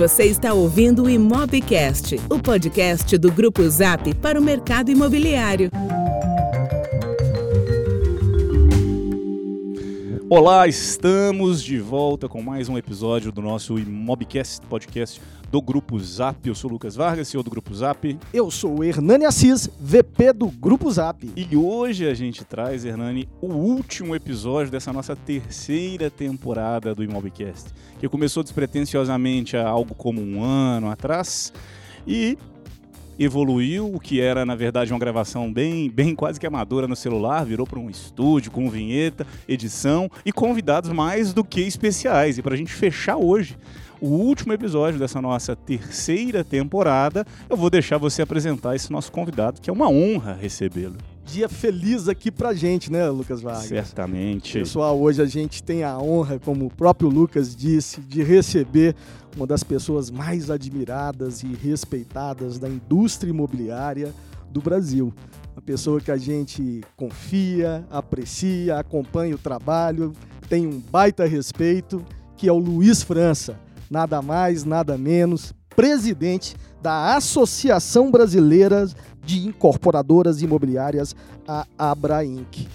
Você 0.00 0.24
está 0.24 0.54
ouvindo 0.54 1.02
o 1.02 1.10
Imobcast, 1.10 2.18
o 2.30 2.38
podcast 2.38 3.18
do 3.18 3.30
Grupo 3.30 3.68
Zap 3.68 4.14
para 4.14 4.40
o 4.40 4.42
mercado 4.42 4.90
imobiliário. 4.90 5.70
Olá, 10.32 10.68
estamos 10.68 11.60
de 11.60 11.80
volta 11.80 12.28
com 12.28 12.40
mais 12.40 12.68
um 12.68 12.78
episódio 12.78 13.32
do 13.32 13.42
nosso 13.42 13.76
Imobcast, 13.80 14.64
podcast 14.68 15.20
do 15.50 15.60
Grupo 15.60 15.98
Zap. 15.98 16.48
Eu 16.48 16.54
sou 16.54 16.70
o 16.70 16.74
Lucas 16.74 16.94
Vargas, 16.94 17.26
CEO 17.26 17.42
do 17.42 17.50
Grupo 17.50 17.74
Zap. 17.74 18.16
Eu 18.32 18.48
sou 18.48 18.78
o 18.78 18.84
Hernani 18.84 19.24
Assis, 19.24 19.68
VP 19.80 20.32
do 20.34 20.46
Grupo 20.46 20.88
Zap. 20.88 21.28
E 21.34 21.56
hoje 21.56 22.08
a 22.08 22.14
gente 22.14 22.44
traz, 22.44 22.84
Hernani, 22.84 23.28
o 23.42 23.48
último 23.48 24.14
episódio 24.14 24.70
dessa 24.70 24.92
nossa 24.92 25.16
terceira 25.16 26.08
temporada 26.08 26.94
do 26.94 27.02
Imobcast, 27.02 27.70
que 27.98 28.08
começou 28.08 28.44
despretensiosamente 28.44 29.56
há 29.56 29.68
algo 29.68 29.96
como 29.96 30.22
um 30.22 30.44
ano 30.44 30.88
atrás 30.88 31.52
e 32.06 32.38
evoluiu, 33.20 33.94
o 33.94 34.00
que 34.00 34.18
era 34.20 34.46
na 34.46 34.54
verdade 34.54 34.92
uma 34.92 34.98
gravação 34.98 35.52
bem, 35.52 35.90
bem 35.90 36.14
quase 36.14 36.40
que 36.40 36.46
amadora 36.46 36.88
no 36.88 36.96
celular, 36.96 37.44
virou 37.44 37.66
para 37.66 37.78
um 37.78 37.90
estúdio 37.90 38.50
com 38.50 38.70
vinheta, 38.70 39.26
edição 39.46 40.10
e 40.24 40.32
convidados 40.32 40.90
mais 40.90 41.34
do 41.34 41.44
que 41.44 41.60
especiais. 41.60 42.38
E 42.38 42.42
para 42.42 42.54
a 42.54 42.56
gente 42.56 42.72
fechar 42.72 43.18
hoje 43.18 43.58
o 44.00 44.08
último 44.08 44.54
episódio 44.54 44.98
dessa 44.98 45.20
nossa 45.20 45.54
terceira 45.54 46.42
temporada, 46.42 47.26
eu 47.50 47.56
vou 47.56 47.68
deixar 47.68 47.98
você 47.98 48.22
apresentar 48.22 48.74
esse 48.74 48.90
nosso 48.90 49.12
convidado, 49.12 49.60
que 49.60 49.68
é 49.68 49.72
uma 49.72 49.90
honra 49.90 50.32
recebê-lo. 50.40 50.96
Dia 51.24 51.48
feliz 51.48 52.08
aqui 52.08 52.30
pra 52.30 52.52
gente, 52.54 52.90
né, 52.90 53.08
Lucas 53.08 53.40
Vargas? 53.40 53.66
Certamente. 53.66 54.58
Pessoal, 54.58 54.98
hoje 54.98 55.22
a 55.22 55.26
gente 55.26 55.62
tem 55.62 55.84
a 55.84 55.98
honra, 55.98 56.38
como 56.38 56.66
o 56.66 56.70
próprio 56.70 57.08
Lucas 57.08 57.54
disse, 57.54 58.00
de 58.00 58.22
receber 58.22 58.96
uma 59.36 59.46
das 59.46 59.62
pessoas 59.62 60.10
mais 60.10 60.50
admiradas 60.50 61.42
e 61.42 61.48
respeitadas 61.48 62.58
da 62.58 62.68
indústria 62.68 63.30
imobiliária 63.30 64.12
do 64.50 64.60
Brasil. 64.60 65.14
Uma 65.52 65.62
pessoa 65.62 66.00
que 66.00 66.10
a 66.10 66.16
gente 66.16 66.80
confia, 66.96 67.84
aprecia, 67.90 68.78
acompanha 68.78 69.34
o 69.34 69.38
trabalho, 69.38 70.12
tem 70.48 70.66
um 70.66 70.80
baita 70.80 71.26
respeito, 71.26 72.04
que 72.36 72.48
é 72.48 72.52
o 72.52 72.58
Luiz 72.58 73.02
França 73.02 73.56
nada 73.90 74.22
mais, 74.22 74.64
nada 74.64 74.96
menos, 74.96 75.52
presidente 75.74 76.54
da 76.80 77.16
Associação 77.16 78.10
Brasileira 78.10 78.88
de 79.30 79.46
Incorporadoras 79.46 80.42
Imobiliárias, 80.42 81.14
a 81.46 81.64
Abra 81.78 82.24
Inc. 82.24 82.66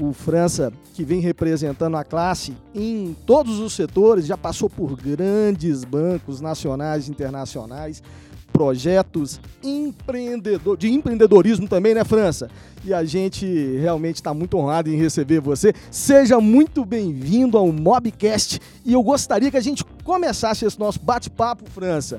O 0.00 0.12
França, 0.14 0.72
que 0.94 1.04
vem 1.04 1.20
representando 1.20 1.96
a 1.96 2.04
classe 2.04 2.56
em 2.74 3.14
todos 3.26 3.58
os 3.58 3.74
setores, 3.74 4.24
já 4.24 4.36
passou 4.36 4.70
por 4.70 4.96
grandes 4.96 5.84
bancos 5.84 6.40
nacionais 6.40 7.08
e 7.08 7.10
internacionais, 7.10 8.02
projetos 8.50 9.38
empreendedor, 9.62 10.78
de 10.78 10.90
empreendedorismo 10.90 11.68
também, 11.68 11.94
né, 11.94 12.04
França? 12.04 12.48
E 12.84 12.94
a 12.94 13.04
gente 13.04 13.44
realmente 13.76 14.16
está 14.16 14.32
muito 14.32 14.56
honrado 14.56 14.88
em 14.88 14.96
receber 14.96 15.40
você. 15.40 15.74
Seja 15.90 16.40
muito 16.40 16.86
bem-vindo 16.86 17.58
ao 17.58 17.70
Mobcast 17.70 18.60
e 18.86 18.94
eu 18.94 19.02
gostaria 19.02 19.50
que 19.50 19.56
a 19.58 19.60
gente 19.60 19.84
começasse 20.04 20.64
esse 20.64 20.78
nosso 20.78 21.00
bate-papo, 21.00 21.68
França, 21.68 22.18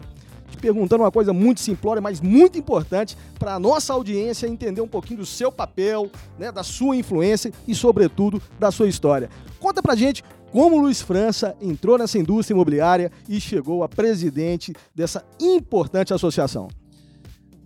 perguntando 0.57 1.03
uma 1.03 1.11
coisa 1.11 1.33
muito 1.33 1.59
simplória, 1.59 2.01
mas 2.01 2.21
muito 2.21 2.57
importante 2.57 3.17
para 3.37 3.55
a 3.55 3.59
nossa 3.59 3.93
audiência 3.93 4.47
entender 4.47 4.81
um 4.81 4.87
pouquinho 4.87 5.19
do 5.19 5.25
seu 5.25 5.51
papel, 5.51 6.09
né, 6.37 6.51
da 6.51 6.63
sua 6.63 6.95
influência 6.95 7.51
e, 7.67 7.75
sobretudo, 7.75 8.41
da 8.59 8.71
sua 8.71 8.87
história. 8.87 9.29
Conta 9.59 9.81
pra 9.81 9.95
gente 9.95 10.23
como 10.51 10.79
Luiz 10.79 11.01
França 11.01 11.55
entrou 11.61 11.97
nessa 11.97 12.17
indústria 12.17 12.55
imobiliária 12.55 13.11
e 13.27 13.39
chegou 13.39 13.83
a 13.83 13.89
presidente 13.89 14.73
dessa 14.95 15.23
importante 15.39 16.13
associação. 16.13 16.67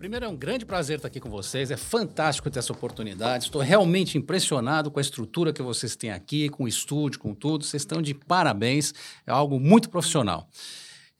Primeiro, 0.03 0.25
é 0.25 0.27
um 0.27 0.35
grande 0.35 0.65
prazer 0.65 0.97
estar 0.97 1.07
aqui 1.07 1.17
com 1.17 1.29
vocês. 1.29 1.71
É 1.71 1.77
fantástico 1.77 2.49
ter 2.49 2.59
essa 2.59 2.73
oportunidade. 2.73 3.45
Estou 3.45 3.61
realmente 3.61 4.17
impressionado 4.17 4.91
com 4.91 4.99
a 4.99 5.01
estrutura 5.01 5.53
que 5.53 5.61
vocês 5.61 5.95
têm 5.95 6.11
aqui, 6.11 6.49
com 6.49 6.65
o 6.65 6.67
estúdio, 6.67 7.21
com 7.21 7.33
tudo. 7.33 7.63
Vocês 7.63 7.83
estão 7.83 8.01
de 8.01 8.13
parabéns. 8.13 8.93
É 9.25 9.31
algo 9.31 9.61
muito 9.61 9.89
profissional. 9.89 10.49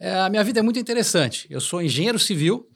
É, 0.04 0.20
a 0.20 0.30
minha 0.30 0.44
vida 0.44 0.60
é 0.60 0.62
muito 0.62 0.78
interessante. 0.78 1.48
Eu 1.50 1.62
sou 1.62 1.82
engenheiro 1.82 2.20
civil, 2.20 2.68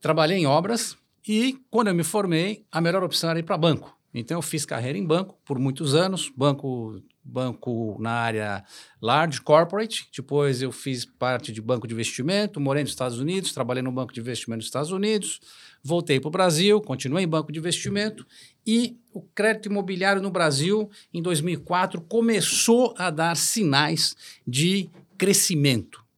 trabalhei 0.00 0.38
em 0.38 0.46
obras 0.46 0.96
e, 1.26 1.58
quando 1.68 1.88
eu 1.88 1.94
me 1.96 2.04
formei, 2.04 2.64
a 2.70 2.80
melhor 2.80 3.02
opção 3.02 3.28
era 3.28 3.40
ir 3.40 3.42
para 3.42 3.58
banco. 3.58 3.98
Então, 4.14 4.38
eu 4.38 4.42
fiz 4.42 4.64
carreira 4.64 4.96
em 4.96 5.04
banco 5.04 5.36
por 5.44 5.58
muitos 5.58 5.96
anos, 5.96 6.30
banco 6.36 7.02
banco 7.24 7.96
na 7.98 8.12
área 8.12 8.64
large 9.02 9.40
corporate, 9.40 10.08
depois 10.16 10.62
eu 10.62 10.70
fiz 10.70 11.04
parte 11.04 11.50
de 11.52 11.60
banco 11.60 11.88
de 11.88 11.94
investimento, 11.94 12.60
morei 12.60 12.84
nos 12.84 12.92
Estados 12.92 13.18
Unidos, 13.18 13.52
trabalhei 13.52 13.82
no 13.82 13.90
banco 13.90 14.12
de 14.12 14.20
investimento 14.20 14.58
nos 14.58 14.66
Estados 14.66 14.92
Unidos, 14.92 15.40
voltei 15.82 16.20
para 16.20 16.28
o 16.28 16.30
Brasil, 16.30 16.80
continuei 16.80 17.24
em 17.24 17.28
banco 17.28 17.50
de 17.50 17.58
investimento 17.58 18.24
e 18.64 18.96
o 19.12 19.20
crédito 19.20 19.68
imobiliário 19.68 20.22
no 20.22 20.30
Brasil, 20.30 20.88
em 21.12 21.20
2004, 21.20 22.00
começou 22.00 22.94
a 22.96 23.10
dar 23.10 23.36
sinais 23.36 24.14
de 24.46 24.88
crescimento. 25.18 26.09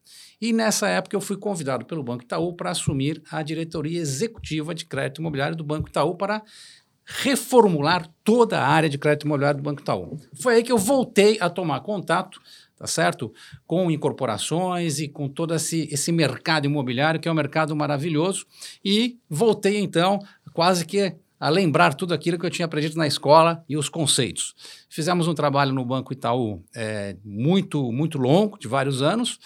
E 0.42 0.52
nessa 0.52 0.88
época 0.88 1.14
eu 1.14 1.20
fui 1.20 1.36
convidado 1.36 1.84
pelo 1.84 2.02
Banco 2.02 2.24
Itaú 2.24 2.52
para 2.52 2.72
assumir 2.72 3.22
a 3.30 3.44
diretoria 3.44 4.00
executiva 4.00 4.74
de 4.74 4.84
crédito 4.84 5.20
imobiliário 5.20 5.54
do 5.54 5.62
Banco 5.62 5.88
Itaú 5.88 6.16
para 6.16 6.42
reformular 7.04 8.08
toda 8.24 8.58
a 8.58 8.66
área 8.66 8.88
de 8.88 8.98
crédito 8.98 9.24
imobiliário 9.24 9.60
do 9.60 9.62
Banco 9.62 9.82
Itaú. 9.82 10.18
Foi 10.34 10.56
aí 10.56 10.64
que 10.64 10.72
eu 10.72 10.78
voltei 10.78 11.38
a 11.40 11.48
tomar 11.48 11.78
contato, 11.82 12.40
tá 12.76 12.88
certo? 12.88 13.32
Com 13.68 13.88
incorporações 13.88 14.98
e 14.98 15.06
com 15.06 15.28
todo 15.28 15.54
esse, 15.54 15.88
esse 15.92 16.10
mercado 16.10 16.66
imobiliário, 16.66 17.20
que 17.20 17.28
é 17.28 17.30
um 17.30 17.36
mercado 17.36 17.76
maravilhoso, 17.76 18.44
e 18.84 19.20
voltei 19.30 19.78
então 19.78 20.18
quase 20.52 20.84
que 20.84 21.14
a 21.38 21.48
lembrar 21.48 21.94
tudo 21.94 22.14
aquilo 22.14 22.36
que 22.36 22.46
eu 22.46 22.50
tinha 22.50 22.66
aprendido 22.66 22.96
na 22.96 23.06
escola 23.06 23.64
e 23.68 23.76
os 23.76 23.88
conceitos. 23.88 24.54
Fizemos 24.88 25.28
um 25.28 25.34
trabalho 25.34 25.72
no 25.72 25.84
Banco 25.84 26.12
Itaú 26.12 26.64
é, 26.74 27.16
muito, 27.24 27.92
muito 27.92 28.18
longo, 28.18 28.58
de 28.58 28.66
vários 28.66 29.02
anos, 29.02 29.38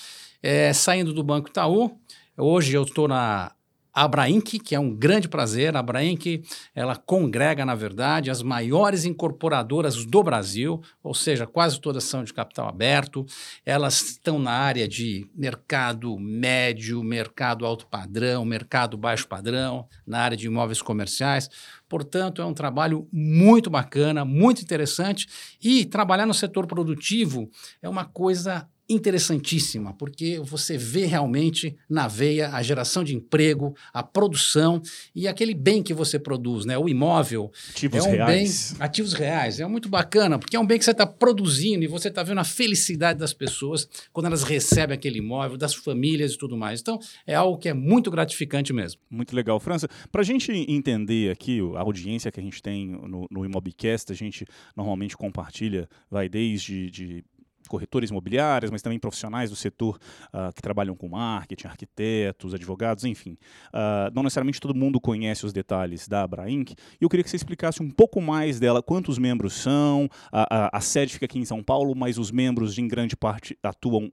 é, 0.46 0.72
saindo 0.72 1.12
do 1.12 1.24
Banco 1.24 1.48
Itaú, 1.48 1.98
hoje 2.38 2.72
eu 2.72 2.84
estou 2.84 3.08
na 3.08 3.50
Abrainc, 3.92 4.60
que 4.60 4.76
é 4.76 4.78
um 4.78 4.94
grande 4.94 5.28
prazer. 5.28 5.74
A 5.74 5.80
Abrainc, 5.80 6.44
ela 6.72 6.94
congrega, 6.94 7.66
na 7.66 7.74
verdade, 7.74 8.30
as 8.30 8.42
maiores 8.42 9.04
incorporadoras 9.04 10.04
do 10.04 10.22
Brasil, 10.22 10.80
ou 11.02 11.14
seja, 11.14 11.48
quase 11.48 11.80
todas 11.80 12.04
são 12.04 12.22
de 12.22 12.32
capital 12.32 12.68
aberto. 12.68 13.26
Elas 13.64 14.00
estão 14.00 14.38
na 14.38 14.52
área 14.52 14.86
de 14.86 15.28
mercado 15.34 16.16
médio, 16.16 17.02
mercado 17.02 17.66
alto 17.66 17.84
padrão, 17.88 18.44
mercado 18.44 18.96
baixo 18.96 19.26
padrão, 19.26 19.88
na 20.06 20.20
área 20.20 20.36
de 20.36 20.46
imóveis 20.46 20.80
comerciais. 20.80 21.50
Portanto, 21.88 22.40
é 22.40 22.44
um 22.44 22.54
trabalho 22.54 23.08
muito 23.12 23.68
bacana, 23.68 24.24
muito 24.24 24.62
interessante. 24.62 25.26
E 25.60 25.84
trabalhar 25.84 26.26
no 26.26 26.34
setor 26.34 26.68
produtivo 26.68 27.50
é 27.82 27.88
uma 27.88 28.04
coisa 28.04 28.68
interessantíssima, 28.88 29.92
porque 29.94 30.38
você 30.38 30.78
vê 30.78 31.06
realmente 31.06 31.76
na 31.88 32.06
veia 32.06 32.50
a 32.50 32.62
geração 32.62 33.02
de 33.02 33.14
emprego, 33.14 33.74
a 33.92 34.02
produção 34.02 34.80
e 35.14 35.26
aquele 35.26 35.54
bem 35.54 35.82
que 35.82 35.92
você 35.92 36.18
produz, 36.18 36.64
né? 36.64 36.78
O 36.78 36.88
imóvel 36.88 37.50
ativos 37.70 38.04
é 38.04 38.08
um 38.08 38.12
reais. 38.12 38.72
bem 38.72 38.86
ativos 38.86 39.12
reais, 39.12 39.60
é 39.60 39.66
muito 39.66 39.88
bacana, 39.88 40.38
porque 40.38 40.56
é 40.56 40.60
um 40.60 40.66
bem 40.66 40.78
que 40.78 40.84
você 40.84 40.92
está 40.92 41.06
produzindo 41.06 41.84
e 41.84 41.88
você 41.88 42.08
está 42.08 42.22
vendo 42.22 42.38
a 42.38 42.44
felicidade 42.44 43.18
das 43.18 43.32
pessoas 43.32 43.88
quando 44.12 44.26
elas 44.26 44.42
recebem 44.42 44.94
aquele 44.94 45.18
imóvel, 45.18 45.56
das 45.56 45.74
famílias 45.74 46.32
e 46.32 46.38
tudo 46.38 46.56
mais. 46.56 46.80
Então, 46.80 46.98
é 47.26 47.34
algo 47.34 47.58
que 47.58 47.68
é 47.68 47.74
muito 47.74 48.10
gratificante 48.10 48.72
mesmo. 48.72 49.00
Muito 49.10 49.34
legal, 49.34 49.58
França. 49.58 49.88
Para 50.10 50.20
a 50.20 50.24
gente 50.24 50.52
entender 50.52 51.30
aqui 51.30 51.60
a 51.74 51.80
audiência 51.80 52.30
que 52.30 52.40
a 52.40 52.42
gente 52.42 52.62
tem 52.62 52.86
no, 52.86 53.26
no 53.30 53.44
Imobcast, 53.44 54.12
a 54.12 54.14
gente 54.14 54.46
normalmente 54.76 55.16
compartilha, 55.16 55.88
vai 56.10 56.28
desde 56.28 56.90
de 56.90 57.24
corretores 57.68 58.10
imobiliários, 58.10 58.70
mas 58.70 58.82
também 58.82 58.98
profissionais 58.98 59.50
do 59.50 59.56
setor 59.56 59.98
uh, 60.28 60.52
que 60.54 60.62
trabalham 60.62 60.94
com 60.94 61.08
marketing, 61.08 61.66
arquitetos, 61.66 62.54
advogados, 62.54 63.04
enfim. 63.04 63.38
Uh, 63.68 64.12
não 64.14 64.22
necessariamente 64.22 64.60
todo 64.60 64.74
mundo 64.74 65.00
conhece 65.00 65.44
os 65.46 65.52
detalhes 65.52 66.08
da 66.08 66.22
Abra 66.22 66.50
Inc. 66.50 66.72
E 66.72 66.76
eu 67.00 67.08
queria 67.08 67.24
que 67.24 67.30
você 67.30 67.36
explicasse 67.36 67.82
um 67.82 67.90
pouco 67.90 68.20
mais 68.20 68.58
dela, 68.58 68.82
quantos 68.82 69.18
membros 69.18 69.54
são, 69.54 70.08
a, 70.32 70.66
a, 70.66 70.78
a 70.78 70.80
sede 70.80 71.12
fica 71.12 71.26
aqui 71.26 71.38
em 71.38 71.44
São 71.44 71.62
Paulo, 71.62 71.94
mas 71.94 72.18
os 72.18 72.30
membros 72.30 72.78
em 72.78 72.86
grande 72.86 73.16
parte 73.16 73.58
atuam 73.62 74.10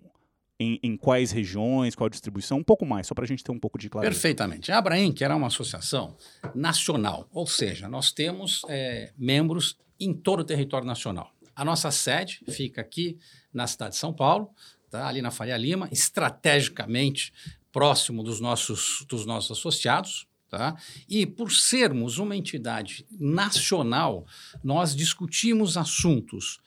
em, 0.60 0.80
em, 0.84 0.96
quais 0.96 1.32
regiões, 1.32 1.96
qual 1.96 2.08
a 2.08 2.10
distribuição, 2.10 2.58
um 2.60 2.64
pouco 2.64 2.86
mais, 2.86 3.08
só 3.08 3.14
para 3.14 3.26
a 3.26 3.28
gente 3.28 3.44
ter 3.44 3.52
um 3.52 3.60
pouco 3.60 3.78
de 3.78 3.90
clareza. 3.90 4.12
Perfeitamente. 4.12 4.72
A 4.72 4.78
Abraim, 4.78 5.12
que 5.12 5.24
era 5.24 5.36
uma 5.36 5.48
associação 5.48 6.16
nacional, 6.56 7.28
ou 7.32 7.48
seja, 7.48 7.90
nós 7.90 8.12
temos 8.12 8.62
é, 8.70 9.12
membros 9.18 9.78
em 10.00 10.14
todo 10.14 10.42
o 10.42 10.44
território 10.44 10.86
nacional. 10.86 11.33
A 11.56 11.64
nossa 11.64 11.92
sede 11.92 12.42
fica 12.50 12.82
aqui 12.82 13.18
na 13.54 13.68
cidade 13.68 13.92
de 13.92 14.00
São 14.00 14.14
Paulo, 14.14 14.50
tá? 14.90 15.08
ali 15.08 15.22
na 15.22 15.32
Faria 15.32 15.58
Lima, 15.58 15.88
estrategicamente 15.92 17.34
próximo 17.72 18.24
dos 18.24 18.40
nossos, 18.40 19.06
dos 19.08 19.26
nossos 19.26 19.58
associados. 19.58 20.28
Tá? 20.50 20.76
E 21.10 21.26
por 21.26 21.52
sermos 21.52 22.20
uma 22.20 22.36
entidade 22.36 23.08
nacional, 23.20 24.24
nós 24.64 24.96
discutimos 24.96 25.78
assuntos 25.78 26.60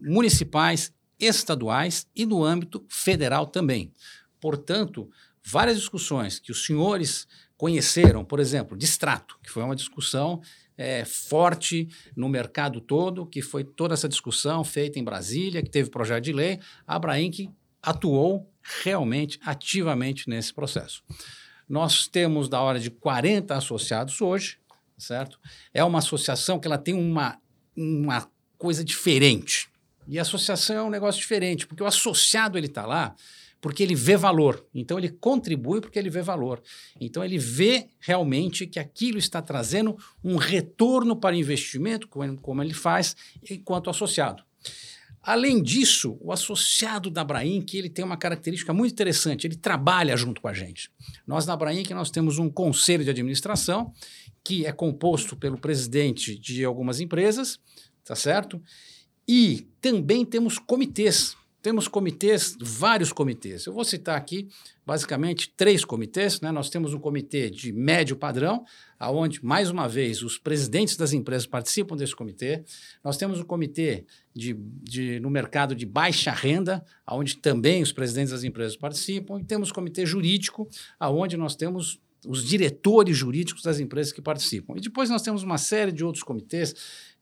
municipais, 0.00 0.92
estaduais 1.18 2.06
e 2.14 2.24
no 2.24 2.44
âmbito 2.44 2.84
federal 2.88 3.46
também. 3.46 3.92
portanto, 4.40 5.10
várias 5.42 5.78
discussões 5.78 6.38
que 6.38 6.52
os 6.52 6.64
senhores 6.64 7.26
conheceram, 7.56 8.24
por 8.24 8.40
exemplo, 8.40 8.76
Distrato, 8.76 9.38
que 9.42 9.50
foi 9.50 9.62
uma 9.62 9.74
discussão 9.74 10.40
é, 10.76 11.04
forte 11.04 11.88
no 12.16 12.28
mercado 12.28 12.80
todo, 12.80 13.26
que 13.26 13.40
foi 13.40 13.64
toda 13.64 13.94
essa 13.94 14.08
discussão 14.08 14.64
feita 14.64 14.98
em 14.98 15.04
Brasília, 15.04 15.62
que 15.62 15.70
teve 15.70 15.90
projeto 15.90 16.24
de 16.24 16.32
lei, 16.32 16.60
a 16.86 16.96
Abrainc 16.96 17.50
atuou 17.82 18.50
realmente, 18.82 19.38
ativamente 19.44 20.28
nesse 20.28 20.52
processo. 20.52 21.02
Nós 21.68 22.08
temos 22.08 22.48
da 22.48 22.60
hora 22.60 22.80
de 22.80 22.90
40 22.90 23.54
associados 23.54 24.20
hoje, 24.20 24.58
certo? 24.96 25.38
É 25.72 25.84
uma 25.84 25.98
associação 25.98 26.58
que 26.58 26.66
ela 26.66 26.78
tem 26.78 26.94
uma, 26.94 27.38
uma 27.76 28.28
coisa 28.58 28.84
diferente. 28.84 29.68
E 30.06 30.18
associação 30.18 30.76
é 30.76 30.82
um 30.82 30.90
negócio 30.90 31.20
diferente, 31.20 31.66
porque 31.66 31.82
o 31.82 31.86
associado 31.86 32.58
ele 32.58 32.66
está 32.66 32.84
lá 32.84 33.14
porque 33.64 33.82
ele 33.82 33.94
vê 33.94 34.14
valor. 34.14 34.62
Então 34.74 34.98
ele 34.98 35.08
contribui 35.08 35.80
porque 35.80 35.98
ele 35.98 36.10
vê 36.10 36.20
valor. 36.20 36.62
Então 37.00 37.24
ele 37.24 37.38
vê 37.38 37.88
realmente 37.98 38.66
que 38.66 38.78
aquilo 38.78 39.16
está 39.16 39.40
trazendo 39.40 39.96
um 40.22 40.36
retorno 40.36 41.16
para 41.16 41.34
o 41.34 41.38
investimento, 41.38 42.06
como 42.06 42.62
ele 42.62 42.74
faz, 42.74 43.16
enquanto 43.50 43.88
associado. 43.88 44.44
Além 45.22 45.62
disso, 45.62 46.18
o 46.20 46.30
associado 46.30 47.08
da 47.08 47.24
Brainc 47.24 47.72
ele 47.72 47.88
tem 47.88 48.04
uma 48.04 48.18
característica 48.18 48.74
muito 48.74 48.92
interessante, 48.92 49.46
ele 49.46 49.56
trabalha 49.56 50.14
junto 50.14 50.42
com 50.42 50.48
a 50.48 50.52
gente. 50.52 50.90
Nós 51.26 51.46
na 51.46 51.56
Brainc 51.56 51.90
nós 51.94 52.10
temos 52.10 52.38
um 52.38 52.50
conselho 52.50 53.02
de 53.02 53.08
administração 53.08 53.94
que 54.44 54.66
é 54.66 54.72
composto 54.72 55.36
pelo 55.36 55.56
presidente 55.56 56.38
de 56.38 56.66
algumas 56.66 57.00
empresas, 57.00 57.58
tá 58.04 58.14
certo? 58.14 58.62
E 59.26 59.66
também 59.80 60.22
temos 60.22 60.58
comitês 60.58 61.34
temos 61.64 61.88
comitês, 61.88 62.54
vários 62.60 63.10
comitês. 63.10 63.64
Eu 63.64 63.72
vou 63.72 63.84
citar 63.84 64.18
aqui, 64.18 64.48
basicamente, 64.84 65.50
três 65.56 65.82
comitês. 65.82 66.38
Né? 66.42 66.52
Nós 66.52 66.68
temos 66.68 66.92
um 66.92 66.98
comitê 66.98 67.48
de 67.48 67.72
médio 67.72 68.16
padrão, 68.16 68.66
aonde, 68.98 69.42
mais 69.42 69.70
uma 69.70 69.88
vez, 69.88 70.22
os 70.22 70.36
presidentes 70.36 70.94
das 70.94 71.14
empresas 71.14 71.46
participam 71.46 71.96
desse 71.96 72.14
comitê. 72.14 72.62
Nós 73.02 73.16
temos 73.16 73.40
um 73.40 73.44
comitê 73.44 74.04
de, 74.34 74.52
de, 74.82 75.18
no 75.20 75.30
mercado 75.30 75.74
de 75.74 75.86
baixa 75.86 76.32
renda, 76.32 76.84
onde 77.08 77.38
também 77.38 77.82
os 77.82 77.92
presidentes 77.92 78.32
das 78.32 78.44
empresas 78.44 78.76
participam. 78.76 79.40
E 79.40 79.44
temos 79.44 79.72
comitê 79.72 80.04
jurídico, 80.04 80.68
aonde 81.00 81.34
nós 81.34 81.56
temos 81.56 81.98
os 82.26 82.44
diretores 82.44 83.16
jurídicos 83.16 83.62
das 83.62 83.80
empresas 83.80 84.12
que 84.12 84.20
participam. 84.20 84.74
E 84.76 84.80
depois 84.80 85.08
nós 85.10 85.22
temos 85.22 85.42
uma 85.42 85.58
série 85.58 85.92
de 85.92 86.04
outros 86.04 86.22
comitês, 86.22 86.74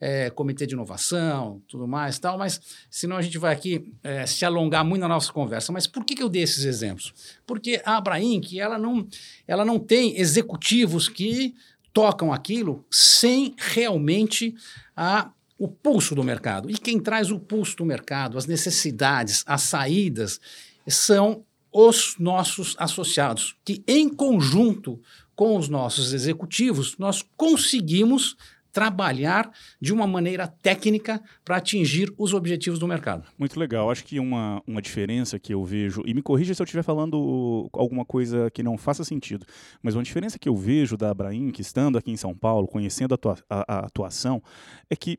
é, 0.05 0.31
comitê 0.31 0.67
de 0.67 0.75
inovação, 0.75 1.63
tudo 1.69 1.87
mais 1.87 2.19
tal, 2.19 2.37
mas 2.37 2.61
senão 2.91 3.17
a 3.17 3.23
gente 3.23 3.39
vai 3.39 3.55
aqui 3.55 3.95
é, 4.03 4.27
se 4.27 4.45
alongar 4.45 4.85
muito 4.85 5.03
na 5.03 5.07
nossa 5.07 5.33
conversa. 5.33 5.71
Mas 5.71 5.87
por 5.87 6.05
que, 6.05 6.17
que 6.17 6.23
eu 6.23 6.29
dei 6.29 6.43
esses 6.43 6.65
exemplos? 6.65 7.15
Porque 7.47 7.81
a 7.85 7.99
Abrainc, 7.99 8.59
ela 8.59 8.77
não, 8.77 9.07
ela 9.47 9.65
não 9.65 9.79
tem 9.79 10.19
executivos 10.19 11.09
que 11.09 11.55
tocam 11.93 12.33
aquilo 12.33 12.85
sem 12.91 13.55
realmente 13.57 14.57
a 14.97 15.31
o 15.57 15.69
pulso 15.69 16.17
do 16.17 16.25
mercado. 16.25 16.69
E 16.69 16.75
quem 16.75 16.99
traz 16.99 17.31
o 17.31 17.39
pulso 17.39 17.77
do 17.77 17.85
mercado, 17.85 18.37
as 18.37 18.47
necessidades, 18.47 19.45
as 19.47 19.63
saídas, 19.63 20.41
são 20.89 21.45
os 21.71 22.17
nossos 22.19 22.75
associados, 22.77 23.55
que 23.65 23.85
em 23.87 24.09
conjunto 24.09 25.01
com 25.37 25.57
os 25.57 25.69
nossos 25.69 26.13
executivos, 26.13 26.99
nós 26.99 27.25
conseguimos 27.37 28.37
trabalhar 28.73 29.51
de 29.81 29.93
uma 29.93 30.07
maneira 30.07 30.49
técnica 30.49 31.23
para 31.45 31.57
atingir 31.57 32.13
os 32.17 32.33
objetivos 32.33 32.79
do 32.79 32.89
mercado. 32.89 33.25
Muito 33.39 33.59
legal. 33.61 33.91
Acho 33.91 34.05
que 34.05 34.19
uma, 34.19 34.63
uma 34.67 34.81
diferença 34.81 35.39
que 35.39 35.53
eu 35.53 35.65
vejo, 35.65 36.03
e 36.07 36.15
me 36.15 36.23
corrija 36.23 36.55
se 36.55 36.63
eu 36.63 36.65
estiver 36.65 36.83
falando 36.83 37.69
alguma 37.73 38.05
coisa 38.05 38.51
que 38.51 38.63
não 38.63 38.79
faça 38.79 39.05
sentido, 39.05 39.47
mas 39.83 39.95
uma 39.95 40.03
diferença 40.03 40.39
que 40.39 40.49
eu 40.49 40.57
vejo 40.57 40.97
da 40.97 41.11
Abraim, 41.11 41.51
que 41.51 41.61
estando 41.61 41.99
aqui 41.99 42.11
em 42.11 42.17
São 42.17 42.35
Paulo, 42.35 42.67
conhecendo 42.67 43.13
a, 43.13 43.17
atua 43.17 43.37
a, 43.49 43.75
a 43.75 43.79
atuação, 43.87 44.43
é 44.89 44.97
que 44.97 45.19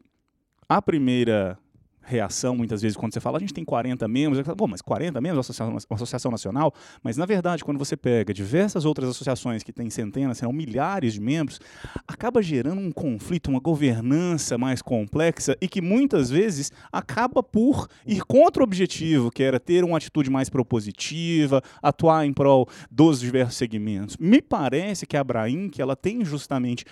a 0.68 0.82
primeira 0.82 1.58
reação 2.04 2.56
muitas 2.56 2.82
vezes 2.82 2.98
quando 2.98 3.14
você 3.14 3.20
fala 3.20 3.38
a 3.38 3.40
gente 3.40 3.54
tem 3.54 3.64
40 3.64 4.08
membros, 4.08 4.46
Pô, 4.56 4.68
mas 4.68 4.82
40 4.82 5.20
membros, 5.22 5.40
associação, 5.50 5.78
associação 5.90 6.32
nacional, 6.32 6.74
mas 7.02 7.18
na 7.18 7.26
verdade 7.26 7.64
quando 7.64 7.78
você 7.78 7.96
pega 7.96 8.34
diversas 8.34 8.86
outras 8.86 9.10
associações 9.10 9.64
que 9.64 9.72
têm 9.72 9.90
centenas, 9.90 10.38
serão 10.38 10.54
milhares 10.54 11.14
de 11.14 11.22
membros, 11.22 11.60
acaba 12.08 12.42
gerando 12.42 12.80
um 12.80 12.92
conflito, 12.92 13.50
uma 13.50 13.60
governança 13.60 14.58
mais 14.58 14.82
complexa 14.82 15.58
e 15.62 15.68
que 15.68 15.82
muitas 15.82 16.30
vezes 16.30 16.72
acaba 16.92 17.42
por 17.42 17.88
ir 18.06 18.24
contra 18.26 18.62
o 18.62 18.66
objetivo, 18.66 19.32
que 19.32 19.44
era 19.44 19.60
ter 19.60 19.84
uma 19.84 19.98
atitude 19.98 20.30
mais 20.30 20.50
propositiva, 20.50 21.62
atuar 21.82 22.26
em 22.26 22.34
prol 22.34 22.68
dos 22.92 23.20
diversos 23.20 23.56
segmentos. 23.56 24.18
Me 24.18 24.42
parece 24.42 25.06
que 25.06 25.18
a 25.18 25.22
Abraim, 25.22 25.70
que 25.70 25.82
ela 25.82 25.96
tem 25.96 26.24
justamente 26.24 26.86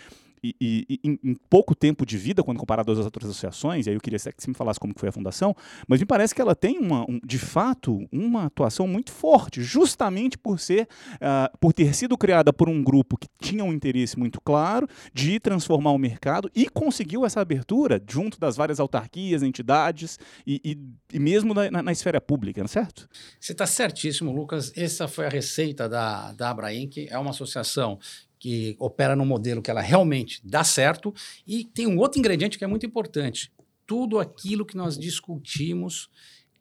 e, 0.44 0.56
e, 0.90 1.00
em, 1.04 1.36
pouco 1.50 1.76
tempo 1.76 2.06
de 2.06 2.18
vida, 2.18 2.44
quando 2.44 2.58
comparado 2.58 2.92
às 2.92 2.98
outras 3.00 3.30
associações, 3.30 3.86
e 3.86 3.90
aí 3.90 3.96
eu 3.96 4.02
queria 4.02 4.18
que 4.18 4.44
você 4.44 4.50
me 4.50 4.56
falasse 4.56 4.80
como 4.80 4.94
foi 4.98 5.10
a 5.10 5.12
fundação, 5.12 5.56
mas 5.88 6.00
me 6.00 6.06
parece 6.06 6.34
que 6.34 6.42
ela 6.42 6.56
tem, 6.56 6.80
uma, 6.80 7.04
um, 7.10 7.20
de 7.24 7.38
fato, 7.38 8.08
uma 8.12 8.46
atuação 8.46 8.88
muito 8.88 9.12
forte, 9.12 9.62
justamente 9.62 10.38
por 10.38 10.60
ser, 10.60 10.88
uh, 11.16 11.58
por 11.60 11.74
ter 11.74 11.94
sido 11.94 12.18
criada 12.18 12.52
por 12.52 12.68
um 12.70 12.84
grupo 12.84 13.18
que 13.18 13.28
tinha 13.40 13.64
um 13.64 13.72
interesse 13.72 14.18
muito 14.18 14.42
claro 14.42 14.88
de 15.14 15.40
transformar 15.40 15.92
o 15.92 15.98
mercado 15.98 16.50
e 16.56 16.68
conseguiu 16.68 17.26
essa 17.26 17.40
abertura 17.40 18.02
junto 18.10 18.40
das 18.40 18.56
várias 18.56 18.80
autarquias, 18.80 19.44
entidades 19.44 20.18
e, 20.46 20.78
e 21.14 21.20
mesmo 21.20 21.54
na, 21.54 21.70
na, 21.70 21.84
na, 21.84 21.92
esfera 21.92 22.20
pública, 22.20 22.62
não 22.62 22.66
é 22.66 22.68
certo? 22.68 23.08
Você 23.40 23.52
está 23.52 23.66
certíssimo, 23.66 24.32
Lucas. 24.32 24.72
Essa 24.76 25.08
foi 25.08 25.26
a 25.26 25.30
receita 25.30 25.88
da, 25.88 26.32
da 26.34 26.50
Abraim, 26.50 26.88
que 26.88 27.08
é 27.10 27.18
uma 27.18 27.32
associação 27.32 28.00
que 28.42 28.76
opera 28.80 29.16
num 29.16 29.24
modelo 29.24 29.62
que 29.62 29.70
ela 29.70 29.82
realmente 29.82 30.42
dá 30.44 30.64
certo. 30.64 31.14
E 31.46 31.64
tem 31.64 31.86
um 31.86 32.00
outro 32.00 32.18
ingrediente 32.18 32.58
que 32.58 32.64
é 32.64 32.68
muito 32.68 32.88
importante. 32.88 33.54
Tudo 33.86 34.18
aquilo 34.18 34.66
que 34.66 34.76
nós 34.76 34.98
discutimos 34.98 36.10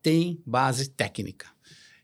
tem 0.03 0.43
base 0.44 0.91
técnica. 0.91 1.49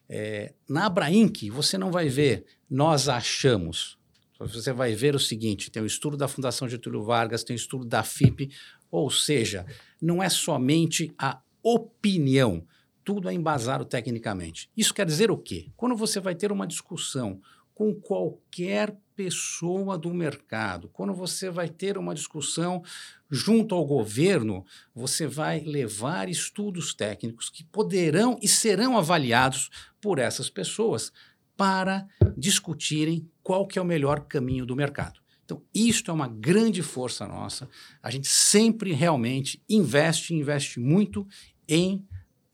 É, 0.09 0.55
na 0.67 0.87
Abrainc, 0.87 1.51
você 1.51 1.77
não 1.77 1.91
vai 1.91 2.09
ver 2.09 2.47
nós 2.71 3.07
achamos. 3.07 3.99
Você 4.41 4.73
vai 4.73 4.95
ver 4.95 5.15
o 5.15 5.21
seguinte: 5.21 5.71
tem 5.71 5.83
o 5.83 5.87
estudo 5.87 6.17
da 6.17 6.27
Fundação 6.27 6.67
Getúlio 6.67 7.03
Vargas, 7.03 7.45
tem 7.45 7.55
o 7.55 7.59
estudo 7.59 7.85
da 7.85 8.03
FIP, 8.03 8.51
ou 8.91 9.11
seja, 9.11 9.67
não 10.01 10.23
é 10.23 10.31
somente 10.31 11.13
a 11.19 11.39
opinião, 11.63 12.67
tudo 13.05 13.29
é 13.29 13.35
embasado 13.35 13.85
tecnicamente. 13.85 14.71
Isso 14.75 14.95
quer 14.95 15.05
dizer 15.05 15.31
o 15.31 15.37
quê? 15.37 15.69
Quando 15.77 15.95
você 15.95 16.19
vai 16.19 16.35
ter 16.35 16.51
uma 16.51 16.67
discussão 16.67 17.43
com 17.77 17.95
qualquer 17.95 18.97
pessoa 19.15 19.99
do 19.99 20.13
mercado. 20.15 20.89
Quando 20.95 21.13
você 21.13 21.51
vai 21.51 21.69
ter 21.69 21.99
uma 21.99 22.15
discussão 22.15 22.83
junto 23.31 23.75
ao 23.75 23.85
governo, 23.85 24.65
você 24.95 25.27
vai 25.27 25.61
levar 25.61 26.27
estudos 26.27 26.95
técnicos 26.95 27.51
que 27.51 27.63
poderão 27.65 28.39
e 28.41 28.49
serão 28.49 28.97
avaliados 28.97 29.69
por 30.01 30.19
essas 30.19 30.49
pessoas 30.49 31.13
para 31.55 32.09
discutirem 32.35 33.29
qual 33.43 33.67
que 33.67 33.79
é 33.79 33.83
o 33.83 33.87
melhor 33.87 34.21
caminho 34.21 34.65
do 34.65 34.75
mercado. 34.75 35.21
Então, 35.45 35.63
isto 35.75 36.11
é 36.11 36.15
uma 36.15 36.29
grande 36.29 36.83
força 36.83 37.27
nossa. 37.27 37.69
A 38.03 38.11
gente 38.11 38.27
sempre 38.27 38.95
realmente 38.95 39.63
investe, 39.69 40.33
investe 40.33 40.81
muito 40.81 41.29
em 41.69 42.03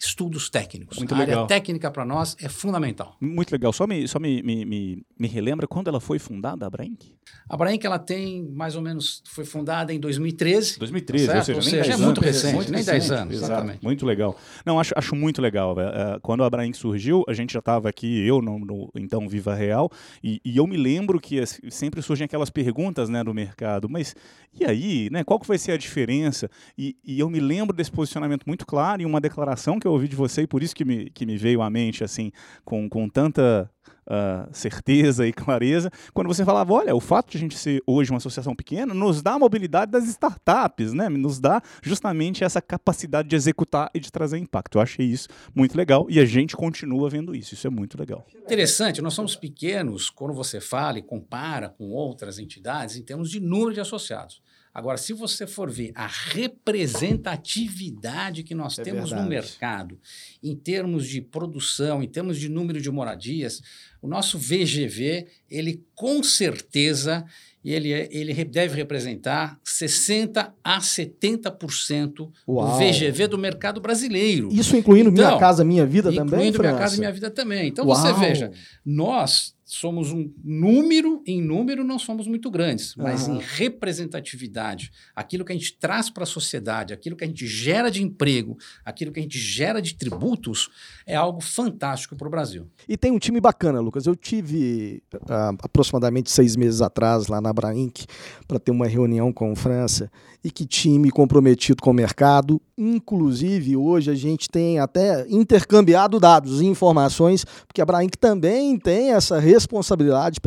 estudos 0.05 0.51
técnicos. 0.51 0.99
Muito 0.99 1.15
a 1.15 1.19
legal. 1.19 1.45
área 1.45 1.49
técnica 1.49 1.91
para 1.91 2.05
nós 2.05 2.37
é 2.41 2.49
fundamental. 2.49 3.17
Muito 3.21 3.53
legal. 3.53 3.73
Só 3.73 3.87
me, 3.87 4.07
só 4.09 4.19
me, 4.19 4.43
me, 4.43 4.65
me, 4.65 5.07
me 5.17 5.29
relembra 5.29 5.67
quando 5.67 5.89
ela 5.89 6.01
foi 6.01 6.19
fundada, 6.19 6.67
a 6.67 6.71
Brainc? 6.71 7.15
A 7.49 7.57
Brainc 7.57 7.85
ela 7.85 7.99
tem 7.99 8.43
mais 8.51 8.75
ou 8.75 8.83
menos 8.83 9.23
foi 9.27 9.45
fundada 9.45 9.93
em 9.93 10.01
2013. 10.01 10.79
2013, 10.79 11.27
tá 11.27 11.37
ou 11.37 11.43
seja, 11.45 11.57
ou 11.57 11.63
seja 11.63 11.93
é 11.93 11.97
muito 11.97 12.21
recente, 12.21 12.55
muito 12.55 12.73
nem 12.73 12.85
10 12.85 13.11
anos. 13.13 13.35
Exato. 13.35 13.53
Exatamente. 13.53 13.85
Muito 13.85 14.05
legal. 14.05 14.37
Não, 14.67 14.81
acho, 14.81 14.93
acho 14.97 15.15
muito 15.15 15.41
legal. 15.41 15.73
Uh, 15.75 16.21
quando 16.21 16.43
a 16.43 16.51
Brainc 16.51 16.77
surgiu, 16.77 17.25
a 17.29 17.33
gente 17.33 17.53
já 17.53 17.61
estava 17.61 17.89
aqui, 17.89 18.27
eu 18.27 18.43
no, 18.43 18.59
no, 18.59 18.91
então 18.97 19.29
Viva 19.29 19.55
Real, 19.55 19.91
e, 20.23 20.41
e, 20.45 20.57
eu 20.57 20.67
me 20.67 20.77
lembro 20.77 21.21
que 21.21 21.45
sempre 21.71 22.03
surgem 22.03 22.25
aquelas 22.25 22.51
perguntas 22.51 23.09
né, 23.09 23.23
do 23.23 23.33
mercado, 23.33 23.89
mas 23.89 24.15
e 24.59 24.65
aí, 24.65 25.09
né, 25.11 25.23
qual 25.23 25.39
que 25.39 25.47
vai 25.47 25.59
ser 25.59 25.73
a 25.73 25.77
diferença? 25.77 26.51
E, 26.77 26.97
e 27.05 27.21
eu 27.21 27.31
me 27.31 27.41
lembro 27.41 27.77
desse 27.77 27.91
posicionamento 27.91 28.45
muito 28.47 28.67
claro 28.67 29.01
e 29.01 29.07
uma 29.07 29.21
declaração 29.21 29.79
que 29.79 29.87
eu 29.87 29.92
ouvi 29.93 30.09
de 30.09 30.17
você, 30.17 30.43
e 30.43 30.47
por 30.47 30.63
isso 30.63 30.75
que 30.75 30.85
me, 30.85 31.11
que 31.11 31.27
me 31.27 31.37
veio 31.37 31.63
à 31.63 31.71
mente 31.71 32.05
assim, 32.05 32.31
com, 32.65 32.89
com 32.89 33.09
tanta 33.09 33.71
uh, 34.07 34.49
certeza 34.53 35.27
e 35.27 35.33
clareza, 35.33 35.91
quando 36.13 36.29
você 36.29 36.45
falava, 36.45 36.73
olha, 36.73 36.95
o 36.95 37.01
fato 37.01 37.31
de 37.31 37.39
a 37.39 37.41
gente 37.41 37.57
ser 37.57 37.83
hoje 37.87 38.11
uma 38.11 38.19
associação 38.19 38.55
pequena 38.55 38.95
nos 38.95 39.23
dá 39.23 39.33
a 39.33 39.39
mobilidade 39.39 39.91
das 39.91 40.05
startups, 40.05 40.93
né? 40.93 41.09
nos 41.09 41.39
dá 41.39 41.61
justamente 41.83 42.45
essa 42.45 42.61
capacidade 42.61 43.29
de 43.29 43.37
executar 43.37 43.91
e 43.95 44.01
de 44.01 44.11
trazer 44.11 44.39
impacto. 44.39 44.79
Eu 44.79 44.83
achei 44.83 45.07
isso 45.07 45.29
muito 45.55 45.77
legal 45.77 46.07
e 46.09 46.19
a 46.19 46.25
gente 46.25 46.57
continua 46.57 47.09
vendo 47.09 47.35
isso, 47.35 47.55
isso 47.55 47.67
é 47.67 47.71
muito 47.71 47.99
legal. 47.99 48.27
Interessante, 48.35 49.03
nós 49.03 49.15
somos 49.15 49.37
pequenos 49.37 50.11
quando 50.11 50.35
você 50.35 50.61
fala 50.61 50.99
e 50.99 51.03
compara 51.03 51.71
com 51.71 51.89
outras 51.91 52.39
entidades 52.39 52.97
em 52.97 53.03
termos 53.03 53.31
de 53.31 53.41
número 53.41 53.73
de 53.73 53.81
associados. 53.81 54.43
Agora, 54.75 54.97
se 54.97 55.13
você 55.13 55.47
for 55.47 55.71
ver 55.71 55.93
a 55.95 56.07
representatividade 56.07 58.43
que 58.43 58.55
nós 58.55 58.79
É 58.79 58.83
temos 58.83 59.11
verdade. 59.11 59.23
no 59.23 59.29
mercado, 59.29 59.99
em 60.43 60.57
termos 60.57 61.07
de 61.07 61.21
produção, 61.21 62.03
em 62.03 62.09
termos 62.09 62.39
de 62.39 62.49
número 62.49 62.81
de 62.81 62.91
moradias, 62.91 63.61
o 64.01 64.09
nosso 64.09 64.39
VGV, 64.39 65.27
ele 65.51 65.85
com 65.95 66.23
certeza 66.23 67.27
ele, 67.65 67.93
é- 67.93 68.09
ele 68.11 68.33
deve 68.45 68.75
representar 68.75 69.57
60 69.63 70.53
a 70.65 70.81
70% 70.81 72.33
Uau. 72.49 72.73
do 72.73 72.77
VGV 72.79 73.29
do 73.29 73.39
mercado 73.39 73.81
brasileiro. 73.81 74.49
Isso 74.51 74.77
incluindo 74.77 75.13
Minha 75.13 75.27
Então, 75.29 75.39
Casa 75.39 75.65
Minha 75.65 75.87
Vida 75.87 76.11
também, 76.13 76.49
Incluindo 76.49 76.59
Minha? 76.59 76.77
Casa 76.77 76.97
e 76.97 76.99
Minha 76.99 77.13
Vida 77.13 77.31
também. 77.31 77.69
Então 77.69 77.85
você 77.85 78.09
Uau. 78.09 78.19
veja, 78.19 78.51
nós 78.85 79.55
somos 79.73 80.13
um 80.13 80.31
número, 80.45 81.23
em 81.27 81.41
número 81.41 81.83
não 81.83 81.99
somos 81.99 82.27
muito 82.27 82.51
grandes, 82.51 82.95
mas 82.95 83.27
Aham. 83.27 83.37
em 83.37 83.41
representatividade, 83.41 84.93
aquilo 85.17 85.45
que 85.47 85.53
a 85.53 85.55
gente 85.55 85.79
traz 85.79 86.11
para 86.11 86.25
a 86.25 86.27
sociedade, 86.27 86.93
aquilo 86.93 87.17
que 87.17 87.25
a 87.25 87.27
gente 87.27 87.47
gera 87.47 87.91
de 87.91 88.03
emprego, 88.03 88.59
aquilo 88.85 89.11
que 89.11 89.19
a 89.19 89.23
gente 89.23 89.39
gera 89.39 89.81
de 89.81 89.95
tributos, 89.95 90.69
é 91.07 91.15
algo 91.15 91.41
fantástico 91.41 92.15
para 92.15 92.29
o 92.29 92.31
Brasil. 92.31 92.69
E 92.87 92.99
tem 92.99 93.11
um 93.11 93.19
time 93.19 93.41
bacana, 93.41 93.81
Lucas. 93.81 94.07
Eu 94.07 94.15
tive 94.15 95.03
ah, 95.27 95.55
aproximadamente 95.63 96.31
seis 96.31 96.55
meses 96.55 96.83
atrás 96.83 97.29
lá 97.29 97.41
na 97.41 97.53
Brainc 97.53 98.05
para 98.47 98.59
ter 98.59 98.71
uma 98.71 98.87
reunião 98.87 99.33
com 99.33 99.57
França. 99.57 100.13
E 100.45 100.51
que 100.51 100.67
time 100.67 101.11
comprometido 101.11 101.81
com 101.81 101.91
o 101.91 101.95
mercado. 101.95 102.61
Inclusive, 102.77 103.77
hoje 103.77 104.11
a 104.11 104.15
gente 104.15 104.49
tem 104.49 104.81
até 104.81 105.25
intercambiado 105.29 106.19
dados 106.19 106.61
e 106.61 106.67
informações, 106.67 107.45
porque 107.67 107.81
a 107.81 107.87
Brainc 107.87 108.17
também 108.17 108.77
tem 108.77 109.13
essa 109.13 109.39
responsabilidade 109.39 110.41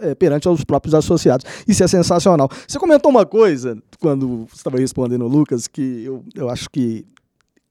eh, 0.00 0.14
perante 0.16 0.48
aos 0.48 0.64
próprios 0.64 0.94
associados. 0.94 1.46
Isso 1.68 1.84
é 1.84 1.86
sensacional. 1.86 2.48
Você 2.66 2.80
comentou 2.80 3.10
uma 3.10 3.24
coisa 3.24 3.80
quando 4.00 4.46
estava 4.52 4.76
respondendo 4.78 5.24
o 5.24 5.28
Lucas, 5.28 5.68
que 5.68 6.02
eu, 6.04 6.24
eu 6.34 6.50
acho 6.50 6.68
que 6.68 7.06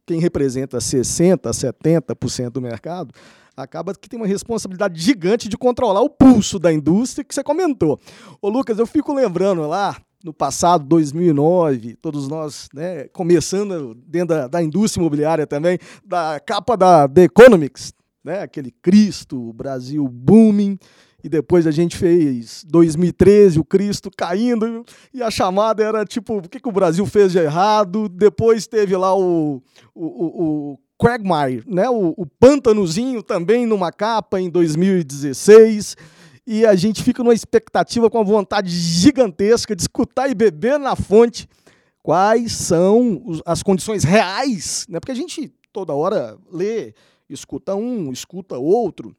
quem 0.06 0.22
representa 0.22 0.78
60%, 0.78 1.38
70% 1.50 2.50
do 2.50 2.62
mercado, 2.62 3.14
acaba 3.58 3.94
que 3.94 4.08
tem 4.08 4.18
uma 4.20 4.28
responsabilidade 4.28 5.02
gigante 5.02 5.50
de 5.50 5.58
controlar 5.58 6.02
o 6.02 6.10
pulso 6.10 6.60
da 6.60 6.72
indústria 6.72 7.26
que 7.26 7.36
você 7.36 7.44
comentou. 7.44 8.00
Ô 8.42 8.50
Lucas, 8.50 8.80
eu 8.80 8.86
fico 8.86 9.14
lembrando 9.14 9.68
lá 9.68 9.98
no 10.28 10.34
passado, 10.34 10.86
2009, 10.86 11.96
todos 12.02 12.28
nós, 12.28 12.68
né, 12.74 13.08
começando 13.14 13.96
dentro 14.06 14.36
da, 14.36 14.48
da 14.48 14.62
indústria 14.62 15.02
imobiliária 15.02 15.48
também, 15.48 15.80
da 16.06 16.38
capa 16.40 16.76
da 16.76 17.08
The 17.08 17.24
Economics, 17.24 17.94
né, 18.24 18.42
aquele 18.42 18.70
Cristo, 18.70 19.54
Brasil 19.54 20.06
booming, 20.06 20.78
e 21.24 21.30
depois 21.30 21.66
a 21.66 21.72
gente 21.72 21.96
fez 21.96 22.64
2013, 22.68 23.58
o 23.60 23.64
Cristo 23.64 24.12
caindo, 24.16 24.86
e 25.14 25.24
a 25.24 25.32
chamada 25.32 25.82
era 25.82 26.04
tipo, 26.04 26.38
o 26.38 26.42
que, 26.42 26.60
que 26.60 26.70
o 26.70 26.74
Brasil 26.74 27.06
fez 27.06 27.32
de 27.32 27.40
errado? 27.40 28.10
Depois 28.10 28.68
teve 28.68 28.96
lá 28.98 29.16
o, 29.16 29.64
o, 29.96 30.06
o, 30.06 30.74
o 30.74 30.80
Quagmire, 30.98 31.64
né? 31.66 31.90
O, 31.90 32.14
o 32.18 32.26
Pântanozinho 32.26 33.24
também 33.24 33.66
numa 33.66 33.92
capa 33.92 34.40
em 34.40 34.50
2016. 34.50 35.96
E 36.50 36.66
a 36.66 36.76
gente 36.76 37.04
fica 37.04 37.22
numa 37.22 37.34
expectativa 37.34 38.10
com 38.10 38.20
uma 38.20 38.24
vontade 38.24 38.70
gigantesca 38.70 39.76
de 39.76 39.82
escutar 39.82 40.30
e 40.30 40.34
beber 40.34 40.80
na 40.80 40.96
fonte 40.96 41.46
quais 42.02 42.54
são 42.54 43.22
as 43.46 43.62
condições 43.62 44.06
reais, 44.06 44.86
né? 44.88 44.98
Porque 44.98 45.12
a 45.12 45.16
gente 45.16 45.54
toda 45.74 45.94
hora 45.94 46.38
lê, 46.50 46.94
escuta 47.30 47.76
um, 47.76 48.14
escuta 48.14 48.58
outro, 48.58 49.14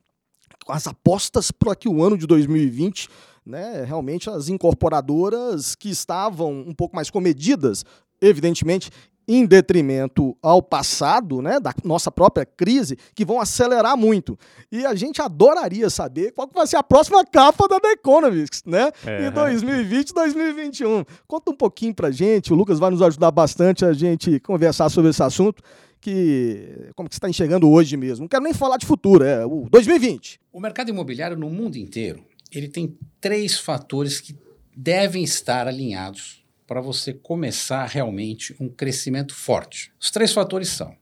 as 0.66 0.86
apostas 0.86 1.50
para 1.50 1.76
que 1.76 1.86
o 1.86 2.02
ano 2.02 2.16
de 2.16 2.26
2020, 2.26 3.10
né, 3.44 3.84
realmente 3.84 4.30
as 4.30 4.48
incorporadoras 4.48 5.74
que 5.74 5.90
estavam 5.90 6.50
um 6.66 6.74
pouco 6.74 6.96
mais 6.96 7.10
comedidas, 7.10 7.84
evidentemente, 8.22 8.90
em 9.28 9.44
detrimento 9.44 10.34
ao 10.42 10.62
passado, 10.62 11.42
né, 11.42 11.60
da 11.60 11.74
nossa 11.84 12.10
própria 12.10 12.46
crise, 12.46 12.96
que 13.14 13.26
vão 13.26 13.38
acelerar 13.38 13.94
muito. 13.94 14.38
E 14.72 14.86
a 14.86 14.94
gente 14.94 15.20
adoraria 15.20 15.90
saber 15.90 16.32
qual 16.32 16.48
vai 16.52 16.66
ser 16.66 16.76
a 16.76 16.82
próxima 16.82 17.22
capa 17.26 17.68
da 17.68 17.78
The 17.78 17.92
Economist, 17.92 18.62
né? 18.66 18.90
É. 19.06 19.26
Em 19.26 19.30
2020, 19.30 20.14
2021. 20.14 21.04
Conta 21.26 21.50
um 21.50 21.54
pouquinho 21.54 21.94
pra 21.94 22.10
gente, 22.10 22.52
o 22.52 22.56
Lucas 22.56 22.78
vai 22.78 22.90
nos 22.90 23.02
ajudar 23.02 23.30
bastante 23.30 23.84
a 23.84 23.92
gente 23.92 24.40
conversar 24.40 24.88
sobre 24.88 25.10
esse 25.10 25.22
assunto, 25.22 25.62
que 26.00 26.90
como 26.96 27.06
que 27.06 27.14
você 27.14 27.18
está 27.18 27.28
enxergando 27.28 27.68
hoje 27.68 27.98
mesmo. 27.98 28.22
Não 28.22 28.28
quero 28.28 28.44
nem 28.44 28.54
falar 28.54 28.78
de 28.78 28.86
futuro, 28.86 29.24
é 29.24 29.44
o 29.44 29.68
2020. 29.70 30.40
O 30.50 30.60
mercado 30.60 30.88
imobiliário 30.88 31.36
no 31.36 31.50
mundo 31.50 31.76
inteiro, 31.76 32.24
ele 32.50 32.68
tem 32.68 32.96
três 33.20 33.58
fatores 33.58 34.20
que 34.20 34.34
devem 34.74 35.22
estar 35.22 35.68
alinhados 35.68 36.37
para 36.68 36.82
você 36.82 37.14
começar 37.14 37.86
realmente 37.86 38.54
um 38.60 38.68
crescimento 38.68 39.34
forte. 39.34 39.90
Os 39.98 40.10
três 40.10 40.32
fatores 40.34 40.68
são: 40.68 40.94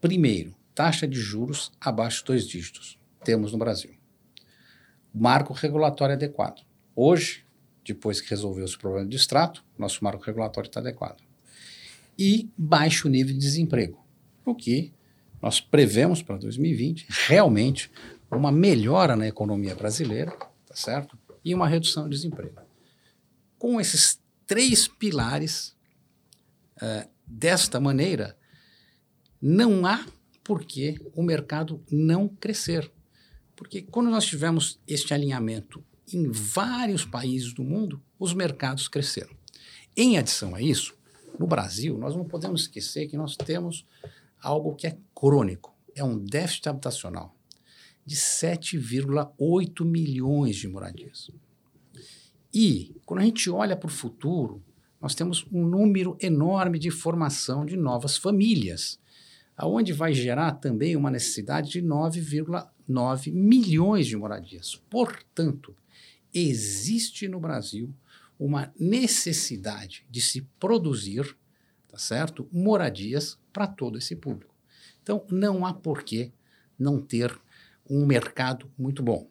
primeiro, 0.00 0.54
taxa 0.72 1.08
de 1.08 1.20
juros 1.20 1.72
abaixo 1.80 2.20
de 2.20 2.26
dois 2.26 2.46
dígitos. 2.46 2.96
Temos 3.24 3.50
no 3.50 3.58
Brasil. 3.58 3.90
Marco 5.12 5.52
regulatório 5.52 6.14
adequado. 6.14 6.64
Hoje, 6.94 7.44
depois 7.84 8.20
que 8.20 8.30
resolveu 8.30 8.64
esse 8.64 8.78
problema 8.78 9.08
de 9.08 9.16
extrato, 9.16 9.64
nosso 9.76 10.04
marco 10.04 10.22
regulatório 10.22 10.68
está 10.68 10.78
adequado. 10.78 11.20
E 12.16 12.48
baixo 12.56 13.08
nível 13.08 13.34
de 13.34 13.40
desemprego, 13.40 14.04
o 14.44 14.54
que 14.54 14.92
nós 15.42 15.60
prevemos 15.60 16.22
para 16.22 16.36
2020 16.36 17.06
realmente 17.26 17.90
uma 18.30 18.52
melhora 18.52 19.16
na 19.16 19.26
economia 19.26 19.74
brasileira, 19.74 20.30
tá 20.66 20.76
certo? 20.76 21.18
E 21.44 21.54
uma 21.54 21.66
redução 21.66 22.04
do 22.04 22.10
desemprego. 22.10 22.60
Com 23.58 23.80
esses 23.80 24.17
três 24.48 24.88
pilares, 24.88 25.76
eh, 26.80 27.06
desta 27.26 27.78
maneira, 27.78 28.36
não 29.40 29.86
há 29.86 30.04
por 30.42 30.64
que 30.64 30.98
o 31.14 31.22
mercado 31.22 31.84
não 31.90 32.26
crescer. 32.26 32.90
Porque 33.54 33.82
quando 33.82 34.10
nós 34.10 34.24
tivemos 34.24 34.80
este 34.88 35.12
alinhamento 35.12 35.84
em 36.12 36.30
vários 36.30 37.04
países 37.04 37.52
do 37.52 37.62
mundo, 37.62 38.02
os 38.18 38.32
mercados 38.32 38.88
cresceram. 38.88 39.36
Em 39.94 40.16
adição 40.16 40.54
a 40.54 40.62
isso, 40.62 40.96
no 41.38 41.46
Brasil, 41.46 41.98
nós 41.98 42.16
não 42.16 42.24
podemos 42.24 42.62
esquecer 42.62 43.06
que 43.06 43.16
nós 43.16 43.36
temos 43.36 43.84
algo 44.40 44.74
que 44.74 44.86
é 44.86 44.96
crônico, 45.14 45.76
é 45.94 46.02
um 46.02 46.18
déficit 46.18 46.70
habitacional 46.70 47.36
de 48.06 48.16
7,8 48.16 49.84
milhões 49.84 50.56
de 50.56 50.66
moradias. 50.66 51.30
E, 52.52 52.96
quando 53.04 53.20
a 53.20 53.24
gente 53.24 53.50
olha 53.50 53.76
para 53.76 53.86
o 53.86 53.90
futuro, 53.90 54.62
nós 55.00 55.14
temos 55.14 55.46
um 55.52 55.64
número 55.64 56.16
enorme 56.20 56.78
de 56.78 56.90
formação 56.90 57.64
de 57.64 57.76
novas 57.76 58.16
famílias, 58.16 58.98
aonde 59.56 59.92
vai 59.92 60.12
gerar 60.12 60.52
também 60.52 60.96
uma 60.96 61.10
necessidade 61.10 61.70
de 61.70 61.82
9,9 61.82 63.32
milhões 63.32 64.06
de 64.06 64.16
moradias. 64.16 64.76
Portanto, 64.88 65.74
existe 66.32 67.28
no 67.28 67.40
Brasil 67.40 67.92
uma 68.38 68.72
necessidade 68.78 70.06
de 70.08 70.20
se 70.20 70.42
produzir, 70.60 71.36
tá 71.88 71.98
certo? 71.98 72.48
Moradias 72.52 73.38
para 73.52 73.66
todo 73.66 73.98
esse 73.98 74.14
público. 74.14 74.54
Então, 75.02 75.24
não 75.30 75.66
há 75.66 75.74
porquê 75.74 76.32
não 76.78 77.00
ter 77.00 77.36
um 77.88 78.06
mercado 78.06 78.70
muito 78.78 79.02
bom. 79.02 79.28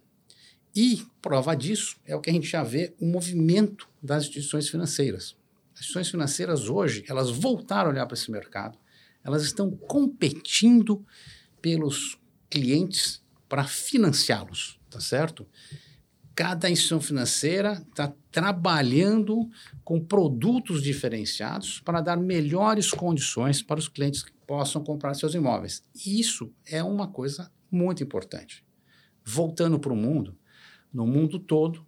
E 0.78 1.04
prova 1.24 1.56
disso 1.56 1.98
é 2.06 2.16
o 2.16 2.22
que 2.22 2.30
a 2.30 2.34
gente 2.34 2.48
já 2.48 2.64
vê 2.64 2.94
o 3.02 3.06
movimento 3.08 3.90
das 4.00 4.26
instituições 4.26 4.70
financeiras. 4.70 5.36
As 5.74 5.80
instituições 5.80 6.12
financeiras 6.12 6.70
hoje, 6.70 7.04
elas 7.10 7.32
voltaram 7.32 7.90
a 7.90 7.94
olhar 7.94 8.06
para 8.06 8.14
esse 8.14 8.30
mercado, 8.30 8.78
elas 9.24 9.42
estão 9.42 9.72
competindo 9.72 11.04
pelos 11.64 12.20
clientes 12.48 13.24
para 13.50 13.64
financiá-los, 13.64 14.80
tá 14.88 15.00
certo? 15.00 15.48
Cada 16.36 16.70
instituição 16.70 17.02
financeira 17.02 17.84
está 17.90 18.14
trabalhando 18.30 19.50
com 19.84 20.00
produtos 20.00 20.84
diferenciados 20.84 21.80
para 21.80 22.02
dar 22.02 22.18
melhores 22.18 22.92
condições 22.92 23.64
para 23.64 23.80
os 23.80 23.88
clientes 23.88 24.22
que 24.22 24.32
possam 24.46 24.84
comprar 24.84 25.16
seus 25.16 25.34
imóveis. 25.34 25.84
E 26.06 26.20
isso 26.20 26.54
é 26.68 26.84
uma 26.84 27.08
coisa 27.08 27.52
muito 27.72 28.04
importante. 28.04 28.64
Voltando 29.26 29.80
para 29.80 29.92
o 29.92 29.96
mundo, 29.96 30.38
no 30.94 31.06
mundo 31.06 31.40
todo, 31.40 31.86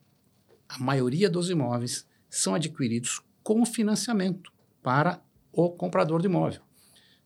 a 0.67 0.77
maioria 0.79 1.29
dos 1.29 1.49
imóveis 1.49 2.07
são 2.29 2.53
adquiridos 2.53 3.21
com 3.41 3.65
financiamento 3.65 4.51
para 4.83 5.21
o 5.51 5.69
comprador 5.69 6.21
de 6.21 6.27
imóvel. 6.27 6.61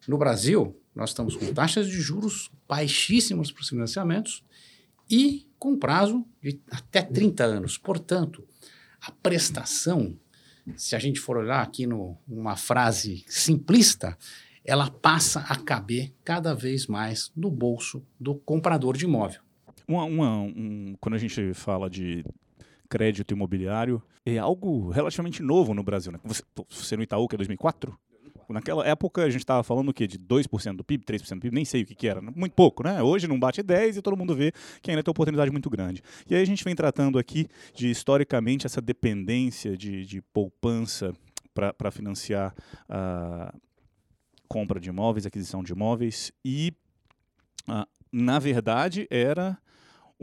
No 0.08 0.18
Brasil, 0.18 0.80
nós 0.96 1.10
estamos 1.10 1.36
com 1.36 1.53
taxas 1.53 1.88
de 1.88 2.00
juros 2.00 2.51
baixíssimas 2.68 3.51
para 3.51 3.62
os 3.62 3.70
financiamentos 3.70 4.44
e 5.10 5.48
com 5.60 5.77
prazo 5.77 6.25
de 6.42 6.60
até 6.72 7.01
30 7.01 7.44
anos. 7.44 7.77
Portanto, 7.77 8.48
a 9.01 9.12
prestação, 9.12 10.18
se 10.75 10.96
a 10.96 11.00
gente 11.00 11.20
for 11.20 11.38
olhar 11.38 11.62
aqui 11.62 11.86
numa 11.86 12.56
frase 12.56 13.25
simplista, 13.27 14.18
ela 14.63 14.89
passa 14.89 15.42
a 15.42 15.58
caber 15.58 16.13
cada 16.24 16.53
vez 16.53 16.88
mais 16.88 17.32
no 17.36 17.51
bolso 17.51 18.06
do 18.20 18.36
comprador 18.36 18.96
de 18.96 19.06
imóvel. 19.06 19.42
Uma- 19.88 20.04
uma- 20.06 20.42
um- 20.42 20.96
quando 21.00 21.16
a 21.16 21.18
gente 21.18 21.54
fala 21.54 21.90
de 21.90 22.24
crédito 22.90 23.34
imobiliário 23.34 24.02
é 24.25 24.38
algo 24.38 24.90
relativamente 24.90 25.42
novo 25.42 25.74
no 25.74 25.84
Brasil. 25.84 26.12
Né? 26.12 26.20
Você, 26.24 26.44
você 26.70 26.96
no 26.96 27.04
Itaú, 27.04 27.28
que 27.28 27.36
é 27.36 27.38
2004? 27.38 27.98
Naquela 28.50 28.86
época 28.86 29.24
a 29.24 29.30
gente 29.30 29.42
estava 29.42 29.63
falando 29.63 29.90
o 29.90 29.94
quê? 29.94 30.06
De 30.06 30.18
2% 30.20 30.75
do 30.78 30.84
PIB, 30.84 31.06
3% 31.06 31.36
do 31.36 31.42
PIB, 31.42 31.56
nem 31.56 31.66
sei 31.66 31.84
o 31.84 31.86
que, 31.86 31.96
que 31.96 32.08
era. 32.08 32.22
Muito 32.22 32.54
pouco, 32.54 32.84
né? 32.84 33.02
Hoje 33.02 33.28
não 33.28 33.40
bate 33.40 33.63
10 33.63 33.98
e 33.98 34.02
todo 34.02 34.18
mundo 34.18 34.36
vê 34.36 34.52
que 34.82 34.92
ainda 34.92 35.02
tem 35.02 35.10
oportunidade 35.12 35.50
muito 35.50 35.70
grande. 35.70 36.04
E 36.30 36.36
aí 36.36 36.42
a 36.42 36.46
gente 36.46 36.63
vem 36.63 36.75
tratando 36.75 37.18
aqui 37.18 37.48
de 37.74 37.90
historicamente 37.90 38.66
essa 38.66 38.82
dependência 38.82 39.75
de, 39.78 40.06
de 40.06 40.22
poupança 40.22 41.13
para 41.54 41.90
financiar 41.92 42.54
a 42.90 43.54
compra 44.48 44.80
de 44.80 44.90
imóveis, 44.90 45.25
aquisição 45.25 45.63
de 45.63 45.72
imóveis 45.72 46.32
e, 46.44 46.74
uh, 47.68 47.88
na 48.12 48.38
verdade, 48.40 49.08
era 49.10 49.58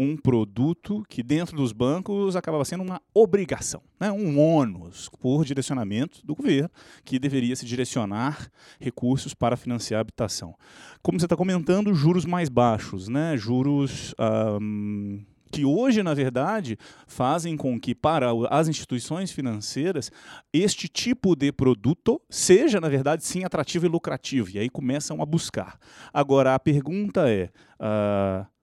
um 0.02 0.16
produto 0.16 1.04
que 1.10 1.22
dentro 1.22 1.54
dos 1.54 1.72
bancos 1.72 2.34
acabava 2.34 2.64
sendo 2.64 2.82
uma 2.82 3.02
obrigação, 3.12 3.82
né? 4.00 4.10
um 4.10 4.40
ônus 4.40 5.10
por 5.20 5.44
direcionamento 5.44 6.24
do 6.24 6.34
governo, 6.34 6.70
que 7.04 7.18
deveria 7.18 7.54
se 7.54 7.66
direcionar 7.66 8.50
recursos 8.80 9.34
para 9.34 9.58
financiar 9.58 9.98
a 9.98 10.00
habitação. 10.00 10.54
Como 11.02 11.20
você 11.20 11.26
está 11.26 11.36
comentando, 11.36 11.92
juros 11.92 12.24
mais 12.24 12.48
baixos, 12.48 13.08
né? 13.08 13.36
juros 13.36 14.14
um, 14.18 15.22
que 15.52 15.66
hoje, 15.66 16.02
na 16.02 16.14
verdade, 16.14 16.78
fazem 17.06 17.54
com 17.54 17.78
que 17.78 17.94
para 17.94 18.28
as 18.48 18.68
instituições 18.68 19.30
financeiras 19.30 20.10
este 20.50 20.88
tipo 20.88 21.36
de 21.36 21.52
produto 21.52 22.22
seja, 22.30 22.80
na 22.80 22.88
verdade, 22.88 23.22
sim 23.22 23.44
atrativo 23.44 23.84
e 23.84 23.88
lucrativo. 23.88 24.48
E 24.48 24.58
aí 24.58 24.70
começam 24.70 25.20
a 25.20 25.26
buscar. 25.26 25.78
Agora, 26.10 26.54
a 26.54 26.58
pergunta 26.58 27.28
é. 27.28 27.50
Uh, 27.78 28.59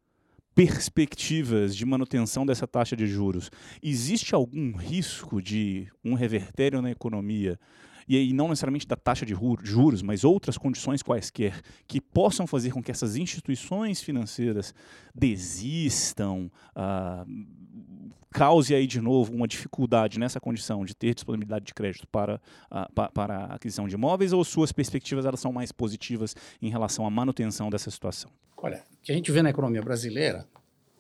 perspectivas 0.58 1.76
de 1.76 1.86
manutenção 1.86 2.44
dessa 2.44 2.66
taxa 2.66 2.96
de 2.96 3.06
juros, 3.06 3.52
existe 3.80 4.34
algum 4.34 4.76
risco 4.76 5.40
de 5.40 5.88
um 6.04 6.16
revertério 6.16 6.82
na 6.82 6.90
economia? 6.90 7.60
E 8.08 8.18
aí 8.18 8.34
não 8.34 8.48
necessariamente 8.48 8.88
da 8.88 8.96
taxa 8.96 9.24
de 9.24 9.36
juros, 9.62 10.02
mas 10.02 10.24
outras 10.24 10.58
condições 10.58 11.04
quaisquer 11.04 11.62
que 11.88 12.02
possam 12.02 12.48
fazer 12.48 12.72
com 12.72 12.82
que 12.82 12.90
essas 12.90 13.16
instituições 13.16 14.02
financeiras 14.02 14.74
desistam, 15.14 16.50
ah, 16.76 17.24
cause 18.34 18.74
aí 18.74 18.86
de 18.86 19.02
novo 19.02 19.34
uma 19.34 19.48
dificuldade 19.48 20.20
nessa 20.20 20.40
condição 20.40 20.86
de 20.86 20.96
ter 20.96 21.14
disponibilidade 21.14 21.66
de 21.66 21.74
crédito 21.74 22.08
para, 22.08 22.42
pa, 22.94 23.10
para 23.10 23.38
a 23.38 23.56
aquisição 23.56 23.88
de 23.88 23.96
imóveis 23.96 24.34
ou 24.34 24.44
suas 24.44 24.72
perspectivas 24.72 25.26
elas 25.26 25.40
são 25.40 25.52
mais 25.52 25.72
positivas 25.72 26.36
em 26.62 26.70
relação 26.70 27.06
à 27.06 27.10
manutenção 27.10 27.70
dessa 27.70 27.90
situação? 27.92 28.32
Olha, 28.58 28.84
o 28.94 29.04
que 29.04 29.12
a 29.12 29.16
gente 29.16 29.32
vê 29.32 29.42
na 29.42 29.50
economia 29.50 29.82
brasileira 29.82 30.48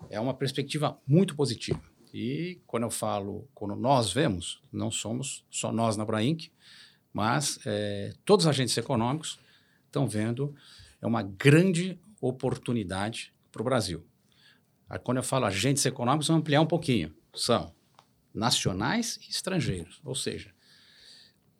é 0.09 0.19
uma 0.19 0.33
perspectiva 0.33 0.99
muito 1.07 1.35
positiva. 1.35 1.81
E 2.13 2.61
quando 2.65 2.83
eu 2.83 2.89
falo, 2.89 3.47
quando 3.53 3.75
nós 3.75 4.11
vemos, 4.11 4.61
não 4.71 4.89
somos 4.89 5.45
só 5.49 5.71
nós 5.71 5.97
na 5.97 6.05
Brainc, 6.05 6.51
mas 7.11 7.59
é, 7.65 8.13
todos 8.23 8.45
os 8.45 8.49
agentes 8.49 8.77
econômicos 8.77 9.39
estão 9.85 10.07
vendo 10.07 10.55
é 11.01 11.07
uma 11.07 11.23
grande 11.23 11.99
oportunidade 12.21 13.33
para 13.51 13.61
o 13.61 13.65
Brasil. 13.65 14.05
Aí, 14.89 14.99
quando 14.99 15.17
eu 15.17 15.23
falo 15.23 15.45
agentes 15.45 15.85
econômicos, 15.85 16.27
vou 16.27 16.37
ampliar 16.37 16.61
um 16.61 16.65
pouquinho. 16.65 17.13
São 17.33 17.73
nacionais 18.33 19.17
e 19.27 19.31
estrangeiros, 19.31 19.99
ou 20.03 20.13
seja, 20.13 20.53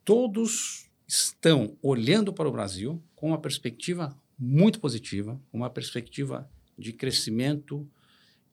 todos 0.06 0.90
estão 1.08 1.76
olhando 1.82 2.32
para 2.32 2.48
o 2.48 2.52
Brasil 2.52 3.02
com 3.16 3.30
uma 3.30 3.40
perspectiva 3.40 4.16
muito 4.38 4.80
positiva, 4.80 5.40
uma 5.52 5.70
perspectiva 5.70 6.50
de 6.78 6.94
crescimento 6.94 7.90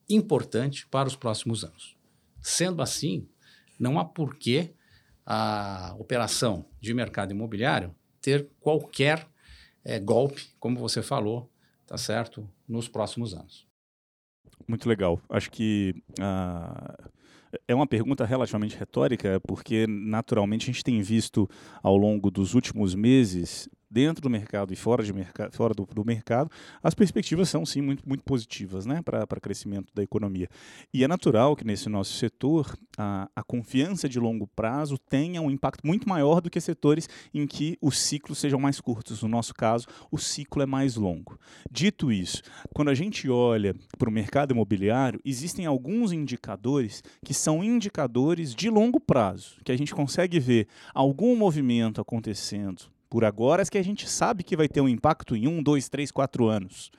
importante 0.09 0.87
para 0.87 1.07
os 1.07 1.15
próximos 1.15 1.63
anos. 1.63 1.95
Sendo 2.41 2.81
assim, 2.81 3.27
não 3.79 3.99
há 3.99 4.05
porquê 4.05 4.73
a 5.25 5.95
operação 5.99 6.65
de 6.79 6.93
mercado 6.93 7.31
imobiliário 7.31 7.93
ter 8.21 8.49
qualquer 8.59 9.27
é, 9.83 9.99
golpe, 9.99 10.47
como 10.59 10.79
você 10.79 11.01
falou, 11.01 11.51
tá 11.85 11.97
certo, 11.97 12.49
nos 12.67 12.87
próximos 12.87 13.33
anos. 13.33 13.67
Muito 14.67 14.89
legal. 14.89 15.21
Acho 15.29 15.51
que 15.51 15.95
uh, 16.19 17.09
é 17.67 17.75
uma 17.75 17.87
pergunta 17.87 18.25
relativamente 18.25 18.77
retórica, 18.77 19.39
porque 19.47 19.85
naturalmente 19.87 20.63
a 20.63 20.73
gente 20.73 20.83
tem 20.83 21.01
visto 21.01 21.49
ao 21.81 21.95
longo 21.95 22.31
dos 22.31 22.53
últimos 22.53 22.95
meses 22.95 23.69
dentro 23.95 24.21
do 24.21 24.29
mercado 24.29 24.73
e 24.73 24.75
fora, 24.75 25.01
de 25.01 25.13
mercado, 25.13 25.53
fora 25.53 25.73
do, 25.73 25.85
do, 25.85 26.03
mercado, 26.03 26.51
as 26.83 26.93
perspectivas 26.93 27.47
são 27.47 27.65
sim 27.65 27.79
muito, 27.79 28.03
muito 28.05 28.25
positivas 28.25 28.85
né, 28.85 29.01
para 29.01 29.25
crescimento 29.39 29.87
da 29.95 30.03
economia. 30.03 30.49
E 30.93 31.01
é 31.01 31.07
natural 31.07 31.55
que 31.55 31.63
nesse 31.63 31.87
nosso 31.87 32.11
setor 32.11 32.77
a, 32.97 33.29
a 33.33 33.41
confiança 33.41 34.09
de 34.09 34.19
longo 34.19 34.47
prazo 34.47 34.97
tenha 34.97 35.41
um 35.41 35.49
impacto 35.49 35.87
muito 35.87 36.09
maior 36.09 36.41
do 36.41 36.49
que 36.49 36.59
setores 36.59 37.07
em 37.33 37.47
que 37.47 37.77
os 37.81 37.97
ciclos 37.97 38.37
sejam 38.37 38.59
mais 38.59 38.81
curtos. 38.81 39.23
No 39.23 39.29
nosso 39.29 39.53
caso, 39.53 39.87
o 40.11 40.17
ciclo 40.17 40.61
é 40.61 40.65
mais 40.65 40.97
longo. 40.97 41.39
Dito 41.71 42.11
isso, 42.11 42.41
quando 42.73 42.89
a 42.89 42.93
gente 42.93 43.29
olha 43.29 43.73
para 43.97 44.09
o 44.09 44.11
mercado 44.11 44.51
imobiliário, 44.51 45.21
existem 45.23 45.65
alguns 45.65 46.11
indicadores 46.11 47.01
que 47.23 47.33
são 47.33 47.63
indicadores 47.63 48.53
de 48.53 48.69
longo 48.69 48.99
prazo, 48.99 49.55
que 49.63 49.71
a 49.71 49.77
gente 49.77 49.95
consegue 49.95 50.37
ver 50.37 50.67
algum 50.93 51.33
movimento 51.33 52.01
acontecendo 52.01 52.93
por 53.15 53.23
agora, 53.23 53.63
que 53.63 53.77
a 53.77 53.81
gente 53.81 54.09
sabe 54.09 54.43
que 54.43 54.57
vai 54.57 54.67
ter 54.67 54.81
um 54.81 54.89
impacto 54.89 55.37
em 55.37 55.47
um, 55.47 55.63
dois, 55.63 55.87
três, 55.87 56.11
quatro 56.11 56.49
anos. 56.49 56.91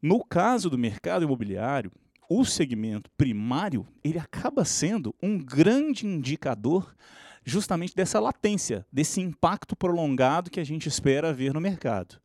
No 0.00 0.24
caso 0.24 0.70
do 0.70 0.78
mercado 0.78 1.24
imobiliário, 1.24 1.90
o 2.30 2.44
segmento 2.44 3.10
primário 3.18 3.84
ele 4.04 4.20
acaba 4.20 4.64
sendo 4.64 5.12
um 5.20 5.36
grande 5.36 6.06
indicador 6.06 6.94
justamente 7.44 7.96
dessa 7.96 8.20
latência, 8.20 8.86
desse 8.92 9.20
impacto 9.20 9.74
prolongado 9.74 10.50
que 10.50 10.60
a 10.60 10.64
gente 10.64 10.88
espera 10.88 11.32
ver 11.32 11.52
no 11.52 11.60
mercado. 11.60 12.20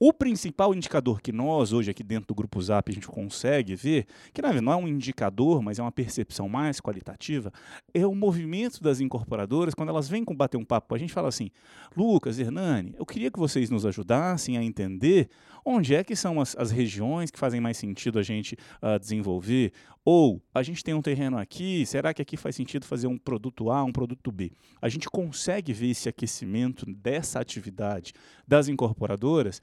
O 0.00 0.12
principal 0.12 0.72
indicador 0.72 1.20
que 1.20 1.32
nós, 1.32 1.72
hoje 1.72 1.90
aqui 1.90 2.04
dentro 2.04 2.28
do 2.28 2.34
Grupo 2.34 2.62
Zap, 2.62 2.88
a 2.88 2.94
gente 2.94 3.08
consegue 3.08 3.74
ver, 3.74 4.06
que 4.32 4.40
não 4.40 4.72
é 4.72 4.76
um 4.76 4.86
indicador, 4.86 5.60
mas 5.60 5.80
é 5.80 5.82
uma 5.82 5.90
percepção 5.90 6.48
mais 6.48 6.80
qualitativa, 6.80 7.52
é 7.92 8.06
o 8.06 8.14
movimento 8.14 8.80
das 8.80 9.00
incorporadoras 9.00 9.74
quando 9.74 9.88
elas 9.88 10.08
vêm 10.08 10.24
bater 10.36 10.56
um 10.56 10.64
papo. 10.64 10.94
A 10.94 10.98
gente 10.98 11.12
fala 11.12 11.26
assim, 11.26 11.50
Lucas, 11.96 12.38
Hernani, 12.38 12.94
eu 12.96 13.04
queria 13.04 13.28
que 13.28 13.40
vocês 13.40 13.70
nos 13.70 13.84
ajudassem 13.84 14.56
a 14.56 14.62
entender 14.62 15.28
onde 15.64 15.96
é 15.96 16.04
que 16.04 16.14
são 16.14 16.40
as, 16.40 16.56
as 16.56 16.70
regiões 16.70 17.32
que 17.32 17.38
fazem 17.38 17.60
mais 17.60 17.76
sentido 17.76 18.20
a 18.20 18.22
gente 18.22 18.56
uh, 18.80 19.00
desenvolver, 19.00 19.72
ou 20.04 20.40
a 20.54 20.62
gente 20.62 20.82
tem 20.82 20.94
um 20.94 21.02
terreno 21.02 21.36
aqui, 21.36 21.84
será 21.84 22.14
que 22.14 22.22
aqui 22.22 22.36
faz 22.36 22.56
sentido 22.56 22.86
fazer 22.86 23.06
um 23.06 23.18
produto 23.18 23.70
A, 23.70 23.84
um 23.84 23.92
produto 23.92 24.32
B? 24.32 24.52
A 24.80 24.88
gente 24.88 25.06
consegue 25.10 25.72
ver 25.72 25.90
esse 25.90 26.08
aquecimento 26.08 26.86
dessa 26.86 27.40
atividade 27.40 28.14
das 28.46 28.68
incorporadoras 28.68 29.60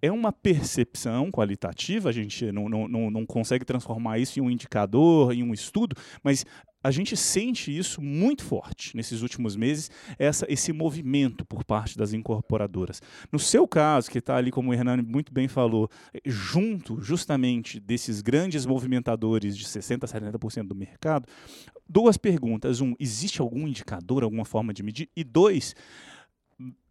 é 0.00 0.10
uma 0.10 0.32
percepção 0.32 1.30
qualitativa, 1.30 2.08
a 2.08 2.12
gente 2.12 2.50
não, 2.52 2.68
não, 2.68 3.10
não 3.10 3.26
consegue 3.26 3.64
transformar 3.64 4.18
isso 4.18 4.38
em 4.38 4.42
um 4.42 4.50
indicador, 4.50 5.32
em 5.32 5.42
um 5.42 5.52
estudo, 5.52 5.96
mas 6.22 6.44
a 6.86 6.90
gente 6.92 7.16
sente 7.16 7.76
isso 7.76 8.00
muito 8.00 8.44
forte 8.44 8.96
nesses 8.96 9.22
últimos 9.22 9.56
meses, 9.56 9.90
essa, 10.16 10.46
esse 10.48 10.72
movimento 10.72 11.44
por 11.44 11.64
parte 11.64 11.98
das 11.98 12.12
incorporadoras. 12.12 13.02
No 13.32 13.40
seu 13.40 13.66
caso, 13.66 14.08
que 14.08 14.18
está 14.18 14.36
ali, 14.36 14.52
como 14.52 14.70
o 14.70 14.74
Hernani 14.74 15.02
muito 15.02 15.32
bem 15.32 15.48
falou, 15.48 15.90
junto 16.24 17.00
justamente 17.00 17.80
desses 17.80 18.22
grandes 18.22 18.64
movimentadores 18.64 19.56
de 19.56 19.64
60% 19.64 20.04
a 20.04 20.06
70% 20.06 20.68
do 20.68 20.76
mercado, 20.76 21.26
duas 21.88 22.16
perguntas. 22.16 22.80
Um, 22.80 22.94
existe 23.00 23.40
algum 23.40 23.66
indicador, 23.66 24.22
alguma 24.22 24.44
forma 24.44 24.72
de 24.72 24.84
medir? 24.84 25.08
E 25.16 25.24
dois, 25.24 25.74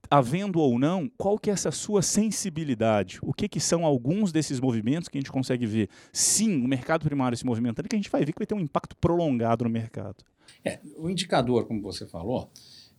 havendo 0.10 0.60
ou 0.60 0.78
não, 0.80 1.10
qual 1.18 1.38
que 1.38 1.50
é 1.50 1.54
essa 1.54 1.72
sua 1.72 2.02
sensibilidade? 2.02 3.20
O 3.22 3.34
que, 3.34 3.48
que 3.48 3.60
são 3.60 3.86
alguns 3.86 4.32
desses 4.32 4.60
movimentos 4.60 5.10
que 5.10 5.18
a 5.18 5.22
gente 5.22 5.32
consegue 5.32 5.66
ver? 5.66 5.90
Sim, 6.12 6.64
o 6.64 6.68
mercado 6.68 7.06
primário 7.06 7.38
se 7.38 7.46
movimentando, 7.46 7.88
que 7.88 7.96
a 7.96 8.00
gente 8.00 8.10
vai 8.10 8.24
ver 8.24 8.34
que 8.34 8.40
vai 8.40 8.48
ter 8.48 8.56
um 8.56 8.60
impacto 8.60 8.96
prolongado 8.98 9.64
no 9.64 9.70
mercado. 9.70 10.24
É, 10.64 10.80
o 10.98 11.10
indicador, 11.10 11.66
como 11.66 11.82
você 11.82 12.08
falou, 12.08 12.52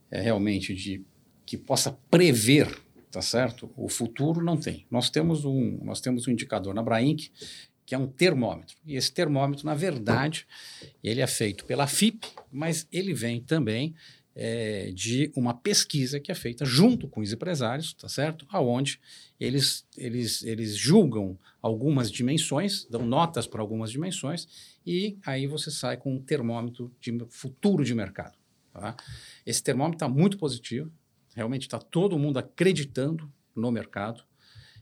é 0.09 0.21
realmente 0.21 0.73
de 0.73 1.03
que 1.45 1.57
possa 1.57 1.97
prever, 2.11 2.77
tá 3.09 3.21
certo? 3.21 3.69
O 3.75 3.87
futuro 3.87 4.43
não 4.43 4.57
tem. 4.57 4.85
Nós 4.91 5.09
temos 5.09 5.45
um, 5.45 5.79
nós 5.83 6.01
temos 6.01 6.27
um 6.27 6.31
indicador 6.31 6.73
na 6.73 6.83
Brainc 6.83 7.29
que 7.87 7.95
é 7.95 7.97
um 7.97 8.05
termômetro. 8.05 8.75
E 8.85 8.97
esse 8.97 9.09
termômetro, 9.13 9.65
na 9.65 9.73
verdade, 9.73 10.45
ele 11.01 11.21
é 11.21 11.25
feito 11.25 11.63
pela 11.63 11.87
FIP, 11.87 12.27
mas 12.51 12.85
ele 12.91 13.13
vem 13.13 13.39
também 13.41 13.95
é, 14.39 14.91
de 14.93 15.31
uma 15.35 15.51
pesquisa 15.51 16.19
que 16.19 16.31
é 16.31 16.35
feita 16.35 16.63
junto 16.63 17.07
com 17.07 17.21
os 17.21 17.33
empresários, 17.33 17.93
tá 17.93 18.07
certo? 18.07 18.45
Aonde 18.49 18.99
eles, 19.39 19.83
eles, 19.97 20.43
eles 20.43 20.77
julgam 20.77 21.35
algumas 21.59 22.11
dimensões, 22.11 22.85
dão 22.85 23.03
notas 23.03 23.47
para 23.47 23.61
algumas 23.61 23.91
dimensões, 23.91 24.47
e 24.85 25.17
aí 25.25 25.47
você 25.47 25.71
sai 25.71 25.97
com 25.97 26.13
um 26.13 26.21
termômetro 26.21 26.93
de 27.01 27.17
futuro 27.29 27.83
de 27.83 27.95
mercado. 27.95 28.37
Tá? 28.71 28.95
Esse 29.43 29.63
termômetro 29.63 29.95
está 29.95 30.07
muito 30.07 30.37
positivo, 30.37 30.91
realmente 31.35 31.63
está 31.63 31.79
todo 31.79 32.19
mundo 32.19 32.37
acreditando 32.37 33.33
no 33.55 33.71
mercado. 33.71 34.23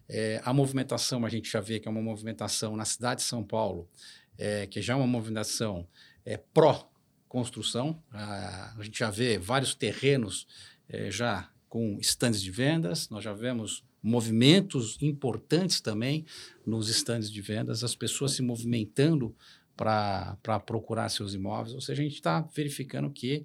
É, 0.10 0.42
a 0.44 0.52
movimentação, 0.52 1.26
a 1.26 1.30
gente 1.30 1.50
já 1.50 1.62
vê 1.62 1.80
que 1.80 1.88
é 1.88 1.92
uma 1.92 2.02
movimentação 2.02 2.76
na 2.76 2.84
cidade 2.84 3.22
de 3.22 3.28
São 3.28 3.42
Paulo, 3.42 3.88
é, 4.38 4.68
que 4.68 4.82
já 4.82 4.94
é 4.94 4.98
uma 4.98 5.08
movimentação 5.08 5.88
é, 6.26 6.36
pró 6.36 6.92
construção. 7.28 8.02
a 8.12 8.78
gente 8.82 9.00
já 9.00 9.10
vê 9.10 9.38
vários 9.38 9.74
terrenos 9.76 10.48
eh, 10.88 11.12
já 11.12 11.50
com 11.68 11.98
estandes 12.00 12.42
de 12.42 12.52
vendas, 12.52 13.10
nós 13.10 13.24
já 13.24 13.34
vemos 13.34 13.84
movimentos 14.02 14.98
importantes 15.02 15.82
também 15.82 16.26
nos 16.66 16.90
estandes 16.90 17.30
de 17.30 17.42
vendas, 17.42 17.84
as 17.84 17.96
pessoas 17.96 18.34
se 18.34 18.42
movimentando 18.42 19.36
para 19.76 20.60
procurar 20.66 21.10
seus 21.10 21.34
imóveis. 21.34 21.74
Ou 21.74 21.82
seja, 21.82 22.02
a 22.02 22.06
gente 22.06 22.16
está 22.16 22.42
verificando 22.56 23.10
que 23.10 23.44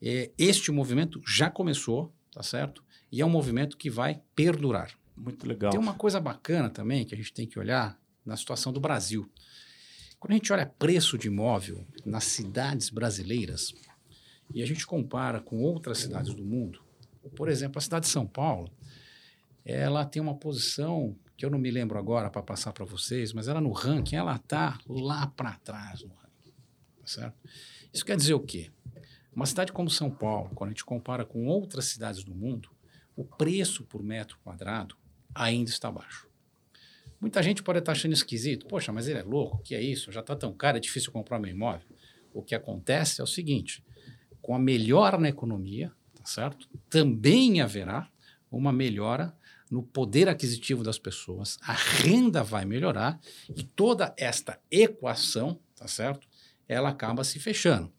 eh, 0.00 0.30
este 0.38 0.70
movimento 0.70 1.20
já 1.26 1.50
começou, 1.50 2.12
tá 2.32 2.42
certo? 2.42 2.82
E 3.10 3.20
é 3.20 3.26
um 3.26 3.30
movimento 3.30 3.76
que 3.76 3.90
vai 3.90 4.20
perdurar. 4.34 4.96
Muito 5.16 5.46
legal. 5.46 5.70
Tem 5.70 5.80
uma 5.80 5.94
coisa 5.94 6.20
bacana 6.20 6.70
também 6.70 7.04
que 7.04 7.14
a 7.14 7.16
gente 7.16 7.32
tem 7.32 7.46
que 7.46 7.58
olhar 7.58 7.98
na 8.24 8.36
situação 8.36 8.72
do 8.72 8.80
Brasil. 8.80 9.30
Quando 10.26 10.32
a 10.32 10.38
gente 10.38 10.52
olha 10.52 10.66
preço 10.66 11.16
de 11.16 11.28
imóvel 11.28 11.86
nas 12.04 12.24
cidades 12.24 12.90
brasileiras 12.90 13.72
e 14.52 14.60
a 14.60 14.66
gente 14.66 14.84
compara 14.84 15.38
com 15.38 15.62
outras 15.62 15.98
cidades 15.98 16.34
do 16.34 16.44
mundo, 16.44 16.82
por 17.36 17.48
exemplo, 17.48 17.78
a 17.78 17.80
cidade 17.80 18.06
de 18.06 18.10
São 18.10 18.26
Paulo, 18.26 18.68
ela 19.64 20.04
tem 20.04 20.20
uma 20.20 20.34
posição 20.34 21.16
que 21.36 21.46
eu 21.46 21.50
não 21.50 21.60
me 21.60 21.70
lembro 21.70 21.96
agora 21.96 22.28
para 22.28 22.42
passar 22.42 22.72
para 22.72 22.84
vocês, 22.84 23.32
mas 23.32 23.46
ela 23.46 23.60
no 23.60 23.70
ranking, 23.70 24.16
ela 24.16 24.34
está 24.34 24.80
lá 24.88 25.28
para 25.28 25.52
trás 25.58 26.02
no 26.02 26.08
ranking. 26.08 26.52
Tá 27.02 27.06
certo? 27.06 27.36
Isso 27.94 28.04
quer 28.04 28.16
dizer 28.16 28.34
o 28.34 28.40
quê? 28.40 28.72
Uma 29.32 29.46
cidade 29.46 29.70
como 29.70 29.88
São 29.88 30.10
Paulo, 30.10 30.50
quando 30.56 30.70
a 30.70 30.72
gente 30.72 30.84
compara 30.84 31.24
com 31.24 31.46
outras 31.46 31.84
cidades 31.84 32.24
do 32.24 32.34
mundo, 32.34 32.68
o 33.14 33.24
preço 33.24 33.84
por 33.84 34.02
metro 34.02 34.36
quadrado 34.42 34.96
ainda 35.32 35.70
está 35.70 35.88
baixo. 35.88 36.25
Muita 37.20 37.42
gente 37.42 37.62
pode 37.62 37.78
estar 37.78 37.92
achando 37.92 38.12
esquisito. 38.12 38.66
Poxa, 38.66 38.92
mas 38.92 39.08
ele 39.08 39.18
é 39.18 39.22
louco, 39.22 39.56
o 39.56 39.60
que 39.60 39.74
é 39.74 39.82
isso? 39.82 40.12
Já 40.12 40.20
está 40.20 40.36
tão 40.36 40.52
caro, 40.52 40.76
é 40.76 40.80
difícil 40.80 41.10
comprar 41.12 41.38
meu 41.38 41.50
imóvel. 41.50 41.86
O 42.32 42.42
que 42.42 42.54
acontece 42.54 43.20
é 43.20 43.24
o 43.24 43.26
seguinte: 43.26 43.84
com 44.42 44.54
a 44.54 44.58
melhora 44.58 45.18
na 45.18 45.28
economia, 45.28 45.92
tá 46.14 46.24
certo? 46.24 46.68
Também 46.90 47.60
haverá 47.60 48.10
uma 48.50 48.72
melhora 48.72 49.36
no 49.70 49.82
poder 49.82 50.28
aquisitivo 50.28 50.84
das 50.84 50.98
pessoas, 50.98 51.58
a 51.62 51.72
renda 51.72 52.42
vai 52.42 52.64
melhorar 52.64 53.18
e 53.48 53.64
toda 53.64 54.14
esta 54.16 54.60
equação, 54.70 55.58
tá 55.74 55.88
certo? 55.88 56.28
Ela 56.68 56.90
acaba 56.90 57.24
se 57.24 57.40
fechando. 57.40 57.92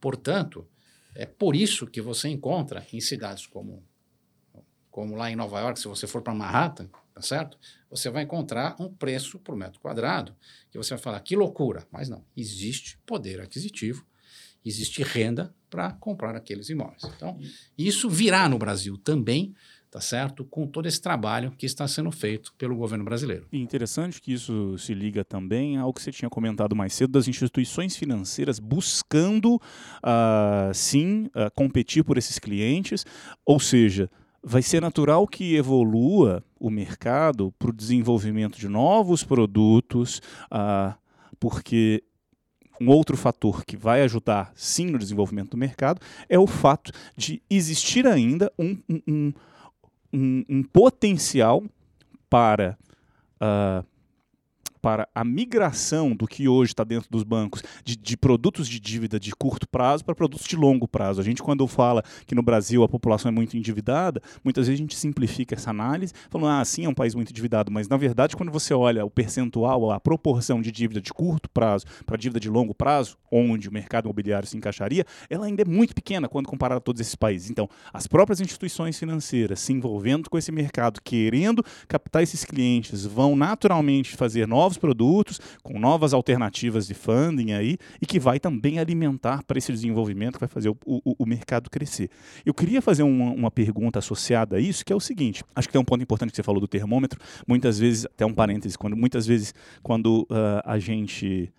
Portanto, 0.00 0.66
é 1.14 1.26
por 1.26 1.54
isso 1.54 1.86
que 1.86 2.00
você 2.00 2.28
encontra 2.28 2.86
em 2.92 3.00
cidades 3.00 3.46
como 3.46 3.84
como 4.90 5.14
lá 5.14 5.30
em 5.30 5.36
Nova 5.36 5.60
York, 5.60 5.78
se 5.78 5.86
você 5.86 6.04
for 6.06 6.20
para 6.20 6.34
Manhattan, 6.34 6.90
tá 7.14 7.22
certo? 7.22 7.56
Você 7.90 8.08
vai 8.08 8.22
encontrar 8.22 8.76
um 8.78 8.88
preço 8.88 9.38
por 9.38 9.56
metro 9.56 9.80
quadrado 9.80 10.34
que 10.70 10.78
você 10.78 10.90
vai 10.90 11.02
falar 11.02 11.20
que 11.20 11.34
loucura, 11.34 11.86
mas 11.90 12.08
não, 12.08 12.24
existe 12.36 12.98
poder 13.04 13.40
aquisitivo, 13.40 14.06
existe 14.64 15.02
renda 15.02 15.54
para 15.68 15.92
comprar 15.92 16.36
aqueles 16.36 16.68
imóveis. 16.68 17.02
Então, 17.16 17.38
isso 17.76 18.08
virá 18.08 18.48
no 18.48 18.58
Brasil 18.58 18.96
também, 18.98 19.54
tá 19.90 20.00
certo? 20.00 20.44
Com 20.44 20.66
todo 20.66 20.86
esse 20.86 21.00
trabalho 21.00 21.50
que 21.52 21.66
está 21.66 21.86
sendo 21.88 22.12
feito 22.12 22.54
pelo 22.56 22.76
governo 22.76 23.04
brasileiro. 23.04 23.46
E 23.50 23.58
interessante 23.58 24.20
que 24.20 24.32
isso 24.32 24.78
se 24.78 24.94
liga 24.94 25.24
também 25.24 25.76
ao 25.76 25.92
que 25.92 26.00
você 26.00 26.12
tinha 26.12 26.28
comentado 26.28 26.76
mais 26.76 26.92
cedo 26.94 27.10
das 27.10 27.26
instituições 27.26 27.96
financeiras 27.96 28.58
buscando, 28.58 29.56
uh, 29.56 30.72
sim, 30.74 31.26
uh, 31.26 31.50
competir 31.54 32.04
por 32.04 32.18
esses 32.18 32.38
clientes, 32.38 33.04
ou 33.44 33.58
seja, 33.58 34.08
vai 34.42 34.62
ser 34.62 34.80
natural 34.80 35.26
que 35.26 35.54
evolua 35.54 36.42
o 36.58 36.70
mercado 36.70 37.52
para 37.58 37.70
o 37.70 37.72
desenvolvimento 37.72 38.58
de 38.58 38.68
novos 38.68 39.22
produtos, 39.22 40.20
uh, 40.50 40.94
porque 41.38 42.02
um 42.80 42.88
outro 42.88 43.16
fator 43.16 43.64
que 43.64 43.76
vai 43.76 44.02
ajudar 44.02 44.52
sim 44.54 44.86
no 44.86 44.98
desenvolvimento 44.98 45.50
do 45.50 45.56
mercado 45.56 46.00
é 46.28 46.38
o 46.38 46.46
fato 46.46 46.90
de 47.16 47.42
existir 47.50 48.06
ainda 48.06 48.50
um, 48.58 48.78
um, 48.88 49.32
um, 50.12 50.44
um 50.48 50.62
potencial 50.62 51.62
para 52.30 52.78
uh, 53.36 53.84
para 54.80 55.08
a 55.14 55.24
migração 55.24 56.14
do 56.14 56.26
que 56.26 56.48
hoje 56.48 56.72
está 56.72 56.84
dentro 56.84 57.10
dos 57.10 57.22
bancos 57.22 57.62
de, 57.84 57.96
de, 57.96 58.16
produtos 58.16 58.68
de 58.68 58.80
dívida 58.80 59.18
de 59.18 59.32
curto 59.32 59.68
prazo 59.68 60.04
para 60.04 60.14
produtos 60.14 60.46
de 60.46 60.56
longo 60.56 60.88
prazo. 60.88 61.20
A 61.20 61.24
gente, 61.24 61.42
quando 61.42 61.66
fala 61.66 62.02
que 62.26 62.34
no 62.34 62.42
Brasil 62.42 62.82
a 62.82 62.88
população 62.88 63.30
é 63.30 63.32
muito 63.32 63.56
endividada, 63.56 64.20
muitas 64.42 64.66
vezes 64.66 64.80
a 64.80 64.82
gente 64.82 64.96
simplifica 64.96 65.54
essa 65.54 65.70
análise, 65.70 66.12
falando, 66.28 66.50
ah, 66.50 66.64
sim, 66.64 66.84
é 66.84 66.88
um 66.88 66.94
país 66.94 67.14
muito 67.14 67.30
endividado, 67.30 67.70
mas 67.70 67.88
na 67.88 67.96
verdade, 67.96 68.36
quando 68.36 68.50
você 68.50 68.74
olha 68.74 69.04
o 69.04 69.10
percentual, 69.10 69.90
a 69.90 70.00
proporção 70.00 70.60
de 70.60 70.70
dívida 70.70 71.00
de 71.00 71.12
curto 71.12 71.48
prazo 71.50 71.84
para 72.06 72.16
dívida 72.16 72.40
de 72.40 72.48
longo 72.48 72.74
prazo, 72.74 73.16
onde 73.30 73.68
o 73.68 73.72
mercado 73.72 74.06
imobiliário 74.06 74.48
se 74.48 74.56
encaixaria, 74.56 75.04
ela 75.28 75.46
ainda 75.46 75.62
é 75.62 75.64
muito 75.64 75.94
pequena 75.94 76.28
quando 76.28 76.48
comparada 76.48 76.78
a 76.78 76.80
todos 76.80 77.00
esses 77.00 77.14
países. 77.14 77.50
Então, 77.50 77.68
as 77.92 78.06
próprias 78.06 78.40
instituições 78.40 78.98
financeiras 78.98 79.60
se 79.60 79.72
envolvendo 79.72 80.28
com 80.28 80.38
esse 80.38 80.50
mercado, 80.50 81.00
querendo 81.02 81.64
captar 81.88 82.22
esses 82.22 82.44
clientes, 82.44 83.04
vão 83.04 83.36
naturalmente 83.36 84.16
fazer 84.16 84.46
novos 84.46 84.69
novos 84.70 84.78
produtos, 84.78 85.40
com 85.62 85.78
novas 85.78 86.14
alternativas 86.14 86.86
de 86.86 86.94
funding 86.94 87.52
aí, 87.52 87.76
e 88.00 88.06
que 88.06 88.20
vai 88.20 88.38
também 88.38 88.78
alimentar 88.78 89.42
para 89.42 89.58
esse 89.58 89.72
desenvolvimento, 89.72 90.34
que 90.34 90.40
vai 90.40 90.48
fazer 90.48 90.68
o, 90.68 90.76
o, 90.84 91.16
o 91.18 91.26
mercado 91.26 91.68
crescer. 91.68 92.08
Eu 92.46 92.54
queria 92.54 92.80
fazer 92.80 93.02
uma, 93.02 93.32
uma, 93.32 93.50
pergunta 93.50 93.98
associada 93.98 94.56
a 94.56 94.60
isso, 94.60 94.84
que 94.84 94.92
é 94.92 94.96
o 94.96 95.00
seguinte: 95.00 95.42
acho 95.54 95.68
que 95.68 95.72
tem 95.72 95.80
um 95.80 95.84
ponto 95.84 96.02
importante 96.02 96.30
que 96.30 96.36
você 96.36 96.42
falou 96.42 96.60
do 96.60 96.68
termômetro. 96.68 97.20
Muitas 97.46 97.78
vezes, 97.78 98.06
até 98.06 98.24
um 98.24 98.32
parêntese, 98.32 98.78
quando, 98.78 98.96
muitas 98.96 99.26
vezes, 99.26 99.52
quando 99.82 100.22
uh, 100.22 100.62
a 100.64 100.78
gente 100.78 101.52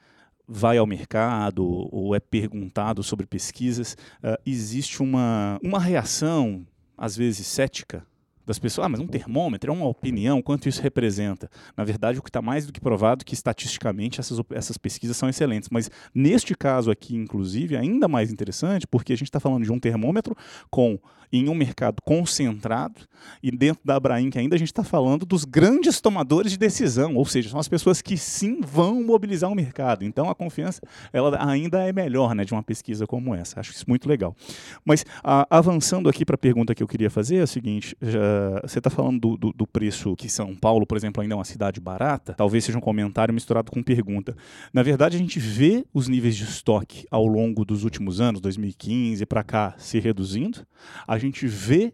vai 0.47 0.78
ao 0.78 0.88
mercado 0.88 1.65
ou 1.65 2.15
é 2.15 2.19
perguntado 2.19 3.04
sobre 3.04 3.26
pesquisas, 3.26 3.95
uh, 4.24 4.38
existe 4.45 5.02
uma, 5.02 5.60
uma 5.63 5.80
reação, 5.80 6.65
às 6.97 7.15
vezes 7.15 7.47
cética, 7.47 8.06
das 8.52 8.60
pessoas, 8.60 8.86
ah, 8.86 8.90
mas 8.90 9.00
um 9.00 9.08
termômetro 9.08 9.72
é 9.72 9.74
uma 9.74 9.88
opinião, 9.88 10.42
quanto 10.42 10.68
isso 10.68 10.82
representa? 10.82 11.50
Na 11.76 11.84
verdade, 11.84 12.20
o 12.20 12.22
que 12.22 12.30
está 12.30 12.42
mais 12.42 12.66
do 12.66 12.74
que 12.74 12.82
provado 12.82 13.22
é 13.22 13.26
que 13.26 13.34
estatisticamente 13.34 14.20
essas, 14.20 14.40
essas 14.52 14.78
pesquisas 14.78 15.16
são 15.16 15.30
excelentes. 15.30 15.70
Mas 15.72 15.90
neste 16.14 16.54
caso 16.54 16.92
aqui, 16.92 17.16
inclusive, 17.16 17.76
é 17.76 17.80
ainda 17.80 18.08
mais 18.08 18.32
interessante, 18.32 18.86
porque 18.86 19.14
a 19.14 19.16
gente 19.16 19.28
está 19.28 19.40
falando 19.40 19.64
de 19.64 19.72
um 19.72 19.80
termômetro 19.80 20.36
com 20.70 21.00
em 21.32 21.48
um 21.48 21.56
mercado 21.56 22.02
concentrado 22.04 23.02
e 23.42 23.52
dentro 23.52 23.82
da 23.86 23.96
Abraim, 23.96 24.30
que 24.30 24.38
ainda 24.38 24.56
a 24.56 24.60
gente 24.60 24.68
está 24.68 24.84
falando 24.84 25.26
dos 25.26 25.46
grandes 25.46 26.02
tomadores 26.02 26.52
de 26.52 26.58
decisão, 26.58 27.16
ou 27.16 27.26
seja, 27.26 27.50
são 27.50 27.60
as 27.60 27.68
pessoas 27.68 28.02
que 28.02 28.18
sim 28.18 28.60
vão 28.62 29.04
mobilizar 29.04 29.50
o 29.50 29.56
mercado. 29.56 30.04
Então 30.04 30.30
a 30.30 30.36
confiança 30.36 30.82
ela 31.14 31.38
ainda 31.48 31.88
é 31.88 31.94
melhor 31.94 32.36
né, 32.36 32.44
de 32.44 32.52
uma 32.52 32.62
pesquisa 32.62 33.08
como 33.08 33.34
essa. 33.34 33.60
Acho 33.60 33.72
isso 33.72 33.86
muito 33.88 34.10
legal. 34.10 34.36
Mas 34.84 35.06
a, 35.24 35.48
avançando 35.50 36.10
aqui 36.10 36.26
para 36.26 36.36
a 36.36 36.38
pergunta 36.38 36.76
que 36.76 36.84
eu 36.84 36.88
queria 36.88 37.10
fazer 37.10 37.38
é 37.38 37.42
a 37.42 37.48
seguinte: 37.48 37.96
já, 38.02 38.41
você 38.62 38.80
está 38.80 38.90
falando 38.90 39.20
do, 39.20 39.38
do, 39.38 39.54
do, 39.54 39.68
preço 39.68 40.16
que 40.16 40.30
São 40.30 40.56
Paulo, 40.56 40.86
por 40.86 40.98
exemplo, 40.98 41.22
ainda 41.22 41.34
é 41.34 41.38
uma 41.38 41.46
cidade 41.46 41.80
barata? 41.80 42.34
Talvez 42.34 42.64
seja 42.64 42.78
um 42.78 42.82
comentário 42.82 43.34
misturado 43.34 43.72
com 43.72 43.82
pergunta. 43.82 44.36
Na 44.74 44.84
verdade, 44.84 45.16
a 45.16 45.20
gente 45.20 45.40
vê 45.40 45.86
os 45.94 46.08
níveis 46.08 46.36
de 46.36 46.44
estoque 46.44 47.06
ao 47.10 47.26
longo 47.26 47.66
dos 47.66 47.84
últimos 47.84 48.22
anos, 48.22 48.42
2015 48.42 49.26
para 49.26 49.44
cá, 49.44 49.76
se 49.78 50.00
reduzindo. 50.00 50.66
A 51.08 51.18
gente 51.18 51.48
vê 51.48 51.94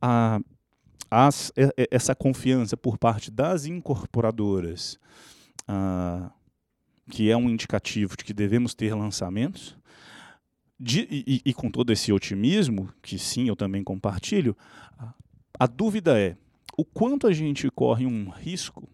a, 0.00 0.40
as, 1.10 1.52
essa 1.90 2.14
confiança 2.14 2.76
por 2.76 2.98
parte 2.98 3.30
das 3.30 3.66
incorporadoras, 3.66 4.98
uh, 5.68 6.30
que 7.10 7.30
é 7.30 7.36
um 7.36 7.48
indicativo 7.48 8.16
de 8.16 8.24
que 8.24 8.34
devemos 8.34 8.74
ter 8.74 8.94
lançamentos, 8.94 9.76
de, 10.78 11.08
e, 11.10 11.42
e, 11.44 11.52
com 11.52 11.70
todo 11.70 11.92
esse 11.92 12.12
otimismo, 12.12 12.88
que 13.02 13.18
sim, 13.18 13.48
eu 13.48 13.56
também 13.56 13.82
compartilho, 13.82 14.56
a 15.58 15.66
dúvida 15.66 16.18
é 16.18 16.36
o 16.76 16.84
quanto 16.84 17.26
a 17.26 17.32
gente 17.32 17.68
corre 17.70 18.06
um 18.06 18.28
risco 18.28 18.88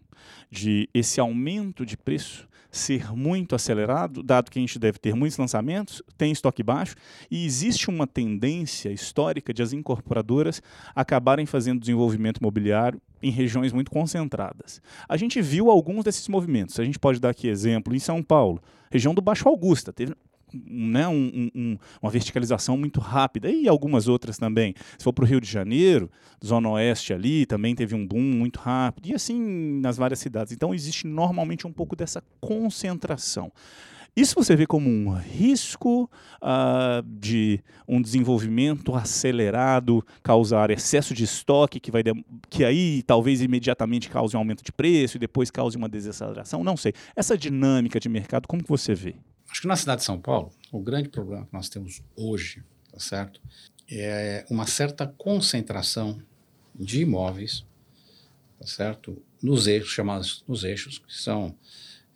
de 0.49 0.89
esse 0.93 1.19
aumento 1.19 1.85
de 1.85 1.95
preço 1.95 2.47
ser 2.71 3.15
muito 3.15 3.55
acelerado, 3.55 4.21
dado 4.21 4.51
que 4.51 4.59
a 4.59 4.61
gente 4.61 4.77
deve 4.77 4.99
ter 4.99 5.15
muitos 5.15 5.37
lançamentos, 5.37 6.01
tem 6.17 6.31
estoque 6.31 6.61
baixo, 6.61 6.95
e 7.31 7.45
existe 7.45 7.89
uma 7.89 8.05
tendência 8.05 8.89
histórica 8.91 9.53
de 9.53 9.63
as 9.63 9.71
incorporadoras 9.71 10.61
acabarem 10.93 11.45
fazendo 11.45 11.79
desenvolvimento 11.79 12.39
imobiliário 12.39 13.01
em 13.23 13.31
regiões 13.31 13.71
muito 13.71 13.89
concentradas. 13.89 14.81
A 15.07 15.15
gente 15.15 15.41
viu 15.41 15.71
alguns 15.71 16.03
desses 16.03 16.27
movimentos. 16.27 16.79
A 16.79 16.83
gente 16.83 16.99
pode 16.99 17.19
dar 17.19 17.29
aqui 17.29 17.47
exemplo 17.47 17.95
em 17.95 17.99
São 17.99 18.21
Paulo, 18.21 18.61
região 18.91 19.13
do 19.13 19.21
Baixo 19.21 19.47
Augusta, 19.47 19.93
teve 19.93 20.13
né, 20.53 21.07
um, 21.07 21.49
um, 21.55 21.77
uma 22.01 22.11
verticalização 22.11 22.77
muito 22.77 22.99
rápida, 22.99 23.49
e 23.49 23.67
algumas 23.67 24.07
outras 24.07 24.37
também. 24.37 24.73
Se 24.97 25.03
for 25.03 25.13
para 25.13 25.23
o 25.23 25.27
Rio 25.27 25.41
de 25.41 25.49
Janeiro, 25.49 26.09
Zona 26.43 26.69
Oeste 26.69 27.13
ali, 27.13 27.45
também 27.45 27.75
teve 27.75 27.95
um 27.95 28.05
boom 28.05 28.21
muito 28.21 28.59
rápido, 28.59 29.07
e 29.07 29.13
assim 29.13 29.79
nas 29.81 29.97
várias 29.97 30.19
cidades. 30.19 30.53
Então 30.53 30.73
existe 30.73 31.07
normalmente 31.07 31.67
um 31.67 31.71
pouco 31.73 31.95
dessa 31.95 32.23
concentração. 32.39 33.51
Isso 34.15 34.33
você 34.33 34.55
vê 34.55 34.65
como 34.65 34.89
um 34.89 35.13
risco 35.13 36.09
uh, 36.41 37.03
de 37.05 37.61
um 37.85 38.01
desenvolvimento 38.01 38.95
acelerado 38.95 40.05
causar 40.23 40.71
excesso 40.71 41.13
de 41.13 41.25
estoque, 41.25 41.81
que, 41.81 41.91
vai 41.91 42.01
que 42.49 42.63
aí 42.63 43.03
talvez 43.03 43.41
imediatamente 43.41 44.09
cause 44.09 44.33
um 44.33 44.39
aumento 44.39 44.63
de 44.63 44.71
preço 44.71 45.17
e 45.17 45.19
depois 45.19 45.51
cause 45.51 45.75
uma 45.75 45.89
desaceleração? 45.89 46.63
Não 46.63 46.77
sei. 46.77 46.93
Essa 47.13 47.37
dinâmica 47.37 47.99
de 47.99 48.07
mercado, 48.07 48.47
como 48.47 48.63
que 48.63 48.69
você 48.69 48.95
vê? 48.95 49.15
Acho 49.49 49.61
que 49.61 49.67
na 49.67 49.75
cidade 49.75 49.99
de 49.99 50.05
São 50.05 50.19
Paulo, 50.19 50.49
o 50.71 50.79
grande 50.79 51.09
problema 51.09 51.45
que 51.45 51.53
nós 51.53 51.67
temos 51.67 52.01
hoje, 52.15 52.63
tá 52.89 52.99
certo? 52.99 53.41
É 53.91 54.45
uma 54.49 54.65
certa 54.65 55.05
concentração 55.05 56.21
de 56.73 57.01
imóveis, 57.01 57.65
tá 58.57 58.65
certo? 58.65 59.21
Nos 59.43 59.67
eixos, 59.67 59.91
chamados 59.91 60.41
nos 60.47 60.63
eixos, 60.63 60.99
que 60.99 61.13
são 61.13 61.53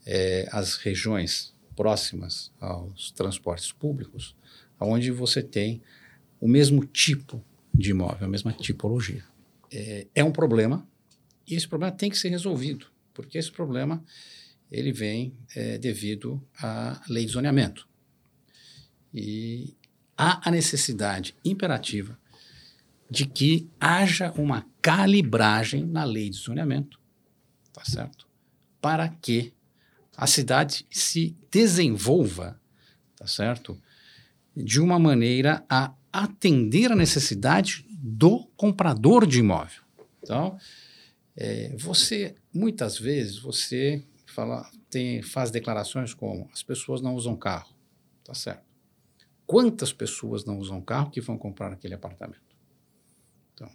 é, 0.05 0.47
as 0.49 0.77
regiões 0.77 1.53
próximas 1.79 2.51
aos 2.59 3.09
transportes 3.09 3.71
públicos, 3.71 4.35
onde 4.77 5.11
você 5.11 5.41
tem 5.41 5.81
o 6.37 6.45
mesmo 6.45 6.85
tipo 6.85 7.41
de 7.73 7.91
imóvel, 7.91 8.27
a 8.27 8.29
mesma 8.29 8.51
tipologia. 8.51 9.23
É, 9.71 10.05
é 10.13 10.21
um 10.21 10.31
problema 10.33 10.85
e 11.47 11.55
esse 11.55 11.65
problema 11.65 11.95
tem 11.95 12.09
que 12.09 12.17
ser 12.17 12.27
resolvido, 12.27 12.87
porque 13.13 13.37
esse 13.37 13.49
problema 13.49 14.03
ele 14.69 14.91
vem 14.91 15.33
é, 15.55 15.77
devido 15.77 16.45
à 16.61 17.01
lei 17.07 17.25
de 17.25 17.31
zoneamento. 17.31 17.87
E 19.13 19.73
há 20.17 20.49
a 20.49 20.51
necessidade 20.51 21.33
imperativa 21.45 22.19
de 23.09 23.25
que 23.25 23.69
haja 23.79 24.33
uma 24.33 24.65
calibragem 24.81 25.85
na 25.85 26.03
lei 26.03 26.29
de 26.29 26.35
zoneamento, 26.35 26.99
tá 27.71 27.85
certo? 27.85 28.27
Para 28.81 29.07
que 29.07 29.53
a 30.19 30.27
cidade 30.27 30.85
se 30.91 31.33
desenvolva, 31.49 32.59
tá 33.15 33.25
certo? 33.25 33.81
De 34.53 34.81
uma 34.81 34.99
maneira 34.99 35.63
a 35.69 35.93
atender 36.11 36.91
a 36.91 36.95
necessidade 36.95 37.85
do 37.89 38.45
comprador 38.57 39.25
de 39.25 39.39
imóvel. 39.39 39.81
Então, 40.21 40.59
é, 41.37 41.73
você, 41.77 42.35
muitas 42.53 42.99
vezes, 42.99 43.39
você 43.39 44.03
fala, 44.25 44.69
tem, 44.89 45.21
faz 45.21 45.51
declarações 45.51 46.13
como 46.13 46.49
as 46.51 46.61
pessoas 46.61 46.99
não 46.99 47.15
usam 47.15 47.33
carro, 47.37 47.73
tá 48.21 48.33
certo? 48.33 48.65
Quantas 49.47 49.93
pessoas 49.93 50.43
não 50.43 50.59
usam 50.59 50.81
carro 50.81 51.11
que 51.11 51.21
vão 51.21 51.37
comprar 51.37 51.71
aquele 51.71 51.93
apartamento? 51.93 52.57
Então, 53.53 53.71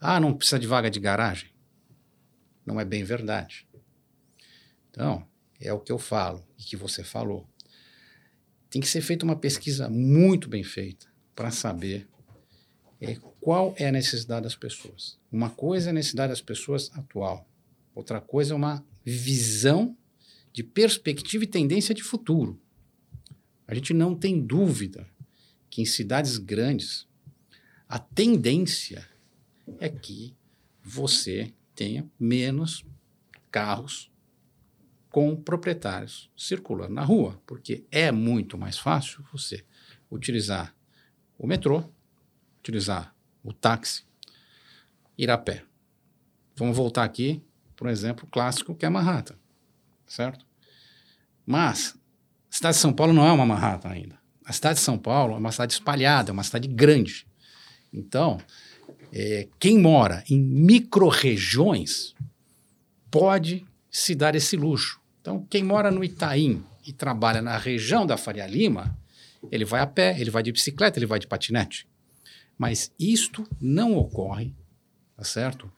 ah, 0.00 0.18
não 0.18 0.34
precisa 0.34 0.58
de 0.58 0.66
vaga 0.66 0.90
de 0.90 0.98
garagem? 0.98 1.48
Não 2.66 2.80
é 2.80 2.84
bem 2.84 3.04
verdade. 3.04 3.68
Então, 4.90 5.24
é 5.60 5.72
o 5.72 5.80
que 5.80 5.92
eu 5.92 5.98
falo 5.98 6.44
e 6.58 6.62
que 6.62 6.76
você 6.76 7.02
falou. 7.02 7.46
Tem 8.68 8.80
que 8.80 8.88
ser 8.88 9.00
feita 9.00 9.24
uma 9.24 9.36
pesquisa 9.36 9.88
muito 9.88 10.48
bem 10.48 10.62
feita 10.62 11.06
para 11.34 11.50
saber 11.50 12.08
é, 13.00 13.16
qual 13.40 13.74
é 13.78 13.88
a 13.88 13.92
necessidade 13.92 14.44
das 14.44 14.56
pessoas. 14.56 15.18
Uma 15.30 15.50
coisa 15.50 15.88
é 15.88 15.90
a 15.90 15.94
necessidade 15.94 16.30
das 16.30 16.40
pessoas 16.40 16.90
atual, 16.94 17.48
outra 17.94 18.20
coisa 18.20 18.52
é 18.54 18.56
uma 18.56 18.84
visão 19.04 19.96
de 20.52 20.62
perspectiva 20.62 21.44
e 21.44 21.46
tendência 21.46 21.94
de 21.94 22.02
futuro. 22.02 22.60
A 23.68 23.74
gente 23.74 23.92
não 23.92 24.14
tem 24.14 24.40
dúvida 24.40 25.06
que 25.68 25.82
em 25.82 25.86
cidades 25.86 26.38
grandes 26.38 27.06
a 27.88 27.98
tendência 27.98 29.06
é 29.78 29.88
que 29.88 30.34
você 30.82 31.52
tenha 31.74 32.08
menos 32.18 32.84
carros 33.50 34.10
com 35.16 35.34
proprietários 35.34 36.30
circulando 36.36 36.92
na 36.92 37.02
rua, 37.02 37.40
porque 37.46 37.86
é 37.90 38.12
muito 38.12 38.58
mais 38.58 38.76
fácil 38.76 39.24
você 39.32 39.64
utilizar 40.10 40.74
o 41.38 41.46
metrô, 41.46 41.82
utilizar 42.58 43.16
o 43.42 43.50
táxi, 43.50 44.04
ir 45.16 45.30
a 45.30 45.38
pé. 45.38 45.64
Vamos 46.54 46.76
voltar 46.76 47.02
aqui 47.02 47.42
para 47.74 47.88
um 47.88 47.90
exemplo 47.90 48.26
clássico 48.30 48.74
que 48.74 48.84
é 48.84 48.90
Manhattan, 48.90 49.36
certo? 50.06 50.44
Mas 51.46 51.96
a 52.52 52.54
cidade 52.54 52.74
de 52.74 52.82
São 52.82 52.92
Paulo 52.92 53.14
não 53.14 53.26
é 53.26 53.32
uma 53.32 53.46
Manhattan 53.46 53.88
ainda. 53.88 54.18
A 54.44 54.52
cidade 54.52 54.80
de 54.80 54.84
São 54.84 54.98
Paulo 54.98 55.32
é 55.32 55.38
uma 55.38 55.50
cidade 55.50 55.72
espalhada, 55.72 56.28
é 56.28 56.34
uma 56.34 56.44
cidade 56.44 56.68
grande. 56.68 57.26
Então, 57.90 58.38
é, 59.10 59.48
quem 59.58 59.78
mora 59.78 60.22
em 60.28 60.38
micro-regiões 60.38 62.14
pode 63.10 63.66
se 63.90 64.14
dar 64.14 64.34
esse 64.34 64.58
luxo. 64.58 65.05
Então, 65.26 65.44
quem 65.50 65.64
mora 65.64 65.90
no 65.90 66.04
Itaim 66.04 66.62
e 66.86 66.92
trabalha 66.92 67.42
na 67.42 67.58
região 67.58 68.06
da 68.06 68.16
Faria 68.16 68.46
Lima, 68.46 68.96
ele 69.50 69.64
vai 69.64 69.80
a 69.80 69.86
pé, 69.86 70.16
ele 70.20 70.30
vai 70.30 70.40
de 70.40 70.52
bicicleta, 70.52 71.00
ele 71.00 71.06
vai 71.06 71.18
de 71.18 71.26
patinete. 71.26 71.84
Mas 72.56 72.92
isto 72.96 73.44
não 73.60 73.96
ocorre, 73.96 74.54
tá 75.16 75.24
certo? 75.24 75.68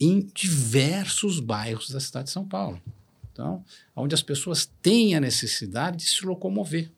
Em 0.00 0.28
diversos 0.34 1.38
bairros 1.38 1.88
da 1.90 2.00
cidade 2.00 2.24
de 2.24 2.30
São 2.32 2.44
Paulo. 2.44 2.82
Então, 3.30 3.64
onde 3.94 4.12
as 4.12 4.24
pessoas 4.24 4.68
têm 4.82 5.14
a 5.14 5.20
necessidade 5.20 5.98
de 5.98 6.08
se 6.08 6.26
locomover 6.26 6.90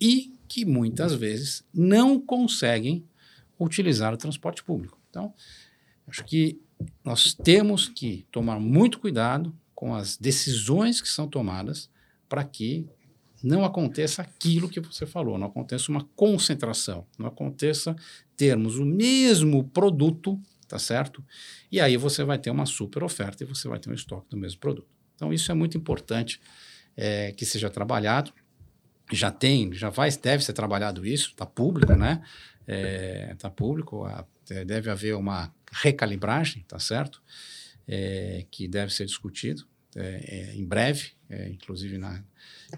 e 0.00 0.34
que 0.48 0.64
muitas 0.64 1.12
vezes 1.12 1.62
não 1.70 2.18
conseguem 2.18 3.04
utilizar 3.60 4.14
o 4.14 4.16
transporte 4.16 4.64
público. 4.64 4.98
Então, 5.10 5.34
acho 6.06 6.24
que 6.24 6.58
nós 7.04 7.34
temos 7.34 7.90
que 7.90 8.26
tomar 8.32 8.58
muito 8.58 8.98
cuidado 8.98 9.54
com 9.78 9.94
as 9.94 10.16
decisões 10.16 11.00
que 11.00 11.08
são 11.08 11.28
tomadas 11.28 11.88
para 12.28 12.42
que 12.42 12.84
não 13.44 13.64
aconteça 13.64 14.20
aquilo 14.20 14.68
que 14.68 14.80
você 14.80 15.06
falou, 15.06 15.38
não 15.38 15.46
aconteça 15.46 15.92
uma 15.92 16.02
concentração, 16.16 17.06
não 17.16 17.28
aconteça 17.28 17.94
termos 18.36 18.76
o 18.76 18.84
mesmo 18.84 19.62
produto, 19.62 20.36
tá 20.66 20.80
certo? 20.80 21.24
E 21.70 21.80
aí 21.80 21.96
você 21.96 22.24
vai 22.24 22.40
ter 22.40 22.50
uma 22.50 22.66
super 22.66 23.04
oferta 23.04 23.44
e 23.44 23.46
você 23.46 23.68
vai 23.68 23.78
ter 23.78 23.88
um 23.88 23.94
estoque 23.94 24.28
do 24.28 24.36
mesmo 24.36 24.58
produto. 24.58 24.88
Então 25.14 25.32
isso 25.32 25.52
é 25.52 25.54
muito 25.54 25.78
importante 25.78 26.40
é, 26.96 27.30
que 27.30 27.46
seja 27.46 27.70
trabalhado. 27.70 28.32
Já 29.12 29.30
tem, 29.30 29.72
já 29.72 29.90
vai, 29.90 30.10
deve 30.10 30.44
ser 30.44 30.54
trabalhado 30.54 31.06
isso, 31.06 31.28
está 31.28 31.46
público, 31.46 31.94
né? 31.94 32.20
Está 32.62 32.72
é, 32.74 33.34
tá 33.38 33.48
público, 33.48 34.04
a, 34.04 34.26
é, 34.50 34.64
deve 34.64 34.90
haver 34.90 35.14
uma 35.14 35.54
recalibragem, 35.70 36.64
tá 36.66 36.80
certo? 36.80 37.22
É, 37.90 38.44
que 38.50 38.68
deve 38.68 38.92
ser 38.92 39.06
discutido 39.06 39.66
é, 39.96 40.50
é, 40.50 40.54
em 40.54 40.64
breve, 40.64 41.12
é, 41.30 41.48
inclusive 41.48 41.96
na, 41.96 42.22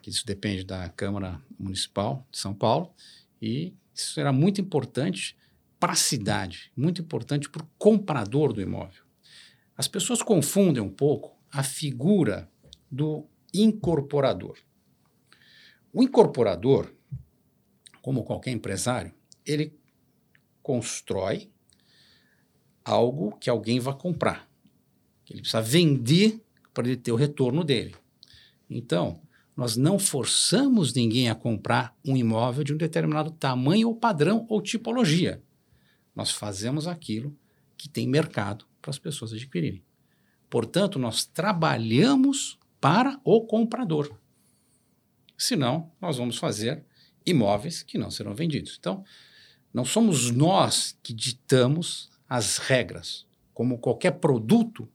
que 0.01 0.09
isso 0.09 0.25
depende 0.25 0.65
da 0.65 0.89
Câmara 0.89 1.43
Municipal 1.59 2.27
de 2.31 2.39
São 2.39 2.55
Paulo, 2.55 2.95
e 3.43 3.75
isso 3.93 4.15
será 4.15 4.33
muito 4.33 4.61
importante 4.61 5.37
para 5.79 5.93
a 5.93 5.97
cidade, 5.97 6.71
muito 6.77 7.03
importante 7.03 7.49
para 7.49 7.63
o 7.63 7.69
comprador 7.79 8.53
do 8.53 8.61
imóvel. 8.61 9.03
As 9.77 9.89
pessoas 9.89 10.23
confundem 10.23 10.83
um 10.83 10.91
pouco 10.91 11.37
a 11.51 11.63
figura 11.63 12.49
do 12.91 13.27
incorporador. 13.53 14.59
O 15.93 16.03
incorporador, 16.03 16.95
como 18.01 18.25
qualquer 18.25 18.53
empresário, 18.53 19.13
ele 19.45 19.79
constrói 20.63 21.51
algo 22.85 23.37
que 23.39 23.51
alguém 23.51 23.81
vai 23.81 23.97
comprar. 23.97 24.50
Ele 25.31 25.41
precisa 25.41 25.63
vender 25.63 26.41
para 26.75 26.89
ele 26.89 26.97
ter 26.97 27.13
o 27.13 27.17
retorno 27.17 27.63
dele. 27.63 27.95
Então, 28.69 29.21
nós 29.57 29.77
não 29.77 29.99
forçamos 29.99 30.93
ninguém 30.95 31.29
a 31.29 31.35
comprar 31.35 31.97
um 32.05 32.17
imóvel 32.17 32.65
de 32.65 32.73
um 32.73 32.77
determinado 32.77 33.31
tamanho 33.31 33.89
ou 33.89 33.95
padrão 33.95 34.47
ou 34.49 34.61
tipologia. 34.61 35.43
Nós 36.15 36.31
fazemos 36.31 36.87
aquilo 36.87 37.37
que 37.77 37.89
tem 37.89 38.07
mercado 38.07 38.65
para 38.81 38.91
as 38.91 38.99
pessoas 38.99 39.33
adquirirem. 39.33 39.83
Portanto, 40.49 40.99
nós 40.99 41.25
trabalhamos 41.25 42.59
para 42.81 43.21
o 43.25 43.43
comprador. 43.43 44.11
Senão, 45.37 45.91
nós 46.01 46.17
vamos 46.17 46.37
fazer 46.39 46.85
imóveis 47.25 47.83
que 47.83 47.99
não 47.99 48.11
serão 48.11 48.35
vendidos. 48.35 48.77
Então, 48.79 49.05
não 49.73 49.85
somos 49.85 50.31
nós 50.31 50.97
que 51.03 51.13
ditamos 51.13 52.11
as 52.29 52.59
regras. 52.59 53.27
Como 53.55 53.79
qualquer 53.79 54.13
produto, 54.13 54.89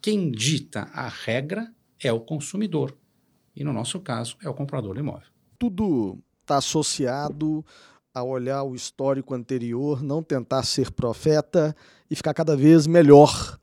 quem 0.00 0.30
dita 0.30 0.88
a 0.92 1.08
regra 1.08 1.72
é 1.98 2.12
o 2.12 2.20
consumidor. 2.20 2.96
E 3.54 3.64
no 3.64 3.72
nosso 3.72 4.00
caso, 4.00 4.36
é 4.42 4.48
o 4.48 4.54
comprador 4.54 4.94
do 4.94 5.00
imóvel. 5.00 5.28
Tudo 5.58 6.18
está 6.40 6.56
associado 6.56 7.64
a 8.14 8.22
olhar 8.22 8.62
o 8.62 8.74
histórico 8.74 9.34
anterior, 9.34 10.02
não 10.02 10.22
tentar 10.22 10.62
ser 10.64 10.90
profeta 10.90 11.76
e 12.10 12.16
ficar 12.16 12.34
cada 12.34 12.56
vez 12.56 12.86
melhor. 12.86 13.58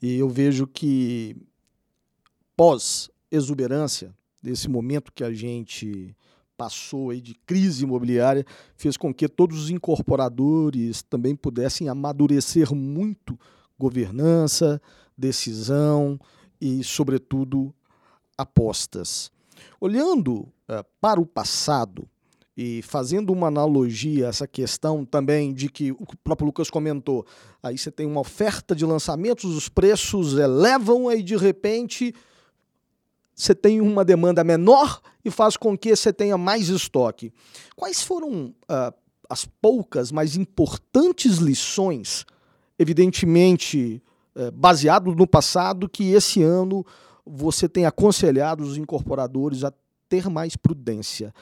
E 0.00 0.18
eu 0.18 0.28
vejo 0.28 0.66
que 0.66 1.36
pós-exuberância, 2.56 4.14
desse 4.42 4.68
momento 4.68 5.12
que 5.12 5.24
a 5.24 5.32
gente 5.32 6.14
passou 6.56 7.10
aí 7.10 7.20
de 7.20 7.34
crise 7.46 7.84
imobiliária, 7.84 8.44
fez 8.76 8.96
com 8.96 9.14
que 9.14 9.26
todos 9.28 9.64
os 9.64 9.70
incorporadores 9.70 11.02
também 11.02 11.34
pudessem 11.34 11.88
amadurecer 11.88 12.74
muito 12.74 13.38
governança, 13.78 14.80
decisão 15.20 16.18
e, 16.60 16.82
sobretudo, 16.82 17.72
apostas. 18.36 19.30
Olhando 19.80 20.40
uh, 20.40 20.84
para 21.00 21.20
o 21.20 21.26
passado 21.26 22.08
e 22.56 22.82
fazendo 22.82 23.32
uma 23.32 23.46
analogia 23.46 24.26
essa 24.26 24.46
questão 24.46 25.04
também 25.04 25.52
de 25.52 25.68
que 25.68 25.92
o 25.92 26.06
próprio 26.24 26.46
Lucas 26.46 26.70
comentou, 26.70 27.24
aí 27.62 27.78
você 27.78 27.90
tem 27.90 28.06
uma 28.06 28.20
oferta 28.20 28.74
de 28.74 28.84
lançamentos, 28.84 29.54
os 29.54 29.68
preços 29.68 30.36
elevam 30.36 31.12
e 31.12 31.22
de 31.22 31.36
repente 31.36 32.14
você 33.34 33.54
tem 33.54 33.80
uma 33.80 34.04
demanda 34.04 34.44
menor 34.44 35.00
e 35.24 35.30
faz 35.30 35.56
com 35.56 35.76
que 35.76 35.94
você 35.94 36.12
tenha 36.12 36.36
mais 36.36 36.68
estoque. 36.68 37.32
Quais 37.74 38.02
foram 38.02 38.46
uh, 38.48 38.94
as 39.28 39.44
poucas, 39.44 40.10
mas 40.10 40.36
importantes 40.36 41.36
lições, 41.36 42.26
evidentemente 42.78 44.02
uh, 44.34 44.50
baseado 44.52 45.14
no 45.14 45.26
passado, 45.26 45.88
que 45.88 46.12
esse 46.12 46.42
ano 46.42 46.84
você 47.24 47.68
tem 47.68 47.86
aconselhado 47.86 48.62
os 48.62 48.76
incorporadores 48.76 49.64
a 49.64 49.72
ter 50.08 50.28
mais 50.28 50.56
prudência? 50.56 51.32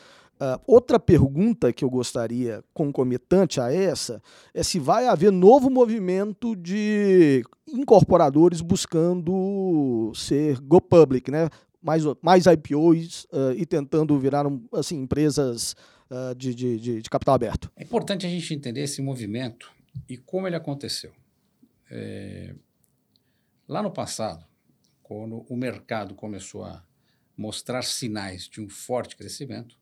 Uh, 0.40 0.61
outra 0.68 1.01
pergunta 1.01 1.72
que 1.72 1.85
eu 1.85 1.90
gostaria, 1.90 2.62
concomitante 2.72 3.61
a 3.61 3.72
essa, 3.72 4.22
é 4.55 4.62
se 4.62 4.79
vai 4.79 5.09
haver 5.09 5.33
novo 5.33 5.68
movimento 5.68 6.55
de 6.55 7.42
incorporadores 7.66 8.61
buscando 8.61 10.12
ser 10.14 10.61
go 10.61 10.81
public, 10.81 11.29
né? 11.31 11.48
mais, 11.83 12.03
mais 12.22 12.44
IPOs 12.46 13.24
uh, 13.24 13.53
e 13.57 13.64
tentando 13.64 14.18
virar 14.18 14.46
um, 14.46 14.62
assim, 14.72 15.01
empresas 15.01 15.74
uh, 16.11 16.35
de, 16.35 16.55
de, 16.55 16.79
de, 16.79 17.03
de, 17.03 17.11
capital 17.11 17.35
aberto. 17.35 17.70
É 17.77 17.83
importante 17.83 18.27
a 18.27 18.29
gente 18.29 18.53
entender 18.53 18.83
esse 18.83 19.01
movimento 19.01 19.72
e 20.09 20.16
como 20.16 20.46
ele 20.46 20.57
aconteceu. 20.57 21.12
É... 21.90 22.55
Lá 23.68 23.83
no 23.83 23.90
passado, 23.90 24.46
quando 25.02 25.44
o 25.46 25.54
mercado 25.54 26.14
começou 26.14 26.64
a 26.64 26.83
mostrar 27.37 27.83
sinais 27.83 28.48
de 28.48 28.62
um 28.62 28.68
forte 28.68 29.14
crescimento, 29.14 29.78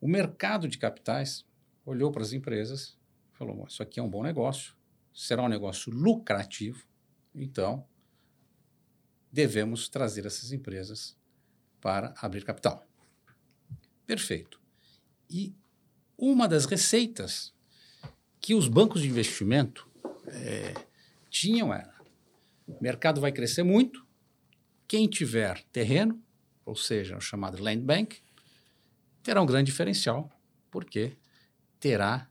o 0.00 0.08
mercado 0.08 0.66
de 0.66 0.76
capitais 0.76 1.46
olhou 1.86 2.10
para 2.10 2.22
as 2.22 2.32
empresas 2.32 2.98
e 3.32 3.36
falou: 3.36 3.64
Isso 3.68 3.80
aqui 3.80 4.00
é 4.00 4.02
um 4.02 4.10
bom 4.10 4.24
negócio, 4.24 4.74
será 5.12 5.44
um 5.44 5.48
negócio 5.48 5.92
lucrativo, 5.92 6.84
então 7.32 7.86
devemos 9.30 9.88
trazer 9.88 10.26
essas 10.26 10.50
empresas 10.50 11.16
para 11.80 12.12
abrir 12.20 12.44
capital. 12.44 12.84
Perfeito. 14.04 14.60
E 15.30 15.54
uma 16.18 16.48
das 16.48 16.64
receitas 16.64 17.54
que 18.40 18.52
os 18.52 18.66
bancos 18.66 19.02
de 19.02 19.08
investimento 19.08 19.88
é, 20.26 20.74
tinham 21.30 21.72
era: 21.72 21.93
o 22.66 22.82
mercado 22.82 23.20
vai 23.20 23.32
crescer 23.32 23.62
muito, 23.62 24.06
quem 24.86 25.08
tiver 25.08 25.62
terreno, 25.72 26.22
ou 26.64 26.76
seja, 26.76 27.16
o 27.16 27.20
chamado 27.20 27.62
land 27.62 27.82
bank, 27.82 28.18
terá 29.22 29.40
um 29.42 29.46
grande 29.46 29.70
diferencial, 29.70 30.30
porque 30.70 31.16
terá 31.78 32.30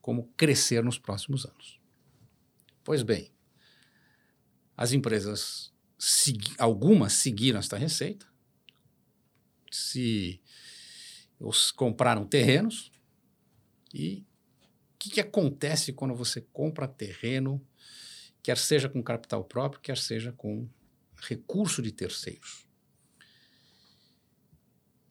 como 0.00 0.32
crescer 0.36 0.82
nos 0.82 0.98
próximos 0.98 1.44
anos. 1.44 1.80
Pois 2.84 3.02
bem, 3.02 3.32
as 4.76 4.92
empresas, 4.92 5.72
segui 5.98 6.52
algumas 6.58 7.12
seguiram 7.14 7.58
esta 7.58 7.76
receita, 7.76 8.26
se 9.70 10.40
os 11.38 11.70
compraram 11.70 12.26
terrenos 12.26 12.92
e 13.92 14.26
o 14.94 14.98
que, 14.98 15.10
que 15.10 15.20
acontece 15.20 15.92
quando 15.92 16.14
você 16.14 16.40
compra 16.40 16.86
terreno, 16.86 17.64
quer 18.42 18.58
seja 18.58 18.88
com 18.88 19.02
capital 19.02 19.44
próprio, 19.44 19.80
quer 19.80 19.96
seja 19.96 20.32
com 20.32 20.68
recurso 21.16 21.80
de 21.80 21.92
terceiros? 21.92 22.66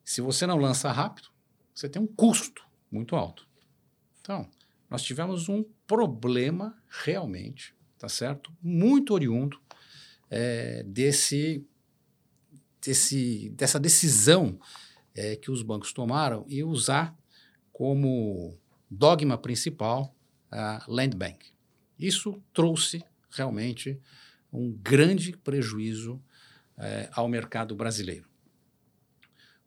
Se 0.04 0.20
você 0.20 0.46
não 0.46 0.58
lança 0.58 0.91
rápido, 0.91 1.30
você 1.74 1.88
tem 1.88 2.02
um 2.02 2.08
custo 2.08 2.65
muito 2.91 3.15
alto. 3.15 3.48
Então, 4.20 4.50
nós 4.89 5.02
tivemos 5.04 5.48
um 5.48 5.63
problema 5.88 6.78
realmente, 6.89 7.74
tá 7.98 8.10
certo? 8.10 8.54
Muito 8.62 9.13
oriundo 9.13 9.60
é, 10.30 10.84
desse, 10.84 11.65
desse, 12.82 13.50
dessa 13.52 13.80
decisão 13.80 14.60
é, 15.15 15.38
que 15.38 15.50
os 15.50 15.63
bancos 15.63 15.94
tomaram 15.94 16.46
e 16.48 16.63
usar 16.63 17.17
como 17.72 18.58
dogma 18.89 19.38
principal 19.38 20.13
a 20.52 20.84
land 20.88 21.15
bank. 21.15 21.52
Isso 21.98 22.41
trouxe 22.54 23.04
realmente 23.32 24.00
um 24.52 24.72
grande 24.72 25.32
prejuízo 25.38 26.22
é, 26.78 27.10
ao 27.13 27.28
mercado 27.28 27.76
brasileiro. 27.76 28.28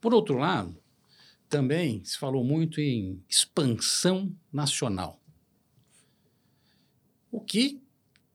Por 0.00 0.12
outro 0.12 0.36
lado, 0.36 0.76
também 1.48 2.04
se 2.04 2.18
falou 2.18 2.44
muito 2.44 2.80
em 2.80 3.22
expansão 3.28 4.34
nacional. 4.52 5.20
O 7.30 7.40
que 7.40 7.80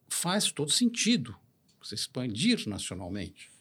faz 0.08 0.52
todo 0.52 0.72
sentido, 0.72 1.36
você 1.82 1.96
expandir 1.96 2.68
nacionalmente. 2.68 3.52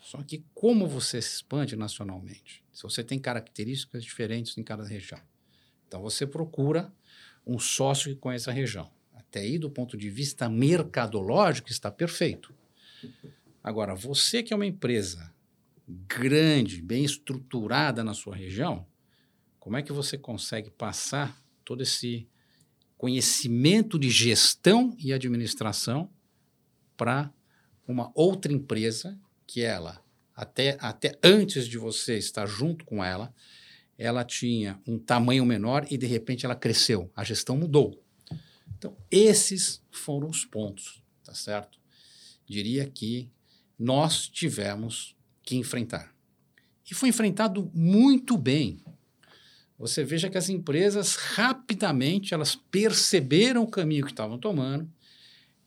Só 0.00 0.22
que 0.22 0.44
como 0.54 0.86
você 0.86 1.20
se 1.20 1.36
expande 1.36 1.76
nacionalmente? 1.76 2.62
Se 2.72 2.82
você 2.82 3.04
tem 3.04 3.18
características 3.18 4.02
diferentes 4.02 4.56
em 4.56 4.62
cada 4.62 4.84
região. 4.84 5.20
Então 5.86 6.00
você 6.00 6.26
procura 6.26 6.92
um 7.46 7.58
sócio 7.58 8.14
que 8.14 8.20
conheça 8.20 8.50
a 8.50 8.54
região. 8.54 8.90
Até 9.30 9.42
aí, 9.42 9.58
do 9.58 9.70
ponto 9.70 9.96
de 9.96 10.10
vista 10.10 10.48
mercadológico, 10.48 11.70
está 11.70 11.88
perfeito. 11.88 12.52
Agora, 13.62 13.94
você 13.94 14.42
que 14.42 14.52
é 14.52 14.56
uma 14.56 14.66
empresa 14.66 15.32
grande, 15.86 16.82
bem 16.82 17.04
estruturada 17.04 18.02
na 18.02 18.12
sua 18.12 18.34
região, 18.34 18.84
como 19.60 19.76
é 19.76 19.82
que 19.82 19.92
você 19.92 20.18
consegue 20.18 20.68
passar 20.68 21.40
todo 21.64 21.80
esse 21.80 22.26
conhecimento 22.98 24.00
de 24.00 24.10
gestão 24.10 24.96
e 24.98 25.12
administração 25.12 26.10
para 26.96 27.32
uma 27.86 28.10
outra 28.16 28.52
empresa 28.52 29.16
que 29.46 29.62
ela, 29.62 30.02
até, 30.34 30.76
até 30.80 31.16
antes 31.22 31.68
de 31.68 31.78
você 31.78 32.18
estar 32.18 32.46
junto 32.46 32.84
com 32.84 33.04
ela, 33.04 33.32
ela 33.96 34.24
tinha 34.24 34.80
um 34.84 34.98
tamanho 34.98 35.46
menor 35.46 35.86
e 35.88 35.96
de 35.96 36.06
repente 36.06 36.44
ela 36.44 36.56
cresceu, 36.56 37.12
a 37.14 37.22
gestão 37.22 37.56
mudou. 37.56 38.02
Então, 38.80 38.96
esses 39.10 39.82
foram 39.90 40.26
os 40.26 40.46
pontos, 40.46 41.02
tá 41.22 41.34
certo? 41.34 41.78
Diria 42.46 42.86
que 42.86 43.28
nós 43.78 44.26
tivemos 44.26 45.14
que 45.42 45.54
enfrentar. 45.54 46.14
E 46.90 46.94
foi 46.94 47.10
enfrentado 47.10 47.70
muito 47.74 48.38
bem. 48.38 48.82
Você 49.78 50.02
veja 50.02 50.30
que 50.30 50.38
as 50.38 50.48
empresas 50.48 51.14
rapidamente 51.14 52.32
elas 52.32 52.54
perceberam 52.54 53.64
o 53.64 53.70
caminho 53.70 54.06
que 54.06 54.12
estavam 54.12 54.38
tomando, 54.38 54.90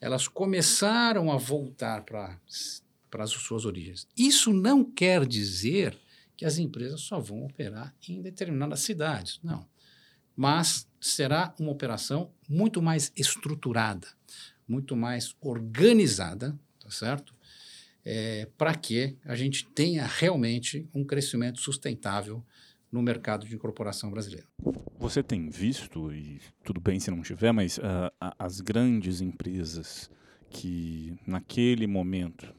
elas 0.02 0.28
começaram 0.28 1.32
a 1.32 1.38
voltar 1.38 2.04
para 2.04 2.40
para 3.12 3.26
as 3.26 3.30
suas 3.30 3.64
origens. 3.64 4.08
Isso 4.18 4.52
não 4.52 4.84
quer 4.84 5.24
dizer 5.28 5.96
que 6.36 6.46
as 6.46 6.58
empresas 6.58 7.02
só 7.02 7.20
vão 7.20 7.46
operar 7.46 7.94
em 8.10 8.24
determinadas 8.24 8.80
cidades, 8.80 9.40
não. 9.44 9.68
Mas 10.36 10.88
será 11.00 11.54
uma 11.60 11.72
operação 11.72 12.32
muito 12.48 12.82
mais 12.82 13.12
estruturada, 13.16 14.08
muito 14.68 14.96
mais 14.96 15.36
organizada, 15.42 16.58
tá 16.80 16.90
certo? 16.90 17.34
é, 18.06 18.48
para 18.58 18.76
que 18.76 19.16
a 19.26 19.36
gente 19.36 19.66
tenha 19.68 20.06
realmente 20.06 20.88
um 20.94 21.04
crescimento 21.04 21.62
sustentável 21.62 22.44
no 22.92 23.02
mercado 23.02 23.48
de 23.48 23.56
incorporação 23.56 24.12
brasileiro. 24.12 24.48
Você 25.00 25.24
tem 25.24 25.50
visto, 25.50 26.14
e 26.14 26.40
tudo 26.64 26.80
bem 26.80 27.00
se 27.00 27.10
não 27.10 27.22
tiver, 27.22 27.52
mas 27.52 27.78
uh, 27.78 27.82
as 28.38 28.62
grandes 28.62 29.22
empresas 29.22 30.10
que 30.50 31.16
naquele 31.26 31.88
momento 31.88 32.54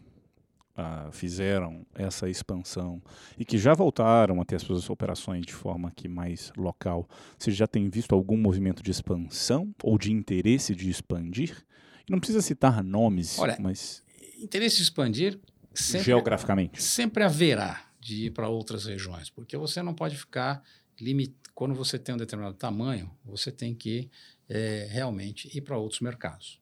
uh, 0.77 1.11
fizeram 1.13 1.87
essa 1.95 2.29
expansão 2.29 3.03
e 3.39 3.45
que 3.45 3.59
já 3.59 3.75
voltaram 3.75 4.41
a 4.41 4.45
ter 4.45 4.57
as 4.57 4.63
suas 4.63 4.89
operações 4.91 5.45
de 5.45 5.53
forma 5.53 5.91
que 5.91 6.09
mais 6.09 6.53
local, 6.57 7.09
você 7.39 7.51
já 7.51 7.67
tem 7.67 7.89
visto 7.89 8.15
algum 8.15 8.37
movimento 8.37 8.83
de 8.83 8.91
expansão 8.91 9.75
ou 9.83 9.99
de 9.99 10.13
interesse 10.13 10.75
de 10.75 10.91
expandir? 10.91 11.65
E 12.07 12.13
não 12.13 12.19
precisa 12.19 12.43
citar 12.43 12.83
nomes, 12.83 13.39
Olha, 13.39 13.57
mas 13.61 14.03
interesse 14.39 14.77
de 14.77 14.83
expandir 14.83 15.41
sempre, 15.73 16.05
geograficamente 16.05 16.83
sempre 16.83 17.25
haverá 17.25 17.83
de 17.99 18.27
ir 18.27 18.31
para 18.33 18.49
outras 18.49 18.85
regiões, 18.85 19.31
porque 19.31 19.57
você 19.57 19.83
não 19.83 19.95
pode 19.95 20.17
ficar 20.17 20.63
limit... 21.01 21.35
quando 21.55 21.75
você 21.75 21.99
tem 21.99 22.15
um 22.15 22.19
determinado 22.19 22.55
tamanho, 22.55 23.11
você 23.25 23.51
tem 23.51 23.75
que 23.75 24.11
é, 24.49 24.87
realmente 24.91 25.49
ir 25.57 25.63
para 25.63 25.79
outros 25.79 26.01
mercados. 26.01 26.61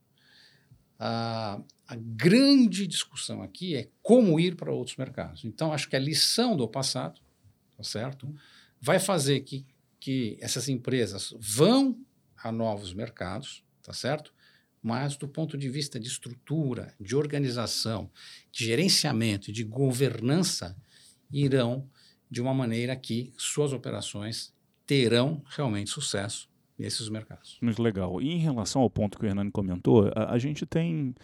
A, 1.05 1.61
a 1.88 1.97
grande 1.97 2.87
discussão 2.87 3.42
aqui 3.42 3.75
é 3.75 3.88
como 4.00 4.38
ir 4.38 4.55
para 4.55 4.73
outros 4.73 4.96
mercados. 4.96 5.44
Então, 5.44 5.73
acho 5.73 5.88
que 5.88 5.96
a 5.96 5.98
lição 5.98 6.57
do 6.57 6.69
passado, 6.69 7.21
tá 7.77 7.83
certo, 7.83 8.33
vai 8.81 9.00
fazer 9.00 9.40
que, 9.40 9.67
que 9.98 10.37
essas 10.40 10.69
empresas 10.69 11.35
vão 11.40 11.98
a 12.37 12.53
novos 12.53 12.94
mercados, 12.94 13.65
tá 13.83 13.92
certo? 13.92 14.33
mas 14.83 15.17
do 15.17 15.29
ponto 15.29 15.57
de 15.57 15.69
vista 15.69 16.00
de 16.00 16.09
estrutura, 16.09 16.92
de 17.00 17.15
organização, 17.15 18.11
de 18.50 18.65
gerenciamento 18.65 19.53
de 19.53 19.63
governança, 19.63 20.77
irão 21.31 21.88
de 22.29 22.42
uma 22.42 22.53
maneira 22.53 22.96
que 22.96 23.33
suas 23.37 23.73
operações 23.73 24.53
terão 24.85 25.42
realmente 25.48 25.90
sucesso 25.90 26.50
nesses 26.79 27.08
mercados. 27.08 27.58
Muito 27.60 27.83
legal. 27.83 28.20
E 28.20 28.31
em 28.31 28.38
relação 28.38 28.83
ao 28.83 28.90
ponto 28.90 29.18
que 29.18 29.25
o 29.25 29.29
Hernani 29.29 29.50
comentou, 29.50 30.10
a, 30.14 30.33
a 30.33 30.38
gente 30.38 30.66
tem, 30.66 31.14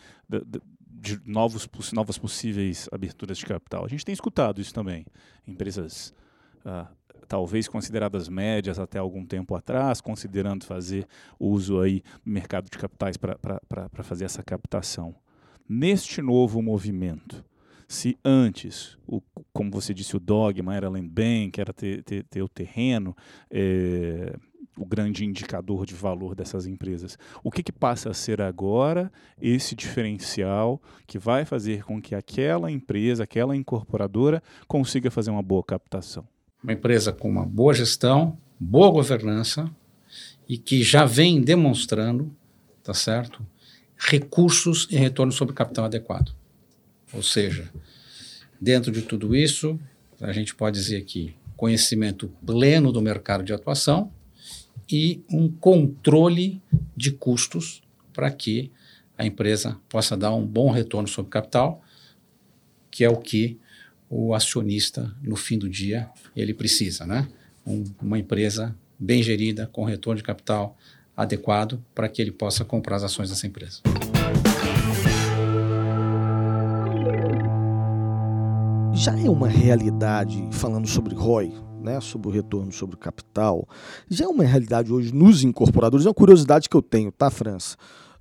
de 0.80 1.20
novos, 1.24 1.68
novas 1.92 2.18
possíveis 2.18 2.88
aberturas 2.92 3.38
de 3.38 3.46
capital. 3.46 3.84
A 3.84 3.88
gente 3.88 4.04
tem 4.04 4.12
escutado 4.12 4.60
isso 4.60 4.74
também. 4.74 5.06
Empresas 5.46 6.14
uh, 6.64 6.86
talvez 7.28 7.68
consideradas 7.68 8.28
médias 8.28 8.78
até 8.78 8.98
algum 8.98 9.24
tempo 9.24 9.54
atrás, 9.54 10.00
considerando 10.00 10.64
fazer 10.64 11.06
uso 11.38 11.80
aí 11.80 12.02
do 12.24 12.30
mercado 12.30 12.68
de 12.70 12.78
capitais 12.78 13.16
para 13.16 14.02
fazer 14.02 14.24
essa 14.24 14.42
captação. 14.42 15.14
Neste 15.68 16.22
novo 16.22 16.62
movimento, 16.62 17.44
se 17.86 18.18
antes, 18.24 18.98
o, 19.06 19.20
como 19.52 19.70
você 19.70 19.92
disse, 19.92 20.16
o 20.16 20.20
dogma 20.20 20.74
era 20.74 20.88
land 20.88 21.08
bank, 21.08 21.60
era 21.60 21.72
ter, 21.72 22.02
ter, 22.02 22.24
ter 22.24 22.42
o 22.42 22.48
terreno, 22.48 23.14
é, 23.50 24.34
o 24.78 24.86
grande 24.86 25.24
indicador 25.24 25.84
de 25.84 25.94
valor 25.94 26.34
dessas 26.34 26.66
empresas. 26.66 27.18
O 27.42 27.50
que, 27.50 27.62
que 27.62 27.72
passa 27.72 28.10
a 28.10 28.14
ser 28.14 28.40
agora 28.40 29.10
esse 29.40 29.74
diferencial 29.74 30.80
que 31.06 31.18
vai 31.18 31.44
fazer 31.44 31.84
com 31.84 32.00
que 32.00 32.14
aquela 32.14 32.70
empresa, 32.70 33.24
aquela 33.24 33.56
incorporadora 33.56 34.42
consiga 34.66 35.10
fazer 35.10 35.30
uma 35.30 35.42
boa 35.42 35.62
captação? 35.62 36.26
Uma 36.62 36.72
empresa 36.72 37.12
com 37.12 37.28
uma 37.28 37.44
boa 37.44 37.74
gestão, 37.74 38.38
boa 38.58 38.90
governança 38.90 39.70
e 40.48 40.56
que 40.56 40.82
já 40.82 41.04
vem 41.04 41.40
demonstrando, 41.40 42.34
tá 42.82 42.94
certo, 42.94 43.44
recursos 43.96 44.86
e 44.90 44.96
retorno 44.96 45.32
sobre 45.32 45.54
capital 45.54 45.84
adequado. 45.84 46.32
Ou 47.12 47.22
seja, 47.22 47.68
dentro 48.60 48.92
de 48.92 49.02
tudo 49.02 49.34
isso, 49.34 49.78
a 50.20 50.32
gente 50.32 50.54
pode 50.54 50.78
dizer 50.78 51.04
que 51.04 51.34
conhecimento 51.56 52.28
pleno 52.46 52.92
do 52.92 53.02
mercado 53.02 53.42
de 53.42 53.52
atuação, 53.52 54.12
e 54.90 55.22
um 55.30 55.48
controle 55.48 56.62
de 56.96 57.12
custos 57.12 57.82
para 58.12 58.30
que 58.30 58.70
a 59.16 59.26
empresa 59.26 59.76
possa 59.88 60.16
dar 60.16 60.32
um 60.34 60.46
bom 60.46 60.70
retorno 60.70 61.08
sobre 61.08 61.30
capital, 61.30 61.82
que 62.90 63.04
é 63.04 63.08
o 63.08 63.16
que 63.16 63.58
o 64.08 64.34
acionista, 64.34 65.14
no 65.22 65.36
fim 65.36 65.58
do 65.58 65.68
dia, 65.68 66.08
ele 66.34 66.54
precisa, 66.54 67.04
né? 67.04 67.28
Um, 67.66 67.84
uma 68.00 68.18
empresa 68.18 68.74
bem 68.98 69.22
gerida, 69.22 69.66
com 69.66 69.84
retorno 69.84 70.16
de 70.16 70.22
capital 70.22 70.76
adequado, 71.16 71.82
para 71.94 72.08
que 72.08 72.22
ele 72.22 72.30
possa 72.30 72.64
comprar 72.64 72.96
as 72.96 73.02
ações 73.02 73.28
dessa 73.28 73.46
empresa. 73.46 73.80
Já 78.94 79.16
é 79.18 79.28
uma 79.28 79.48
realidade, 79.48 80.48
falando 80.52 80.88
sobre 80.88 81.14
ROI, 81.14 81.52
né, 81.88 82.00
sobre 82.00 82.28
o 82.28 82.30
retorno 82.30 82.70
sobre 82.70 82.96
o 82.96 82.98
capital, 82.98 83.66
já 84.10 84.26
é 84.26 84.28
uma 84.28 84.44
realidade 84.44 84.92
hoje 84.92 85.12
nos 85.12 85.42
incorporadores. 85.42 86.04
É 86.04 86.08
uma 86.08 86.14
curiosidade 86.14 86.68
que 86.68 86.76
eu 86.76 86.82
tenho, 86.82 87.10
tá, 87.10 87.30
França? 87.30 87.76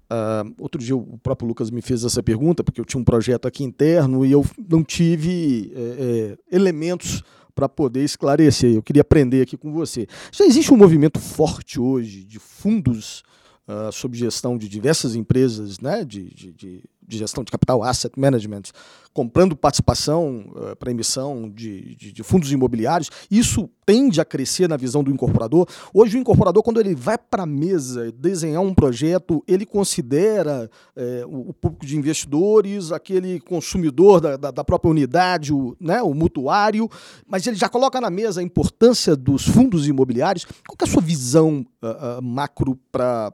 Uh, 0.10 0.56
outro 0.58 0.82
dia 0.82 0.96
o 0.96 1.18
próprio 1.18 1.50
Lucas 1.50 1.70
me 1.70 1.82
fez 1.82 2.06
essa 2.06 2.24
pergunta, 2.24 2.64
porque 2.64 2.80
eu 2.80 2.86
tinha 2.86 3.02
um 3.02 3.04
projeto 3.04 3.46
aqui 3.46 3.66
interno 3.66 4.26
e 4.26 4.32
eu 4.32 4.46
não 4.70 4.82
tive 4.82 5.74
é, 5.76 6.38
é, 6.50 6.56
elementos 6.56 7.22
para 7.54 7.68
poder 7.68 8.06
esclarecer. 8.06 8.74
Eu 8.74 8.82
queria 8.82 9.02
aprender 9.02 9.42
aqui 9.42 9.58
com 9.58 9.74
você. 9.74 10.08
Já 10.32 10.46
existe 10.46 10.74
um 10.74 10.78
movimento 10.78 11.20
forte 11.20 11.78
hoje 11.78 12.24
de 12.24 12.40
fundos 12.40 13.22
uh, 13.68 13.92
sob 13.92 14.18
gestão 14.18 14.58
de 14.58 14.70
diversas 14.70 15.14
empresas 15.14 15.80
né, 15.82 16.06
de, 16.06 16.34
de, 16.34 16.54
de 16.54 16.84
de 17.08 17.18
gestão 17.18 17.44
de 17.44 17.52
capital, 17.52 17.82
asset 17.82 18.20
management, 18.20 18.64
comprando 19.14 19.56
participação 19.56 20.46
uh, 20.50 20.76
para 20.76 20.92
emissão 20.92 21.50
de, 21.50 21.96
de, 21.96 22.12
de, 22.12 22.24
fundos 22.24 22.52
imobiliários, 22.52 23.10
isso 23.32 23.70
tende 23.86 24.20
a 24.20 24.26
crescer 24.26 24.68
na 24.68 24.78
visão 24.78 25.04
do 25.04 25.10
incorporador. 25.10 25.66
Hoje, 25.94 26.18
o 26.18 26.20
incorporador, 26.20 26.62
quando 26.62 26.80
ele 26.80 26.94
vai 26.94 27.18
para 27.18 27.44
a 27.44 27.46
mesa 27.48 28.12
desenhar 28.12 28.62
um 28.62 28.76
projeto, 28.76 29.44
ele 29.48 29.66
considera 29.66 30.70
uh, 30.96 31.50
o, 31.50 31.54
público 31.54 31.86
de 31.86 31.98
investidores, 31.98 32.92
aquele 32.92 33.40
consumidor 33.40 34.20
da, 34.20 34.38
da, 34.38 34.52
da, 34.52 34.64
própria 34.64 34.92
unidade, 34.92 35.54
o, 35.54 35.76
né, 35.80 36.02
o 36.02 36.14
mutuário, 36.14 36.90
mas 37.26 37.48
ele 37.48 37.56
já 37.56 37.70
coloca 37.70 38.00
na 38.02 38.10
mesa 38.10 38.42
a 38.42 38.44
importância 38.44 39.16
dos 39.16 39.48
fundos 39.48 39.88
imobiliários. 39.88 40.46
Qual 40.68 40.78
é 40.80 40.84
a 40.84 40.88
sua 40.88 41.02
visão 41.02 41.66
uh, 41.82 42.22
macro 42.22 42.78
para 42.92 43.32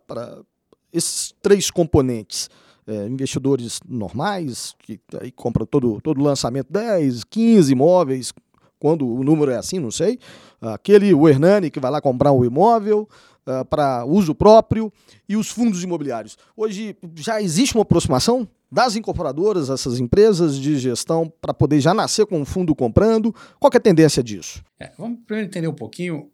esses 0.94 1.34
três 1.42 1.70
componentes? 1.72 2.50
É, 2.88 3.08
investidores 3.08 3.80
normais, 3.88 4.76
que 4.80 5.00
aí 5.20 5.32
compram 5.32 5.66
todo, 5.66 6.00
todo 6.02 6.22
lançamento 6.22 6.72
10, 6.72 7.24
15 7.24 7.72
imóveis, 7.72 8.34
quando 8.80 9.08
o 9.08 9.24
número 9.24 9.52
é 9.52 9.56
assim, 9.56 9.80
não 9.80 9.92
sei. 9.92 10.20
Aquele, 10.60 11.14
o 11.14 11.30
Hernani, 11.30 11.72
que 11.72 11.80
vai 11.80 11.90
lá 11.90 12.02
comprar 12.02 12.34
um 12.34 12.44
imóvel 12.44 13.08
uh, 13.48 13.64
para 13.66 14.06
uso 14.06 14.36
próprio, 14.36 14.92
e 15.28 15.38
os 15.38 15.50
fundos 15.50 15.84
imobiliários. 15.84 16.38
Hoje 16.56 16.98
já 17.16 17.42
existe 17.42 17.76
uma 17.76 17.84
aproximação 17.84 18.48
das 18.72 18.96
incorporadoras, 18.96 19.70
essas 19.70 20.00
empresas 20.00 20.58
de 20.58 20.78
gestão, 20.78 21.32
para 21.40 21.54
poder 21.54 21.80
já 21.80 21.94
nascer 21.94 22.26
com 22.26 22.42
um 22.42 22.46
fundo 22.46 22.76
comprando. 22.76 23.34
Qual 23.60 23.72
é 23.74 23.78
a 23.78 23.80
tendência 23.80 24.24
disso? 24.24 24.64
É, 24.80 24.92
vamos 24.98 25.20
primeiro 25.26 25.48
entender 25.48 25.68
um 25.68 25.74
pouquinho 25.74 26.30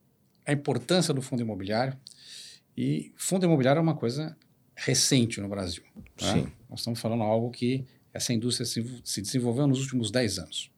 a 0.46 0.54
importância 0.54 1.14
do 1.14 1.22
fundo 1.22 1.42
imobiliário. 1.42 1.96
E 2.76 3.12
fundo 3.16 3.46
imobiliário 3.46 3.80
é 3.80 3.84
uma 3.84 3.96
coisa 3.96 4.36
recente 4.80 5.42
no 5.42 5.48
Brasil. 5.48 5.84
Tá? 6.18 6.34
Sim. 6.34 6.52
Nós 6.70 6.80
estamos 6.80 7.00
falando 7.00 7.24
algo 7.24 7.52
que 7.52 7.86
essa 8.14 8.34
indústria 8.34 8.66
se, 8.66 9.02
se 9.04 9.22
desenvolveu 9.22 9.68
nos 9.68 9.82
últimos 9.82 10.12
10 10.12 10.40
anos. 10.40 10.72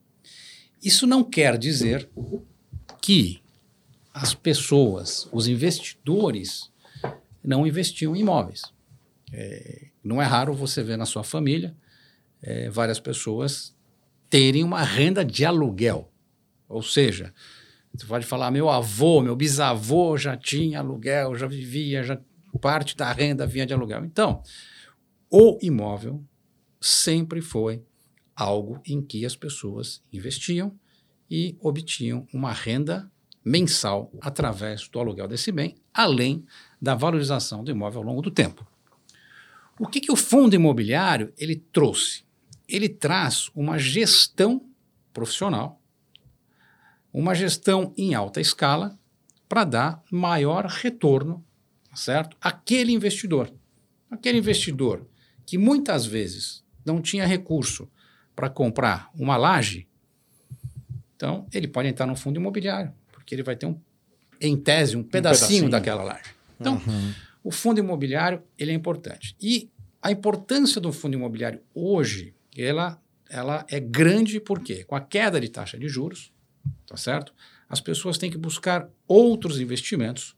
Isso 0.83 1.05
não 1.05 1.23
quer 1.23 1.57
dizer 1.57 2.09
que 3.01 3.41
as 4.13 4.33
pessoas, 4.33 5.27
os 5.31 5.47
investidores, 5.47 6.71
não 7.43 7.65
investiam 7.65 8.15
em 8.15 8.19
imóveis. 8.19 8.63
É, 9.31 9.87
não 10.03 10.21
é 10.21 10.25
raro 10.25 10.53
você 10.53 10.83
ver 10.83 10.97
na 10.97 11.05
sua 11.05 11.23
família 11.23 11.75
é, 12.41 12.69
várias 12.69 12.99
pessoas 12.99 13.75
terem 14.29 14.63
uma 14.63 14.83
renda 14.83 15.23
de 15.23 15.45
aluguel. 15.45 16.11
Ou 16.67 16.81
seja, 16.81 17.33
você 17.93 18.05
pode 18.05 18.25
falar, 18.25 18.49
meu 18.51 18.69
avô, 18.69 19.21
meu 19.21 19.35
bisavô 19.35 20.17
já 20.17 20.35
tinha 20.37 20.79
aluguel, 20.79 21.35
já 21.35 21.47
vivia, 21.47 22.03
já 22.03 22.19
parte 22.59 22.95
da 22.95 23.11
renda 23.11 23.45
vinha 23.45 23.65
de 23.65 23.73
aluguel. 23.73 24.05
Então, 24.05 24.41
o 25.29 25.57
imóvel 25.61 26.23
sempre 26.79 27.41
foi 27.41 27.83
algo 28.35 28.81
em 28.85 29.01
que 29.01 29.25
as 29.25 29.35
pessoas 29.35 30.03
investiam 30.11 30.77
e 31.29 31.55
obtinham 31.61 32.27
uma 32.33 32.51
renda 32.51 33.09
mensal 33.43 34.11
através 34.21 34.87
do 34.87 34.99
aluguel 34.99 35.27
desse 35.27 35.51
bem, 35.51 35.75
além 35.93 36.45
da 36.81 36.95
valorização 36.95 37.63
do 37.63 37.71
imóvel 37.71 38.01
ao 38.01 38.07
longo 38.07 38.21
do 38.21 38.31
tempo. 38.31 38.65
O 39.79 39.87
que, 39.87 40.01
que 40.01 40.11
o 40.11 40.15
fundo 40.15 40.55
imobiliário 40.55 41.33
ele 41.37 41.55
trouxe? 41.55 42.23
Ele 42.67 42.87
traz 42.87 43.49
uma 43.55 43.79
gestão 43.79 44.63
profissional, 45.13 45.81
uma 47.11 47.33
gestão 47.33 47.93
em 47.97 48.13
alta 48.13 48.39
escala 48.39 48.97
para 49.49 49.63
dar 49.63 50.03
maior 50.11 50.65
retorno 50.65 51.43
certo? 51.93 52.37
Aquele 52.39 52.91
investidor, 52.91 53.53
aquele 54.09 54.37
investidor 54.37 55.05
que 55.45 55.57
muitas 55.57 56.05
vezes 56.05 56.63
não 56.85 57.01
tinha 57.01 57.25
recurso 57.25 57.89
para 58.35 58.49
comprar 58.49 59.09
uma 59.13 59.37
laje, 59.37 59.87
então 61.15 61.47
ele 61.53 61.67
pode 61.67 61.87
entrar 61.87 62.05
no 62.05 62.15
fundo 62.15 62.39
imobiliário, 62.39 62.93
porque 63.11 63.35
ele 63.35 63.43
vai 63.43 63.55
ter 63.55 63.65
um, 63.65 63.79
em 64.39 64.57
tese, 64.57 64.97
um 64.97 65.03
pedacinho, 65.03 65.65
um 65.65 65.69
pedacinho. 65.69 65.69
daquela 65.69 66.03
laje. 66.03 66.29
Então, 66.59 66.81
uhum. 66.87 67.13
o 67.43 67.51
fundo 67.51 67.79
imobiliário 67.79 68.41
ele 68.57 68.71
é 68.71 68.73
importante. 68.73 69.35
E 69.39 69.69
a 70.01 70.11
importância 70.11 70.81
do 70.81 70.91
fundo 70.91 71.15
imobiliário 71.15 71.61
hoje, 71.75 72.33
ela, 72.57 72.99
ela 73.29 73.65
é 73.69 73.79
grande 73.79 74.39
porque 74.39 74.83
com 74.83 74.95
a 74.95 75.01
queda 75.01 75.39
de 75.39 75.49
taxa 75.49 75.77
de 75.77 75.87
juros, 75.87 76.31
tá 76.87 76.97
certo? 76.97 77.33
As 77.69 77.79
pessoas 77.79 78.17
têm 78.17 78.31
que 78.31 78.37
buscar 78.37 78.89
outros 79.07 79.59
investimentos 79.59 80.35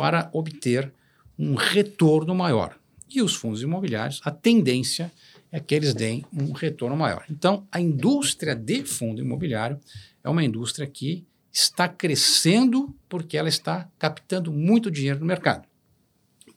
para 0.00 0.30
obter 0.32 0.90
um 1.38 1.54
retorno 1.54 2.34
maior. 2.34 2.74
E 3.06 3.20
os 3.20 3.34
fundos 3.34 3.60
imobiliários, 3.60 4.18
a 4.24 4.30
tendência 4.30 5.12
é 5.52 5.60
que 5.60 5.74
eles 5.74 5.92
deem 5.92 6.24
um 6.32 6.52
retorno 6.52 6.96
maior. 6.96 7.26
Então, 7.28 7.68
a 7.70 7.78
indústria 7.78 8.56
de 8.56 8.82
fundo 8.82 9.20
imobiliário 9.20 9.78
é 10.24 10.30
uma 10.30 10.42
indústria 10.42 10.86
que 10.86 11.22
está 11.52 11.86
crescendo 11.86 12.96
porque 13.10 13.36
ela 13.36 13.50
está 13.50 13.90
captando 13.98 14.50
muito 14.50 14.90
dinheiro 14.90 15.20
no 15.20 15.26
mercado. 15.26 15.68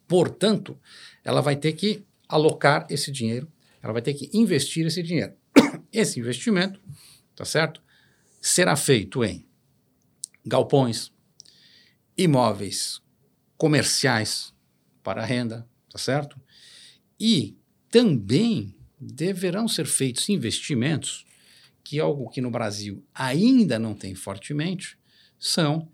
Portanto, 0.07 0.79
ela 1.21 1.41
vai 1.41 1.57
ter 1.57 1.73
que 1.73 2.01
alocar 2.29 2.87
esse 2.89 3.11
dinheiro, 3.11 3.45
ela 3.81 3.91
vai 3.91 4.01
ter 4.01 4.13
que 4.13 4.29
investir 4.33 4.85
esse 4.85 5.03
dinheiro. 5.03 5.33
Esse 5.91 6.17
investimento, 6.17 6.79
tá 7.35 7.43
certo? 7.43 7.81
Será 8.41 8.75
feito 8.77 9.21
em 9.21 9.45
galpões, 10.45 11.11
imóveis 12.17 13.03
comerciais 13.63 14.53
para 15.01 15.23
renda, 15.23 15.65
tá 15.89 15.97
certo? 15.97 16.37
E 17.17 17.55
também 17.89 18.75
deverão 18.99 19.69
ser 19.69 19.85
feitos 19.85 20.27
investimentos 20.27 21.25
que 21.81 21.97
algo 21.97 22.29
que 22.29 22.41
no 22.41 22.51
Brasil 22.51 23.01
ainda 23.15 23.79
não 23.79 23.93
tem 23.95 24.15
fortemente 24.15 24.97
são 25.39 25.87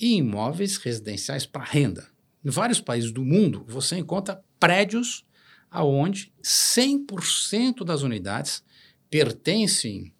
imóveis 0.00 0.78
residenciais 0.78 1.44
para 1.44 1.62
renda. 1.62 2.08
Em 2.42 2.48
vários 2.48 2.80
países 2.80 3.12
do 3.12 3.22
mundo 3.22 3.66
você 3.68 3.98
encontra 3.98 4.42
prédios 4.58 5.22
aonde 5.70 6.32
100% 6.42 7.84
das 7.84 8.00
unidades 8.00 8.64
pertencem 9.10 10.14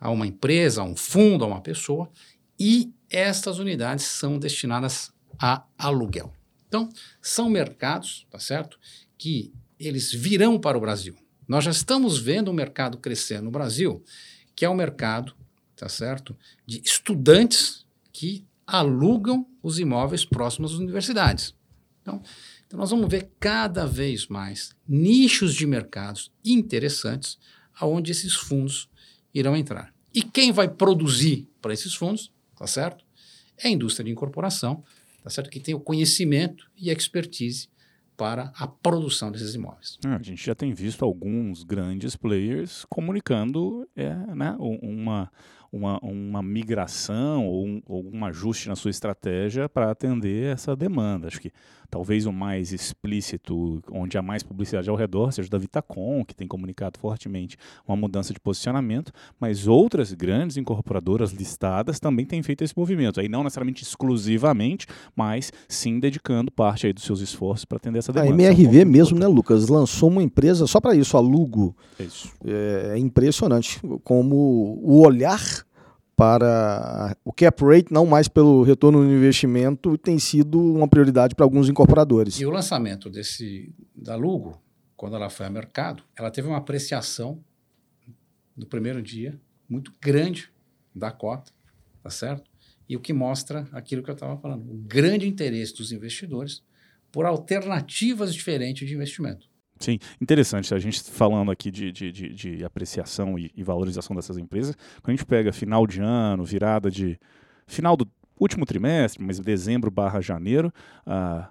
a 0.00 0.08
uma 0.08 0.26
empresa, 0.26 0.80
a 0.80 0.84
um 0.84 0.96
fundo, 0.96 1.44
a 1.44 1.46
uma 1.46 1.60
pessoa, 1.60 2.10
e 2.58 2.90
estas 3.10 3.58
unidades 3.58 4.06
são 4.06 4.38
destinadas 4.38 5.12
a 5.38 5.62
aluguel. 5.76 6.37
Então, 6.68 6.88
são 7.20 7.48
mercados, 7.48 8.26
tá 8.30 8.38
certo? 8.38 8.78
Que 9.16 9.52
eles 9.80 10.12
virão 10.12 10.60
para 10.60 10.76
o 10.76 10.80
Brasil. 10.80 11.16
Nós 11.46 11.64
já 11.64 11.70
estamos 11.70 12.18
vendo 12.18 12.48
o 12.48 12.54
mercado 12.54 12.98
crescer 12.98 13.40
no 13.40 13.50
Brasil, 13.50 14.04
que 14.54 14.64
é 14.64 14.68
o 14.68 14.72
um 14.72 14.76
mercado, 14.76 15.34
tá 15.74 15.88
certo? 15.88 16.36
De 16.66 16.80
estudantes 16.84 17.86
que 18.12 18.46
alugam 18.66 19.46
os 19.62 19.78
imóveis 19.78 20.24
próximos 20.24 20.72
às 20.72 20.78
universidades. 20.78 21.54
Então, 22.02 22.22
então 22.66 22.78
nós 22.78 22.90
vamos 22.90 23.08
ver 23.08 23.30
cada 23.40 23.86
vez 23.86 24.26
mais 24.26 24.76
nichos 24.86 25.54
de 25.54 25.66
mercados 25.66 26.30
interessantes 26.44 27.38
aonde 27.74 28.12
esses 28.12 28.34
fundos 28.34 28.90
irão 29.32 29.56
entrar. 29.56 29.94
E 30.12 30.22
quem 30.22 30.52
vai 30.52 30.68
produzir 30.68 31.48
para 31.62 31.72
esses 31.72 31.94
fundos, 31.94 32.30
tá 32.56 32.66
certo? 32.66 33.04
É 33.56 33.68
a 33.68 33.70
indústria 33.70 34.04
de 34.04 34.10
incorporação, 34.10 34.84
tá 35.22 35.30
certo? 35.30 35.50
Que 35.50 35.60
tem 35.60 35.74
o 35.74 35.80
conhecimento 35.80 36.70
e 36.76 36.90
a 36.90 36.92
expertise 36.92 37.68
para 38.16 38.52
a 38.58 38.66
produção 38.66 39.30
desses 39.30 39.54
imóveis. 39.54 39.96
Ah, 40.04 40.16
a 40.16 40.22
gente 40.22 40.44
já 40.44 40.54
tem 40.54 40.72
visto 40.72 41.04
alguns 41.04 41.62
grandes 41.62 42.16
players 42.16 42.84
comunicando 42.88 43.88
é, 43.94 44.12
né, 44.34 44.56
uma, 44.58 45.30
uma, 45.70 46.00
uma 46.00 46.42
migração 46.42 47.46
ou 47.46 47.64
um, 47.64 47.82
ou 47.86 48.10
um 48.12 48.24
ajuste 48.24 48.68
na 48.68 48.74
sua 48.74 48.90
estratégia 48.90 49.68
para 49.68 49.92
atender 49.92 50.52
essa 50.52 50.74
demanda. 50.74 51.28
Acho 51.28 51.40
que 51.40 51.52
talvez 51.90 52.26
o 52.26 52.32
mais 52.32 52.72
explícito, 52.72 53.82
onde 53.90 54.18
há 54.18 54.22
mais 54.22 54.42
publicidade 54.42 54.88
ao 54.88 54.96
redor, 54.96 55.32
seja 55.32 55.48
da 55.48 55.58
Vitacom, 55.58 56.24
que 56.24 56.34
tem 56.34 56.46
comunicado 56.46 56.98
fortemente 56.98 57.56
uma 57.86 57.96
mudança 57.96 58.32
de 58.32 58.40
posicionamento, 58.40 59.12
mas 59.40 59.66
outras 59.66 60.12
grandes 60.12 60.56
incorporadoras 60.56 61.32
listadas 61.32 61.98
também 61.98 62.26
têm 62.26 62.42
feito 62.42 62.62
esse 62.62 62.76
movimento. 62.76 63.20
Aí 63.20 63.28
não 63.28 63.42
necessariamente 63.42 63.82
exclusivamente, 63.82 64.86
mas 65.16 65.52
sim 65.68 65.98
dedicando 65.98 66.50
parte 66.50 66.86
aí 66.86 66.92
dos 66.92 67.04
seus 67.04 67.20
esforços 67.20 67.64
para 67.64 67.76
atender 67.76 67.98
essa 67.98 68.12
demanda. 68.12 68.32
A 68.32 68.34
MRV 68.34 68.80
é 68.80 68.84
um 68.84 68.88
mesmo, 68.88 69.18
né, 69.18 69.26
Lucas, 69.26 69.68
lançou 69.68 70.08
uma 70.08 70.22
empresa 70.22 70.66
só 70.66 70.80
para 70.80 70.94
isso, 70.94 71.16
a 71.16 71.20
Lugo. 71.20 71.76
Isso. 71.98 72.30
É, 72.44 72.92
é 72.94 72.98
impressionante 72.98 73.80
como 74.04 74.80
o 74.82 75.00
olhar 75.04 75.66
para 76.18 77.16
o 77.24 77.32
cap 77.32 77.64
rate, 77.64 77.92
não 77.92 78.04
mais 78.04 78.26
pelo 78.26 78.64
retorno 78.64 79.04
no 79.04 79.16
investimento, 79.16 79.96
tem 79.96 80.18
sido 80.18 80.60
uma 80.60 80.88
prioridade 80.88 81.32
para 81.32 81.44
alguns 81.44 81.68
incorporadores. 81.68 82.40
E 82.40 82.44
o 82.44 82.50
lançamento 82.50 83.08
desse 83.08 83.72
da 83.94 84.16
Lugo, 84.16 84.60
quando 84.96 85.14
ela 85.14 85.30
foi 85.30 85.46
ao 85.46 85.52
mercado, 85.52 86.02
ela 86.18 86.28
teve 86.28 86.48
uma 86.48 86.56
apreciação 86.56 87.38
no 88.56 88.66
primeiro 88.66 89.00
dia 89.00 89.40
muito 89.68 89.92
grande 90.00 90.50
da 90.92 91.12
cota, 91.12 91.52
tá 92.02 92.10
certo? 92.10 92.50
E 92.88 92.96
o 92.96 93.00
que 93.00 93.12
mostra 93.12 93.68
aquilo 93.70 94.02
que 94.02 94.10
eu 94.10 94.14
estava 94.14 94.36
falando, 94.38 94.68
o 94.68 94.76
grande 94.76 95.28
interesse 95.28 95.72
dos 95.72 95.92
investidores 95.92 96.64
por 97.12 97.26
alternativas 97.26 98.34
diferentes 98.34 98.88
de 98.88 98.92
investimento. 98.92 99.47
Sim, 99.78 99.98
interessante. 100.20 100.74
A 100.74 100.78
gente 100.78 101.02
falando 101.02 101.50
aqui 101.50 101.70
de, 101.70 101.92
de, 101.92 102.10
de, 102.10 102.28
de 102.30 102.64
apreciação 102.64 103.38
e, 103.38 103.50
e, 103.54 103.62
valorização 103.62 104.14
dessas 104.14 104.36
empresas, 104.36 104.76
quando 105.02 105.14
a 105.14 105.16
gente 105.16 105.26
pega 105.26 105.52
final 105.52 105.86
de 105.86 106.00
ano, 106.00 106.44
virada 106.44 106.90
de. 106.90 107.18
final 107.66 107.96
do 107.96 108.08
último 108.38 108.64
trimestre, 108.64 109.22
mas 109.22 109.40
dezembro 109.40 109.90
barra 109.90 110.20
janeiro, 110.20 110.72
uh, 111.06 111.46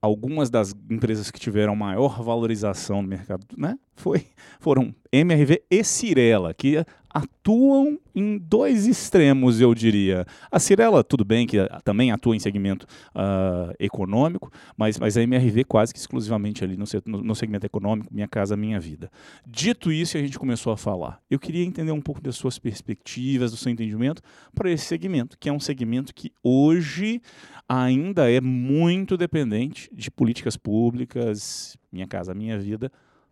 algumas 0.00 0.48
das 0.48 0.74
empresas 0.90 1.30
que 1.30 1.38
tiveram 1.38 1.76
maior 1.76 2.22
valorização 2.22 3.02
no 3.02 3.08
mercado, 3.08 3.44
né, 3.56 3.78
foi, 3.94 4.26
foram 4.58 4.94
MRV 5.12 5.62
e 5.70 5.84
Cirela, 5.84 6.54
que 6.54 6.84
atuam 7.12 7.98
em 8.14 8.38
dois 8.38 8.86
extremos, 8.86 9.60
eu 9.60 9.74
diria. 9.74 10.24
A 10.50 10.58
Cirela, 10.58 11.02
tudo 11.02 11.24
bem, 11.24 11.46
que 11.46 11.56
também 11.84 12.12
atua 12.12 12.36
em 12.36 12.38
segmento 12.38 12.86
uh, 13.14 13.74
econômico, 13.78 14.50
mas, 14.76 14.98
mas 14.98 15.16
a 15.16 15.22
MRV 15.22 15.64
quase 15.64 15.92
que 15.92 15.98
exclusivamente 15.98 16.62
ali 16.62 16.76
no, 16.76 16.84
no, 17.22 17.34
segmento 17.34 17.66
econômico, 17.66 18.12
Minha 18.12 18.28
Casa 18.28 18.56
Minha 18.56 18.78
Vida. 18.78 19.10
Dito 19.46 19.90
isso, 19.92 20.16
a 20.16 20.20
gente 20.20 20.38
começou 20.38 20.72
a 20.72 20.76
falar. 20.76 21.20
Eu 21.30 21.38
queria 21.38 21.64
entender 21.64 21.92
um 21.92 22.00
pouco 22.00 22.20
das 22.20 22.36
suas 22.36 22.58
perspectivas, 22.58 23.50
do 23.50 23.56
seu 23.56 23.72
entendimento 23.72 24.22
para 24.54 24.70
esse 24.70 24.84
segmento, 24.84 25.36
que 25.38 25.48
é 25.48 25.52
um 25.52 25.60
segmento 25.60 26.14
que 26.14 26.32
hoje 26.42 27.20
ainda 27.68 28.30
é 28.30 28.40
muito 28.40 29.16
dependente 29.16 29.88
de 29.92 30.10
políticas 30.10 30.56
públicas, 30.56 31.76
Minha 31.92 32.06
Casa 32.06 32.34
Minha 32.34 32.58
Vida, 32.58 32.90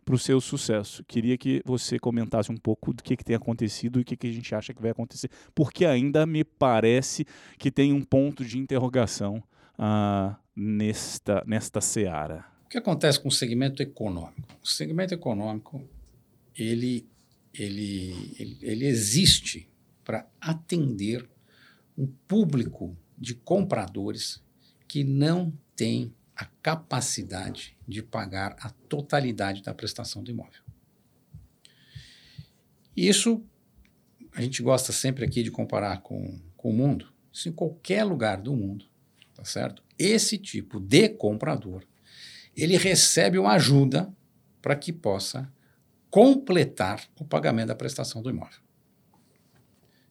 para 0.09 0.15
o 0.15 0.19
seu 0.19 0.41
sucesso. 0.41 1.05
Queria 1.05 1.37
que 1.37 1.61
você 1.67 1.99
comentasse 1.99 2.51
um 2.51 2.57
pouco 2.57 2.95
do 2.95 3.03
que, 3.03 3.15
que 3.15 3.23
tem 3.23 3.37
acontecido 3.37 3.99
e 3.99 4.03
o 4.03 4.05
que, 4.07 4.17
que 4.17 4.27
a 4.27 4.33
gente 4.33 4.55
acha 4.55 4.73
que 4.73 4.81
vai 4.81 4.91
acontecer, 4.91 5.31
porque 5.55 5.85
ainda 5.85 6.25
me 6.25 6.43
parece 6.43 7.27
que 7.59 7.71
tem 7.71 7.93
um 7.93 8.03
ponto 8.03 8.43
de 8.43 8.57
interrogação 8.57 9.43
uh, 9.79 10.35
nesta, 10.57 11.45
nesta 11.47 11.83
seara. 11.83 12.47
O 12.65 12.71
que 12.71 12.79
acontece 12.79 13.21
com 13.21 13.29
o 13.29 13.33
segmento 13.33 13.83
econômico? 13.83 14.49
O 14.63 14.67
segmento 14.67 15.13
econômico 15.13 15.87
ele, 16.57 17.07
ele, 17.53 18.59
ele 18.63 18.87
existe 18.87 19.69
para 20.03 20.27
atender 20.41 21.29
um 21.99 22.07
público 22.27 22.97
de 23.19 23.35
compradores 23.35 24.43
que 24.87 25.05
não 25.05 25.53
tem 25.77 26.15
a 26.39 26.45
capacidade 26.63 27.77
de 27.87 28.01
pagar 28.01 28.57
a 28.61 28.71
totalidade 28.71 29.61
da 29.61 29.75
prestação 29.75 30.23
do 30.23 30.31
imóvel. 30.31 30.63
Isso 32.97 33.45
a 34.33 34.41
gente 34.41 34.63
gosta 34.63 34.93
sempre 34.93 35.25
aqui 35.25 35.43
de 35.43 35.51
comparar 35.51 36.01
com, 36.01 36.39
com 36.57 36.71
o 36.71 36.73
mundo. 36.73 37.13
Isso 37.33 37.49
em 37.49 37.53
qualquer 37.53 38.05
lugar 38.05 38.41
do 38.41 38.55
mundo, 38.55 38.85
tá 39.35 39.45
certo? 39.45 39.83
Esse 39.99 40.39
tipo 40.39 40.79
de 40.79 41.09
comprador, 41.09 41.85
ele 42.57 42.77
recebe 42.77 43.37
uma 43.37 43.55
ajuda 43.55 44.09
para 44.63 44.77
que 44.77 44.93
possa 44.93 45.53
completar 46.09 47.05
o 47.19 47.25
pagamento 47.25 47.69
da 47.69 47.75
prestação 47.75 48.23
do 48.23 48.31
imóvel. 48.31 48.61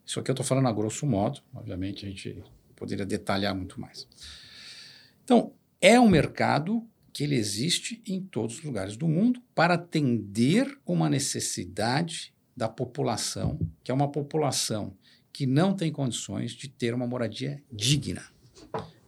Isso 0.05 0.19
aqui 0.19 0.30
eu 0.30 0.34
estou 0.34 0.45
falando 0.45 0.67
a 0.67 0.73
grosso 0.73 1.05
modo, 1.05 1.41
obviamente 1.53 2.05
a 2.05 2.09
gente 2.09 2.43
poderia 2.75 3.05
detalhar 3.05 3.55
muito 3.55 3.80
mais. 3.80 4.07
Então, 5.23 5.53
é 5.82 5.99
um 5.99 6.09
mercado 6.09 6.88
que 7.13 7.23
ele 7.23 7.36
existe 7.36 8.01
em 8.05 8.21
todos 8.21 8.57
os 8.57 8.63
lugares 8.63 8.95
do 8.95 9.07
mundo 9.07 9.41
para 9.55 9.75
atender 9.75 10.78
uma 10.86 11.09
necessidade 11.09 12.34
da 12.55 12.67
população, 12.67 13.59
que 13.84 13.91
é 13.91 13.93
uma 13.93 14.11
população 14.11 14.95
que 15.32 15.45
não 15.45 15.75
tem 15.75 15.91
condições 15.91 16.51
de 16.51 16.67
ter 16.67 16.93
uma 16.93 17.05
moradia 17.07 17.61
digna. 17.71 18.23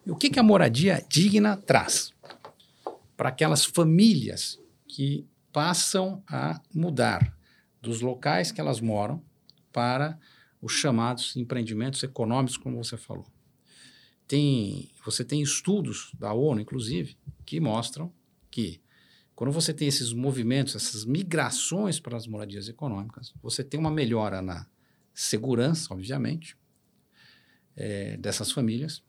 E 0.05 0.11
o 0.11 0.15
que, 0.15 0.29
que 0.29 0.39
a 0.39 0.43
moradia 0.43 1.03
digna 1.09 1.57
traz? 1.57 2.13
Para 3.17 3.29
aquelas 3.29 3.65
famílias 3.65 4.59
que 4.87 5.25
passam 5.51 6.23
a 6.27 6.61
mudar 6.73 7.35
dos 7.81 8.01
locais 8.01 8.51
que 8.51 8.61
elas 8.61 8.79
moram 8.79 9.21
para 9.71 10.19
os 10.61 10.73
chamados 10.73 11.35
empreendimentos 11.35 12.03
econômicos, 12.03 12.57
como 12.57 12.83
você 12.83 12.97
falou 12.97 13.25
tem, 14.29 14.91
você 15.03 15.25
tem 15.25 15.41
estudos 15.41 16.11
da 16.13 16.31
ONU, 16.31 16.61
inclusive, 16.61 17.17
que 17.43 17.59
mostram 17.59 18.13
que 18.51 18.79
quando 19.33 19.51
você 19.51 19.73
tem 19.73 19.87
esses 19.87 20.13
movimentos, 20.13 20.75
essas 20.75 21.03
migrações 21.03 21.99
para 21.99 22.15
as 22.15 22.27
moradias 22.27 22.69
econômicas, 22.69 23.33
você 23.41 23.63
tem 23.63 23.79
uma 23.79 23.89
melhora 23.89 24.39
na 24.39 24.67
segurança, 25.15 25.91
obviamente, 25.91 26.55
é, 27.75 28.17
dessas 28.17 28.51
famílias. 28.51 29.03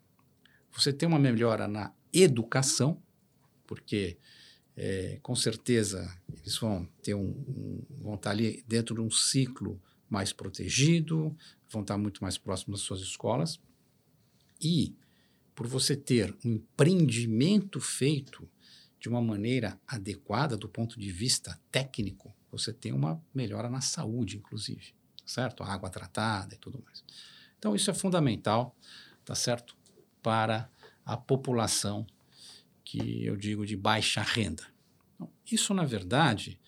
Você 0.73 0.91
tem 0.91 1.07
uma 1.07 1.19
melhora 1.19 1.69
na 1.69 1.93
educação, 2.15 3.03
porque 3.67 4.17
é, 4.75 5.19
com 5.23 5.37
certeza 5.37 6.11
eles 6.33 6.57
vão 6.57 6.89
ter 7.03 7.13
um, 7.13 7.29
um, 7.29 7.85
vão 7.99 8.15
estar 8.15 8.31
ali 8.31 8.65
dentro 8.67 8.95
de 8.95 9.03
um 9.03 9.11
ciclo 9.11 9.79
mais 10.09 10.33
protegido, 10.33 11.37
vão 11.69 11.83
estar 11.83 11.99
muito 11.99 12.23
mais 12.23 12.39
próximos 12.39 12.81
das 12.81 12.87
suas 12.87 13.01
escolas. 13.01 13.61
E 14.59 14.95
por 15.61 15.67
você 15.67 15.95
ter 15.95 16.35
um 16.43 16.53
empreendimento 16.53 17.83
feito 17.83 18.49
de 18.99 19.11
uma 19.11 19.21
maneira 19.21 19.79
adequada 19.87 20.57
do 20.57 20.67
ponto 20.67 20.99
de 20.99 21.13
vista 21.13 21.61
técnico, 21.71 22.35
você 22.51 22.73
tem 22.73 22.95
uma 22.95 23.23
melhora 23.35 23.69
na 23.69 23.83
saúde, 23.83 24.39
inclusive, 24.39 24.95
certo? 25.27 25.63
A 25.63 25.71
água 25.71 25.91
tratada 25.91 26.55
e 26.55 26.57
tudo 26.57 26.83
mais. 26.83 27.05
Então, 27.59 27.77
isso 27.77 27.91
é 27.91 27.93
fundamental, 27.93 28.75
tá 29.23 29.35
certo? 29.35 29.77
Para 30.23 30.67
a 31.05 31.19
população 31.19 32.07
que 32.83 33.23
eu 33.23 33.37
digo 33.37 33.67
de 33.67 33.77
baixa 33.77 34.23
renda. 34.23 34.65
Então, 35.15 35.31
isso, 35.53 35.75
na 35.75 35.85
verdade, 35.85 36.59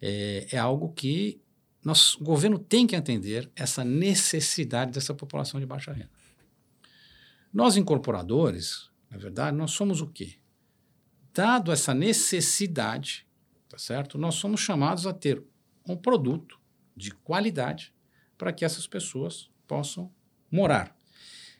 é, 0.00 0.48
é 0.52 0.56
algo 0.56 0.90
que 0.94 1.38
nosso, 1.84 2.18
o 2.18 2.24
governo 2.24 2.58
tem 2.58 2.86
que 2.86 2.96
atender 2.96 3.52
essa 3.54 3.84
necessidade 3.84 4.90
dessa 4.90 5.12
população 5.12 5.60
de 5.60 5.66
baixa 5.66 5.92
renda. 5.92 6.21
Nós, 7.52 7.76
incorporadores, 7.76 8.90
na 9.10 9.18
verdade, 9.18 9.56
nós 9.56 9.72
somos 9.72 10.00
o 10.00 10.06
quê? 10.06 10.36
Dado 11.34 11.70
essa 11.70 11.92
necessidade, 11.92 13.26
tá 13.68 13.76
certo? 13.76 14.16
Nós 14.16 14.36
somos 14.36 14.60
chamados 14.60 15.06
a 15.06 15.12
ter 15.12 15.42
um 15.86 15.96
produto 15.96 16.58
de 16.96 17.10
qualidade 17.10 17.92
para 18.38 18.52
que 18.52 18.64
essas 18.64 18.86
pessoas 18.86 19.50
possam 19.66 20.10
morar. 20.50 20.96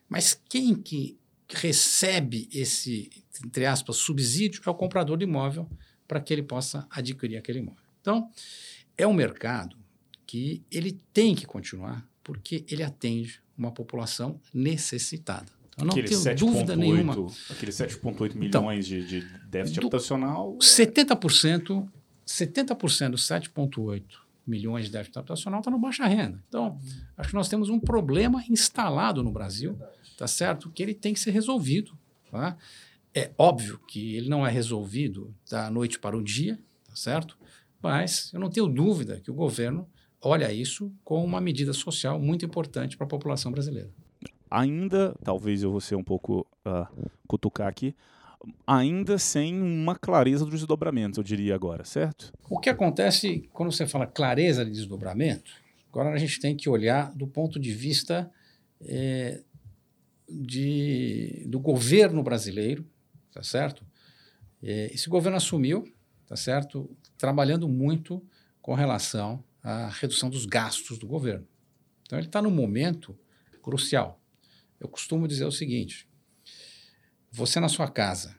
Mas 0.09 0.35
quem 0.49 0.75
que 0.75 1.19
recebe 1.49 2.49
esse, 2.53 3.11
entre 3.45 3.67
aspas, 3.67 3.97
subsídio 3.97 4.63
é 4.65 4.71
o 4.71 4.75
comprador 4.75 5.19
de 5.19 5.25
imóvel 5.25 5.69
para 6.09 6.21
que 6.21 6.33
ele 6.33 6.43
possa 6.43 6.87
adquirir 6.91 7.37
aquele 7.37 7.59
imóvel. 7.59 7.85
Então, 8.01 8.31
é 8.97 9.07
um 9.07 9.13
mercado 9.13 9.77
que 10.27 10.65
ele 10.71 11.01
tem 11.13 11.35
que 11.35 11.47
continuar 11.47 12.07
porque 12.23 12.65
ele 12.69 12.83
atende 12.83 13.43
uma 13.57 13.73
população 13.73 14.41
necessitada. 14.53 15.53
Eu 15.77 15.85
não 15.87 15.91
aquele 15.93 16.09
tenho 16.09 16.21
7. 16.21 16.39
dúvida 16.39 16.73
8, 16.73 16.77
nenhuma. 16.77 17.13
Aqueles 17.51 17.77
7,8 17.77 18.35
milhões 18.35 18.47
então, 18.49 18.79
de, 18.79 19.07
de 19.07 19.21
déficit 19.49 19.81
do, 19.81 19.87
habitacional. 19.87 20.57
70%, 20.59 21.89
70% 22.27 23.11
dos 23.11 23.27
7,8 23.27 24.03
milhões 24.47 24.87
de 24.87 24.93
déficit 24.93 25.19
habitacional 25.19 25.61
está 25.61 25.71
no 25.71 25.79
baixa 25.79 26.07
renda. 26.07 26.43
Então, 26.49 26.79
acho 27.17 27.31
que 27.31 27.35
nós 27.35 27.49
temos 27.49 27.71
um 27.71 27.81
problema 27.81 28.45
instalado 28.51 29.23
no 29.23 29.33
Brasil, 29.33 29.79
tá 30.17 30.27
certo? 30.27 30.71
Que 30.71 30.83
ele 30.83 30.95
tem 30.95 31.15
que 31.15 31.21
ser 31.21 31.31
resolvido. 31.31 31.97
Tá? 32.31 32.57
É 33.15 33.31
óbvio 33.39 33.81
que 33.87 34.17
ele 34.17 34.29
não 34.29 34.47
é 34.47 34.51
resolvido 34.51 35.35
da 35.51 35.71
noite 35.71 35.99
para 35.99 36.17
o 36.17 36.23
dia, 36.23 36.59
tá 36.87 36.95
certo? 36.95 37.39
Mas 37.83 38.31
eu 38.33 38.41
não 38.41 38.51
tenho 38.51 38.69
dúvida 38.69 39.21
que 39.21 39.31
o 39.31 39.35
governo 39.35 39.89
olha 40.21 40.53
isso 40.53 40.93
como 41.03 41.25
uma 41.25 41.41
medida 41.41 41.73
social 41.73 42.21
muito 42.21 42.45
importante 42.45 42.97
para 42.97 43.07
a 43.07 43.11
população 43.11 43.51
brasileira 43.51 43.91
ainda, 44.53 45.15
talvez 45.25 45.63
eu 45.63 45.71
vou 45.71 45.81
ser 45.81 45.97
um 45.97 46.05
pouco 46.05 46.47
uh, 46.67 47.11
cutucar 47.27 47.67
aqui, 47.67 47.97
ainda 48.67 49.19
sem 49.19 49.61
uma 49.61 49.97
clareza 49.97 50.45
dos 50.45 50.61
desdobramentos, 50.61 51.17
eu 51.17 51.25
diria 51.25 51.55
agora, 51.55 51.85
certo? 51.85 52.33
O 52.51 52.59
que 52.59 52.69
acontece 52.69 53.49
quando 53.53 53.73
você 53.73 53.87
fala 53.87 54.07
clareza 54.07 54.65
de 54.65 54.71
desdobramento, 54.71 55.53
agora 55.89 56.11
a 56.11 56.19
gente 56.19 56.39
tem 56.39 56.55
que 56.55 56.69
olhar 56.69 57.13
do 57.15 57.27
ponto 57.27 57.59
de 57.59 57.73
vista 57.73 58.31
é, 58.81 59.41
de, 60.29 61.45
do 61.47 61.59
governo 61.59 62.23
brasileiro, 62.23 62.85
tá 63.33 63.43
certo? 63.43 63.85
É, 64.63 64.91
esse 64.93 65.09
governo 65.09 65.37
assumiu, 65.37 65.85
tá 66.27 66.37
certo, 66.37 66.91
trabalhando 67.17 67.69
muito 67.69 68.23
com 68.61 68.75
relação 68.75 69.43
à 69.63 69.89
redução 69.89 70.29
dos 70.29 70.45
gastos 70.45 70.99
do 70.99 71.07
governo. 71.07 71.47
Então 72.03 72.19
ele 72.19 72.27
está 72.27 72.43
num 72.43 72.51
momento 72.51 73.17
crucial. 73.63 74.22
Eu 74.83 74.89
costumo 74.89 75.29
dizer 75.29 75.45
o 75.45 75.53
seguinte: 75.53 76.09
você 77.31 77.61
na 77.61 77.69
sua 77.69 77.89
casa, 77.89 78.37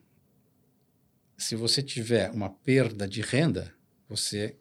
se 1.38 1.56
você 1.56 1.82
tiver 1.82 2.30
uma 2.32 2.50
perda 2.50 3.08
de 3.08 3.22
renda, 3.22 3.74
você 4.10 4.58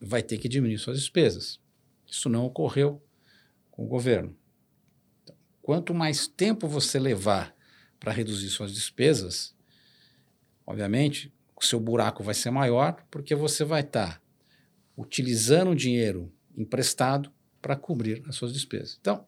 vai 0.00 0.22
ter 0.22 0.38
que 0.38 0.48
diminuir 0.48 0.78
suas 0.78 0.98
despesas. 0.98 1.60
Isso 2.06 2.30
não 2.30 2.46
ocorreu 2.46 3.04
com 3.70 3.84
o 3.84 3.86
governo. 3.86 4.34
Então, 5.22 5.36
quanto 5.60 5.92
mais 5.92 6.26
tempo 6.26 6.66
você 6.66 6.98
levar 6.98 7.54
para 8.00 8.10
reduzir 8.10 8.48
suas 8.48 8.72
despesas, 8.72 9.54
obviamente, 10.66 11.30
o 11.54 11.62
seu 11.62 11.78
buraco 11.78 12.22
vai 12.22 12.34
ser 12.34 12.50
maior, 12.50 13.04
porque 13.10 13.34
você 13.34 13.62
vai 13.62 13.82
estar 13.82 14.14
tá 14.14 14.22
utilizando 14.96 15.72
o 15.72 15.76
dinheiro 15.76 16.32
emprestado 16.56 17.30
para 17.60 17.76
cobrir 17.76 18.22
as 18.26 18.36
suas 18.36 18.54
despesas. 18.54 18.96
Então, 18.98 19.26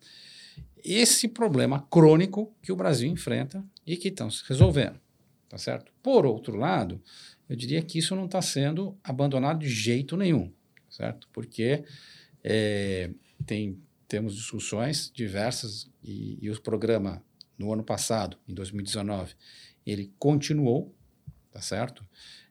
esse 0.85 1.29
problema 1.29 1.87
crônico 1.91 2.53
que 2.63 2.73
o 2.73 2.77
Brasil 2.77 3.11
enfrenta 3.11 3.65
e 3.87 3.97
que 3.97 4.09
estão 4.09 4.31
se 4.31 4.43
resolvendo. 4.49 5.01
Tá 5.49 5.59
certo? 5.59 5.93
Por 6.03 6.25
outro 6.25 6.57
lado, 6.57 7.03
eu 7.49 7.57
diria 7.57 7.83
que 7.83 7.99
isso 7.99 8.15
não 8.15 8.27
está 8.27 8.41
sendo 8.41 8.97
abandonado 9.03 9.59
de 9.59 9.69
jeito 9.69 10.17
nenhum, 10.17 10.53
certo? 10.89 11.29
Porque 11.33 11.83
é, 12.45 13.11
tem, 13.45 13.77
temos 14.07 14.37
discussões 14.37 15.11
diversas 15.13 15.91
e, 16.03 16.39
e 16.41 16.49
o 16.49 16.61
programa 16.61 17.21
no 17.59 17.73
ano 17.73 17.83
passado, 17.83 18.39
em 18.49 18.55
2019, 18.55 19.35
ele 19.85 20.13
continuou, 20.19 20.95
tá 21.51 21.61
certo? 21.61 22.07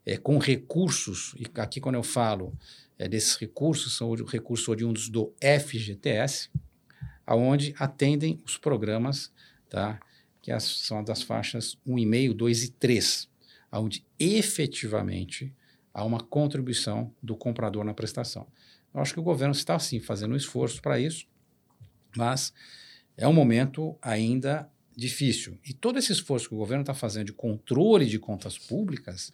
É, 0.05 0.17
com 0.17 0.38
recursos, 0.38 1.34
e 1.38 1.45
aqui 1.55 1.80
quando 1.80 1.95
eu 1.95 2.03
falo 2.03 2.53
é, 2.97 3.07
desses 3.07 3.36
recursos, 3.38 3.95
são 3.95 4.13
recursos 4.13 4.67
oriundos 4.67 5.07
do 5.09 5.34
FGTS, 5.41 6.49
aonde 7.30 7.75
atendem 7.77 8.41
os 8.43 8.57
programas, 8.57 9.32
tá? 9.69 9.99
que 10.41 10.51
as, 10.51 10.63
são 10.63 11.03
das 11.03 11.21
faixas 11.21 11.77
1,5, 11.88 12.34
2 12.34 12.63
e 12.63 12.71
3, 12.71 13.30
onde 13.71 14.03
efetivamente 14.17 15.53
há 15.93 16.03
uma 16.03 16.19
contribuição 16.19 17.13
do 17.21 17.36
comprador 17.36 17.84
na 17.84 17.93
prestação. 17.93 18.47
Eu 18.91 18.99
acho 18.99 19.13
que 19.13 19.19
o 19.19 19.23
governo 19.23 19.51
está, 19.51 19.77
sim, 19.77 19.99
fazendo 19.99 20.34
um 20.34 20.38
esforço 20.38 20.82
para 20.82 20.99
isso, 20.99 21.27
mas 22.17 22.51
é 23.15 23.27
um 23.27 23.34
momento 23.34 23.95
ainda 24.01 24.67
difícil. 24.97 25.55
E 25.63 25.71
todo 25.71 25.99
esse 25.99 26.11
esforço 26.11 26.49
que 26.49 26.55
o 26.55 26.57
governo 26.57 26.82
está 26.82 26.95
fazendo 26.95 27.27
de 27.27 27.34
controle 27.34 28.07
de 28.07 28.17
contas 28.17 28.57
públicas 28.57 29.32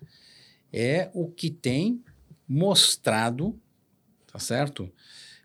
é 0.74 1.10
o 1.14 1.30
que 1.30 1.50
tem 1.50 2.04
mostrado, 2.46 3.58
tá 4.28 4.38
certo? 4.38 4.92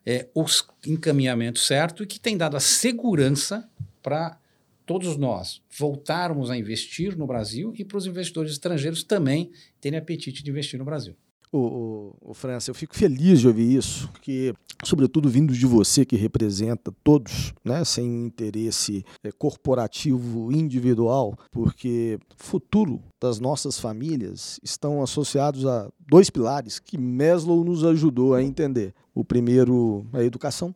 É, 0.04 0.28
os 0.34 0.66
encaminhamentos 0.86 1.66
certos 1.66 2.04
e 2.04 2.06
que 2.06 2.20
tem 2.20 2.36
dado 2.36 2.56
a 2.56 2.60
segurança 2.60 3.68
para 4.02 4.38
todos 4.86 5.16
nós 5.16 5.62
voltarmos 5.78 6.50
a 6.50 6.56
investir 6.56 7.16
no 7.16 7.26
Brasil 7.26 7.72
e 7.76 7.84
para 7.84 7.98
os 7.98 8.06
investidores 8.06 8.52
estrangeiros 8.52 9.04
também 9.04 9.52
terem 9.80 9.98
apetite 9.98 10.42
de 10.42 10.50
investir 10.50 10.78
no 10.78 10.84
Brasil. 10.84 11.14
O, 11.52 11.58
o, 11.58 12.30
o 12.30 12.34
França, 12.34 12.70
eu 12.70 12.74
fico 12.74 12.94
feliz 12.94 13.40
de 13.40 13.48
ouvir 13.48 13.76
isso, 13.76 14.08
que, 14.22 14.54
sobretudo 14.84 15.28
vindo 15.28 15.52
de 15.52 15.66
você 15.66 16.04
que 16.04 16.14
representa 16.14 16.92
todos, 17.02 17.52
né, 17.64 17.84
sem 17.84 18.06
interesse 18.24 19.04
é, 19.24 19.32
corporativo 19.32 20.52
individual, 20.52 21.36
porque 21.50 22.20
futuro 22.36 23.02
das 23.20 23.40
nossas 23.40 23.80
famílias 23.80 24.60
estão 24.62 25.02
associados 25.02 25.66
a 25.66 25.90
dois 25.98 26.30
pilares 26.30 26.78
que 26.78 26.96
Maslow 26.96 27.64
nos 27.64 27.84
ajudou 27.84 28.34
a 28.34 28.42
entender. 28.42 28.94
O 29.12 29.24
primeiro 29.24 30.06
é 30.12 30.18
a 30.18 30.24
educação 30.24 30.72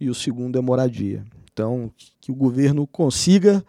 e 0.00 0.08
o 0.08 0.14
segundo 0.14 0.58
é 0.58 0.62
moradia. 0.62 1.24
Então, 1.52 1.90
que 2.20 2.32
o 2.32 2.34
governo 2.34 2.86
consiga 2.86 3.62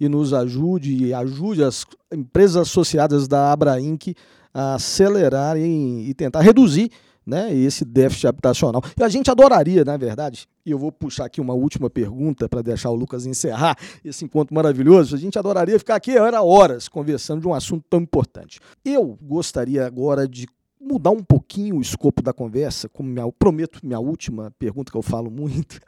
e 0.00 0.08
nos 0.08 0.34
ajude 0.34 0.96
e 0.96 1.14
ajude 1.14 1.62
as 1.62 1.86
empresas 2.12 2.56
associadas 2.56 3.28
da 3.28 3.52
Abrainc 3.52 4.16
a 4.52 4.74
acelerarem 4.74 6.04
e 6.08 6.14
tentar 6.14 6.40
reduzir 6.40 6.90
né, 7.26 7.54
esse 7.54 7.84
déficit 7.84 8.26
habitacional. 8.26 8.82
E 8.98 9.02
a 9.02 9.08
gente 9.08 9.30
adoraria, 9.30 9.84
na 9.84 9.96
verdade, 9.96 10.46
e 10.66 10.70
eu 10.70 10.78
vou 10.78 10.90
puxar 10.90 11.26
aqui 11.26 11.40
uma 11.40 11.54
última 11.54 11.88
pergunta 11.88 12.48
para 12.48 12.62
deixar 12.62 12.90
o 12.90 12.94
Lucas 12.94 13.26
encerrar 13.26 13.76
esse 14.04 14.24
encontro 14.24 14.54
maravilhoso. 14.54 15.14
A 15.14 15.18
gente 15.18 15.38
adoraria 15.38 15.78
ficar 15.78 15.96
aqui 15.96 16.16
era 16.16 16.42
horas 16.42 16.88
conversando 16.88 17.40
de 17.40 17.48
um 17.48 17.54
assunto 17.54 17.84
tão 17.88 18.00
importante. 18.00 18.60
Eu 18.84 19.18
gostaria 19.22 19.86
agora 19.86 20.26
de 20.26 20.46
mudar 20.80 21.10
um 21.10 21.22
pouquinho 21.22 21.76
o 21.76 21.80
escopo 21.80 22.22
da 22.22 22.32
conversa, 22.32 22.88
como 22.88 23.08
minha, 23.08 23.30
prometo 23.32 23.78
minha 23.84 24.00
última 24.00 24.52
pergunta 24.58 24.90
que 24.90 24.98
eu 24.98 25.02
falo 25.02 25.30
muito. 25.30 25.80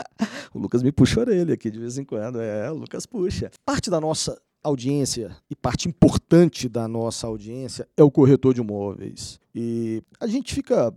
o 0.52 0.58
Lucas 0.58 0.82
me 0.82 0.92
puxa 0.92 1.20
a 1.20 1.22
orelha 1.22 1.54
aqui 1.54 1.70
de 1.70 1.78
vez 1.78 1.96
em 1.96 2.04
quando. 2.04 2.40
É, 2.40 2.70
o 2.70 2.74
Lucas 2.74 3.06
puxa. 3.06 3.50
Parte 3.64 3.88
da 3.88 4.00
nossa 4.00 4.38
audiência 4.64 5.36
e 5.50 5.54
parte 5.54 5.88
importante 5.88 6.68
da 6.68 6.88
nossa 6.88 7.26
audiência 7.26 7.86
é 7.96 8.02
o 8.02 8.10
corretor 8.10 8.54
de 8.54 8.60
imóveis. 8.60 9.38
E 9.54 10.02
a 10.18 10.26
gente 10.26 10.54
fica 10.54 10.92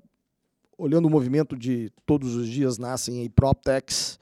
olhando 0.77 1.05
o 1.05 1.11
movimento 1.11 1.57
de 1.57 1.91
todos 2.05 2.35
os 2.35 2.47
dias 2.47 2.77
nascem 2.77 3.19
aí 3.19 3.29
PropTechs. 3.29 4.17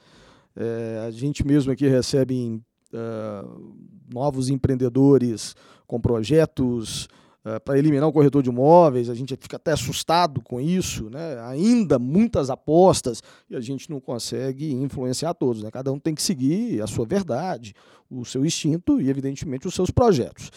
É, 0.55 1.03
a 1.07 1.11
gente 1.11 1.45
mesmo 1.45 1.71
aqui 1.71 1.87
recebe 1.87 2.61
uh, 2.93 3.75
novos 4.11 4.49
empreendedores 4.49 5.55
com 5.85 6.01
projetos 6.01 7.07
uh, 7.45 7.59
para 7.63 7.77
eliminar 7.77 8.09
o 8.09 8.11
corretor 8.11 8.41
de 8.41 8.49
imóveis. 8.49 9.09
A 9.09 9.13
gente 9.13 9.37
fica 9.39 9.57
até 9.57 9.71
assustado 9.71 10.41
com 10.41 10.59
isso. 10.59 11.09
Né? 11.09 11.39
Ainda 11.47 11.99
muitas 11.99 12.49
apostas 12.49 13.21
e 13.49 13.55
a 13.55 13.61
gente 13.61 13.89
não 13.89 13.99
consegue 13.99 14.73
influenciar 14.73 15.33
todos. 15.33 15.61
Né? 15.61 15.69
Cada 15.71 15.91
um 15.91 15.99
tem 15.99 16.15
que 16.15 16.21
seguir 16.23 16.81
a 16.81 16.87
sua 16.87 17.05
verdade, 17.05 17.73
o 18.09 18.25
seu 18.25 18.45
instinto 18.45 18.99
e, 18.99 19.09
evidentemente, 19.09 19.67
os 19.67 19.75
seus 19.75 19.91
projetos. 19.91 20.49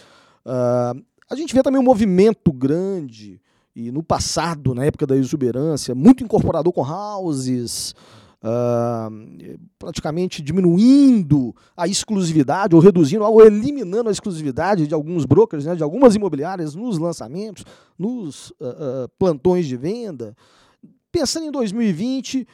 Uh, 0.47 1.05
a 1.31 1.37
gente 1.37 1.55
vê 1.55 1.63
também 1.63 1.81
um 1.81 1.85
movimento 1.85 2.51
grande, 2.51 3.39
e 3.77 3.93
no 3.93 4.03
passado, 4.03 4.75
na 4.75 4.85
época 4.85 5.07
da 5.07 5.17
exuberância, 5.17 5.95
muito 5.95 6.25
incorporador 6.25 6.73
com 6.73 6.83
houses, 6.83 7.95
uh, 8.43 9.48
praticamente 9.79 10.43
diminuindo 10.43 11.55
a 11.77 11.87
exclusividade, 11.87 12.75
ou 12.75 12.81
reduzindo, 12.81 13.25
ou 13.25 13.45
eliminando 13.45 14.09
a 14.09 14.13
exclusividade 14.13 14.87
de 14.87 14.95
alguns 14.95 15.25
brokers, 15.25 15.65
né, 15.65 15.77
de 15.77 15.83
algumas 15.83 16.15
imobiliárias 16.15 16.75
nos 16.75 16.99
lançamentos, 16.99 17.65
nos 17.99 18.51
uh, 18.51 18.55
uh, 19.05 19.09
plantões 19.19 19.67
de 19.67 19.77
venda. 19.77 20.37
Pensando 21.13 21.47
em 21.47 21.51
2020, 21.51 22.47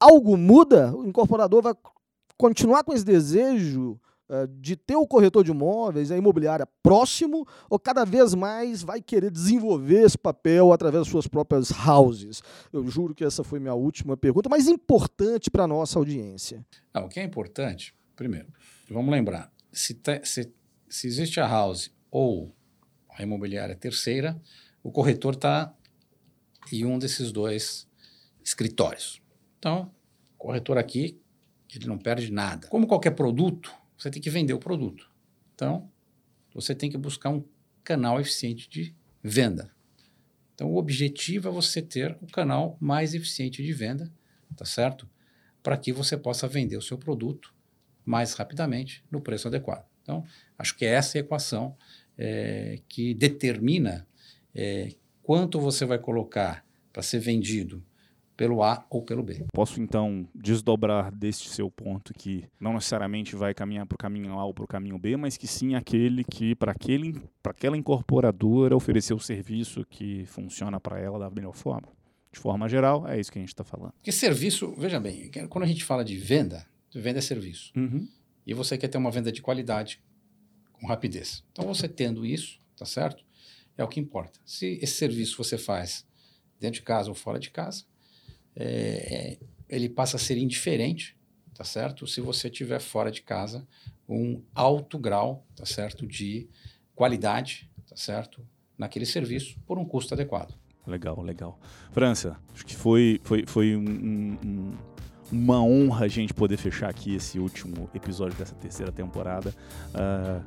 algo 0.00 0.36
muda? 0.36 0.94
O 0.94 1.06
incorporador 1.06 1.62
vai 1.62 1.74
continuar 2.36 2.82
com 2.84 2.92
esse 2.92 3.04
desejo 3.04 3.98
de 4.60 4.76
ter 4.76 4.96
o 4.96 5.06
corretor 5.06 5.42
de 5.42 5.50
imóveis, 5.50 6.10
a 6.10 6.16
imobiliária 6.16 6.66
próximo, 6.82 7.46
ou 7.68 7.78
cada 7.78 8.04
vez 8.04 8.34
mais 8.34 8.82
vai 8.82 9.00
querer 9.00 9.30
desenvolver 9.30 10.02
esse 10.02 10.18
papel 10.18 10.72
através 10.72 11.04
das 11.04 11.10
suas 11.10 11.26
próprias 11.26 11.70
houses? 11.86 12.42
Eu 12.72 12.86
juro 12.88 13.14
que 13.14 13.24
essa 13.24 13.42
foi 13.42 13.58
minha 13.58 13.74
última 13.74 14.16
pergunta, 14.16 14.48
mas 14.48 14.68
importante 14.68 15.50
para 15.50 15.64
a 15.64 15.68
nossa 15.68 15.98
audiência. 15.98 16.64
Não, 16.92 17.06
o 17.06 17.08
que 17.08 17.20
é 17.20 17.24
importante, 17.24 17.94
primeiro, 18.14 18.48
vamos 18.90 19.10
lembrar, 19.10 19.50
se, 19.72 19.94
te, 19.94 20.20
se, 20.24 20.52
se 20.88 21.06
existe 21.06 21.40
a 21.40 21.46
house 21.46 21.90
ou 22.10 22.54
a 23.10 23.22
imobiliária 23.22 23.74
terceira, 23.74 24.40
o 24.82 24.90
corretor 24.90 25.34
está 25.34 25.74
em 26.72 26.84
um 26.84 26.98
desses 26.98 27.32
dois 27.32 27.88
escritórios. 28.44 29.20
Então, 29.58 29.90
corretor 30.36 30.78
aqui, 30.78 31.20
ele 31.74 31.86
não 31.86 31.98
perde 31.98 32.32
nada. 32.32 32.68
Como 32.68 32.86
qualquer 32.86 33.10
produto, 33.10 33.74
você 33.98 34.10
tem 34.10 34.22
que 34.22 34.30
vender 34.30 34.54
o 34.54 34.58
produto. 34.58 35.10
Então, 35.54 35.90
você 36.54 36.74
tem 36.74 36.88
que 36.88 36.96
buscar 36.96 37.30
um 37.30 37.44
canal 37.82 38.20
eficiente 38.20 38.68
de 38.70 38.94
venda. 39.22 39.70
Então, 40.54 40.70
o 40.70 40.76
objetivo 40.76 41.48
é 41.48 41.50
você 41.50 41.82
ter 41.82 42.16
o 42.20 42.26
canal 42.26 42.76
mais 42.80 43.14
eficiente 43.14 43.62
de 43.62 43.72
venda, 43.72 44.12
tá 44.56 44.64
certo? 44.64 45.08
Para 45.62 45.76
que 45.76 45.92
você 45.92 46.16
possa 46.16 46.46
vender 46.46 46.76
o 46.76 46.82
seu 46.82 46.96
produto 46.96 47.54
mais 48.04 48.34
rapidamente 48.34 49.04
no 49.10 49.20
preço 49.20 49.48
adequado. 49.48 49.86
Então, 50.02 50.24
acho 50.56 50.76
que 50.76 50.84
é 50.84 50.90
essa 50.90 51.18
equação 51.18 51.76
é, 52.16 52.80
que 52.88 53.14
determina 53.14 54.06
é, 54.54 54.94
quanto 55.22 55.60
você 55.60 55.84
vai 55.84 55.98
colocar 55.98 56.64
para 56.92 57.02
ser 57.02 57.18
vendido 57.20 57.84
pelo 58.38 58.62
A 58.62 58.86
ou 58.88 59.02
pelo 59.02 59.20
B. 59.20 59.44
Posso 59.52 59.82
então 59.82 60.26
desdobrar 60.32 61.10
deste 61.10 61.48
seu 61.48 61.68
ponto 61.68 62.14
que 62.14 62.44
não 62.60 62.72
necessariamente 62.72 63.34
vai 63.34 63.52
caminhar 63.52 63.84
para 63.84 63.96
o 63.96 63.98
caminho 63.98 64.32
A 64.38 64.44
ou 64.46 64.54
para 64.54 64.64
o 64.64 64.68
caminho 64.68 64.96
B, 64.96 65.16
mas 65.16 65.36
que 65.36 65.48
sim 65.48 65.74
aquele 65.74 66.22
que 66.22 66.54
para 66.54 66.70
aquele 66.70 67.20
para 67.42 67.50
aquela 67.50 67.76
incorporadora 67.76 68.76
oferecer 68.76 69.12
o 69.12 69.18
serviço 69.18 69.84
que 69.90 70.24
funciona 70.26 70.78
para 70.78 71.00
ela 71.00 71.18
da 71.18 71.28
melhor 71.28 71.52
forma. 71.52 71.88
De 72.30 72.38
forma 72.38 72.68
geral, 72.68 73.08
é 73.08 73.18
isso 73.18 73.32
que 73.32 73.38
a 73.38 73.42
gente 73.42 73.48
está 73.48 73.64
falando. 73.64 73.92
Porque 73.94 74.12
serviço, 74.12 74.72
veja 74.78 75.00
bem, 75.00 75.30
quando 75.48 75.64
a 75.64 75.66
gente 75.66 75.82
fala 75.82 76.04
de 76.04 76.16
venda, 76.16 76.64
venda 76.94 77.18
é 77.18 77.22
serviço. 77.22 77.72
Uhum. 77.74 78.06
E 78.46 78.54
você 78.54 78.78
quer 78.78 78.86
ter 78.86 78.98
uma 78.98 79.10
venda 79.10 79.32
de 79.32 79.42
qualidade 79.42 80.00
com 80.74 80.86
rapidez. 80.86 81.44
Então, 81.50 81.66
você 81.66 81.88
tendo 81.88 82.24
isso, 82.24 82.60
tá 82.76 82.84
certo? 82.84 83.24
É 83.76 83.82
o 83.82 83.88
que 83.88 83.98
importa. 83.98 84.38
Se 84.44 84.78
esse 84.80 84.94
serviço 84.94 85.36
você 85.36 85.58
faz 85.58 86.06
dentro 86.60 86.80
de 86.80 86.82
casa 86.82 87.08
ou 87.08 87.14
fora 87.14 87.40
de 87.40 87.50
casa, 87.50 87.84
é, 88.58 89.38
ele 89.68 89.88
passa 89.88 90.16
a 90.16 90.20
ser 90.20 90.36
indiferente, 90.36 91.16
tá 91.54 91.62
certo? 91.62 92.06
Se 92.06 92.20
você 92.20 92.50
tiver 92.50 92.80
fora 92.80 93.10
de 93.10 93.22
casa 93.22 93.66
um 94.08 94.42
alto 94.54 94.98
grau, 94.98 95.46
tá 95.54 95.64
certo, 95.64 96.06
de 96.06 96.48
qualidade, 96.94 97.70
tá 97.88 97.96
certo, 97.96 98.44
naquele 98.76 99.06
serviço 99.06 99.58
por 99.66 99.78
um 99.78 99.84
custo 99.84 100.14
adequado. 100.14 100.54
Legal, 100.86 101.20
legal. 101.22 101.60
França, 101.92 102.36
acho 102.54 102.64
que 102.64 102.74
foi, 102.74 103.20
foi, 103.22 103.44
foi 103.46 103.76
um, 103.76 104.38
um, 104.42 104.72
uma 105.30 105.62
honra 105.62 106.06
a 106.06 106.08
gente 106.08 106.32
poder 106.32 106.56
fechar 106.56 106.88
aqui 106.88 107.14
esse 107.14 107.38
último 107.38 107.90
episódio 107.94 108.36
dessa 108.38 108.54
terceira 108.54 108.90
temporada. 108.90 109.54
Uh, 109.90 110.42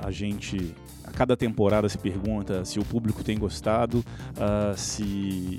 a 0.00 0.10
gente, 0.12 0.74
a 1.02 1.10
cada 1.10 1.36
temporada, 1.36 1.88
se 1.88 1.98
pergunta 1.98 2.64
se 2.64 2.78
o 2.78 2.84
público 2.84 3.24
tem 3.24 3.36
gostado, 3.36 3.98
uh, 3.98 4.76
se 4.76 5.58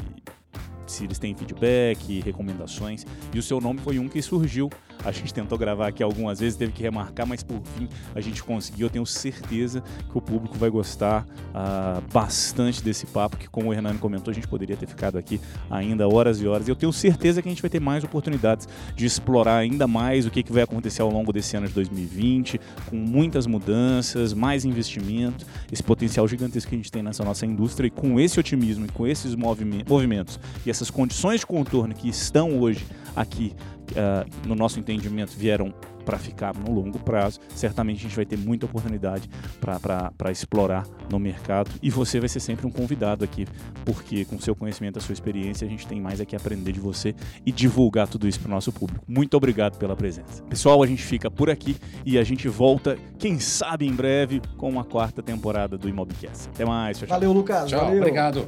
se 0.88 1.04
eles 1.04 1.20
têm 1.20 1.36
feedback, 1.36 2.22
recomendações. 2.22 3.06
E 3.34 3.40
o 3.40 3.44
seu 3.44 3.60
nome 3.60 3.80
foi 3.80 4.00
um 4.00 4.08
que 4.08 4.22
surgiu. 4.22 4.70
A 5.04 5.12
gente 5.12 5.34
tentou 5.34 5.58
gravar 5.58 5.88
aqui 5.88 6.01
algumas 6.01 6.39
vezes, 6.39 6.58
teve 6.58 6.72
que 6.72 6.82
remarcar, 6.82 7.28
mas 7.28 7.43
por 7.43 7.62
fim 7.76 7.88
a 8.16 8.22
gente 8.22 8.43
conseguiu. 8.43 8.88
Eu 8.88 8.89
tenho 8.89 9.06
certeza 9.06 9.84
que 10.10 10.18
o 10.18 10.22
público 10.22 10.58
vai 10.58 10.70
gostar 10.70 11.26
uh, 11.49 12.01
bastante 12.12 12.82
desse 12.82 13.06
papo, 13.06 13.38
que 13.38 13.47
como 13.47 13.70
o 13.70 13.74
Hernani 13.74 13.99
comentou, 13.99 14.32
a 14.32 14.34
gente 14.34 14.47
poderia 14.47 14.78
ter 14.78 14.88
ficado 14.88 15.18
aqui 15.18 15.39
ainda 15.70 16.08
horas 16.08 16.41
e 16.41 16.47
horas. 16.47 16.68
E 16.68 16.72
eu 16.72 16.76
tenho 16.76 16.93
certeza 16.93 17.41
que 17.41 17.47
a 17.47 17.51
gente 17.51 17.62
vai 17.62 17.70
ter 17.70 17.80
mais 17.80 18.04
oportunidades 18.04 18.68
de 18.95 19.06
explorar 19.06 19.58
ainda 19.58 19.88
mais 19.88 20.26
o 20.26 20.32
que, 20.32 20.41
que 20.41 20.51
vai 20.51 20.64
acontecer 20.64 21.01
ao 21.01 21.10
longo 21.10 21.34
desse 21.34 21.56
ano 21.58 21.68
de 21.68 21.74
2020, 21.74 22.60
com 22.89 22.95
muitas 22.95 23.45
mudanças, 23.45 24.34
mais 24.34 24.66
investimento, 24.66 25.45
esse 25.72 25.84
potencial 25.84 26.28
gigantesco 26.28 26.70
que 26.70 26.76
a 26.76 26.78
gente 26.78 26.91
tem 26.91 27.04
nessa 27.04 27.24
nossa 27.24 27.45
indústria. 27.45 27.88
E 27.88 27.91
com 27.91 28.20
esse 28.20 28.39
otimismo 28.39 28.86
e 28.86 28.89
com 28.89 29.06
esses 29.06 29.36
movimentos 29.36 30.39
e 30.66 30.70
essas 30.70 30.89
condições 30.89 31.41
de 31.41 31.45
contorno 31.45 31.93
que 31.93 32.08
estão 32.08 32.60
hoje 32.60 32.86
aqui 33.16 33.54
uh, 33.92 34.48
no 34.48 34.56
nosso 34.56 34.80
entendimento 34.80 35.32
vieram 35.38 35.74
para 36.04 36.18
ficar 36.18 36.54
no 36.56 36.72
longo 36.72 37.00
prazo, 37.00 37.40
certamente 37.56 38.00
a 38.00 38.02
gente 38.04 38.16
vai 38.16 38.26
ter 38.26 38.38
muita 38.38 38.66
oportunidade 38.66 39.30
para 39.60 40.32
explorar 40.32 40.86
no 41.10 41.20
mercado 41.20 41.72
e 41.82 41.90
você 41.90 42.20
vai 42.20 42.30
ser 42.30 42.40
sempre 42.40 42.68
um 42.68 42.70
convidado 42.70 43.24
aqui, 43.24 43.48
porque 43.86 44.26
com 44.26 44.40
seu 44.40 44.56
conhecimento, 44.56 45.00
a 45.00 45.02
sua 45.02 45.14
experiência, 45.14 45.66
a 45.66 45.70
gente 45.70 45.88
tem 45.88 46.02
mais 46.02 46.20
aqui 46.20 46.36
a 46.36 46.40
aprender 46.40 46.72
de 46.72 46.80
você 46.80 47.16
e 47.46 47.52
divulgar 47.52 48.08
tudo 48.08 48.28
isso 48.28 48.40
para 48.40 48.50
o 48.50 48.52
nosso 48.52 48.72
público. 48.72 49.04
Muito 49.08 49.36
obrigado 49.36 49.78
pela 49.78 49.96
presença. 49.96 50.44
Pessoal, 50.44 50.84
a 50.84 50.88
gente 50.88 51.04
fica 51.04 51.32
por 51.32 51.50
aqui 51.50 51.78
e 52.06 52.18
a 52.18 52.24
gente 52.24 52.48
volta, 52.48 52.98
quem 53.18 53.40
sabe 53.40 53.88
em 53.88 53.94
breve, 53.94 54.42
com 54.58 54.70
uma 54.70 54.84
quarta 54.84 55.24
temporada 55.24 55.78
do 55.78 55.88
Imobcast. 55.88 56.50
Até 56.50 56.66
mais. 56.66 56.98
Tchau, 56.98 57.08
tchau. 57.08 57.16
Valeu, 57.16 57.32
Lucas. 57.32 57.70
Tchau, 57.70 57.80
valeu. 57.80 57.98
obrigado. 57.98 58.48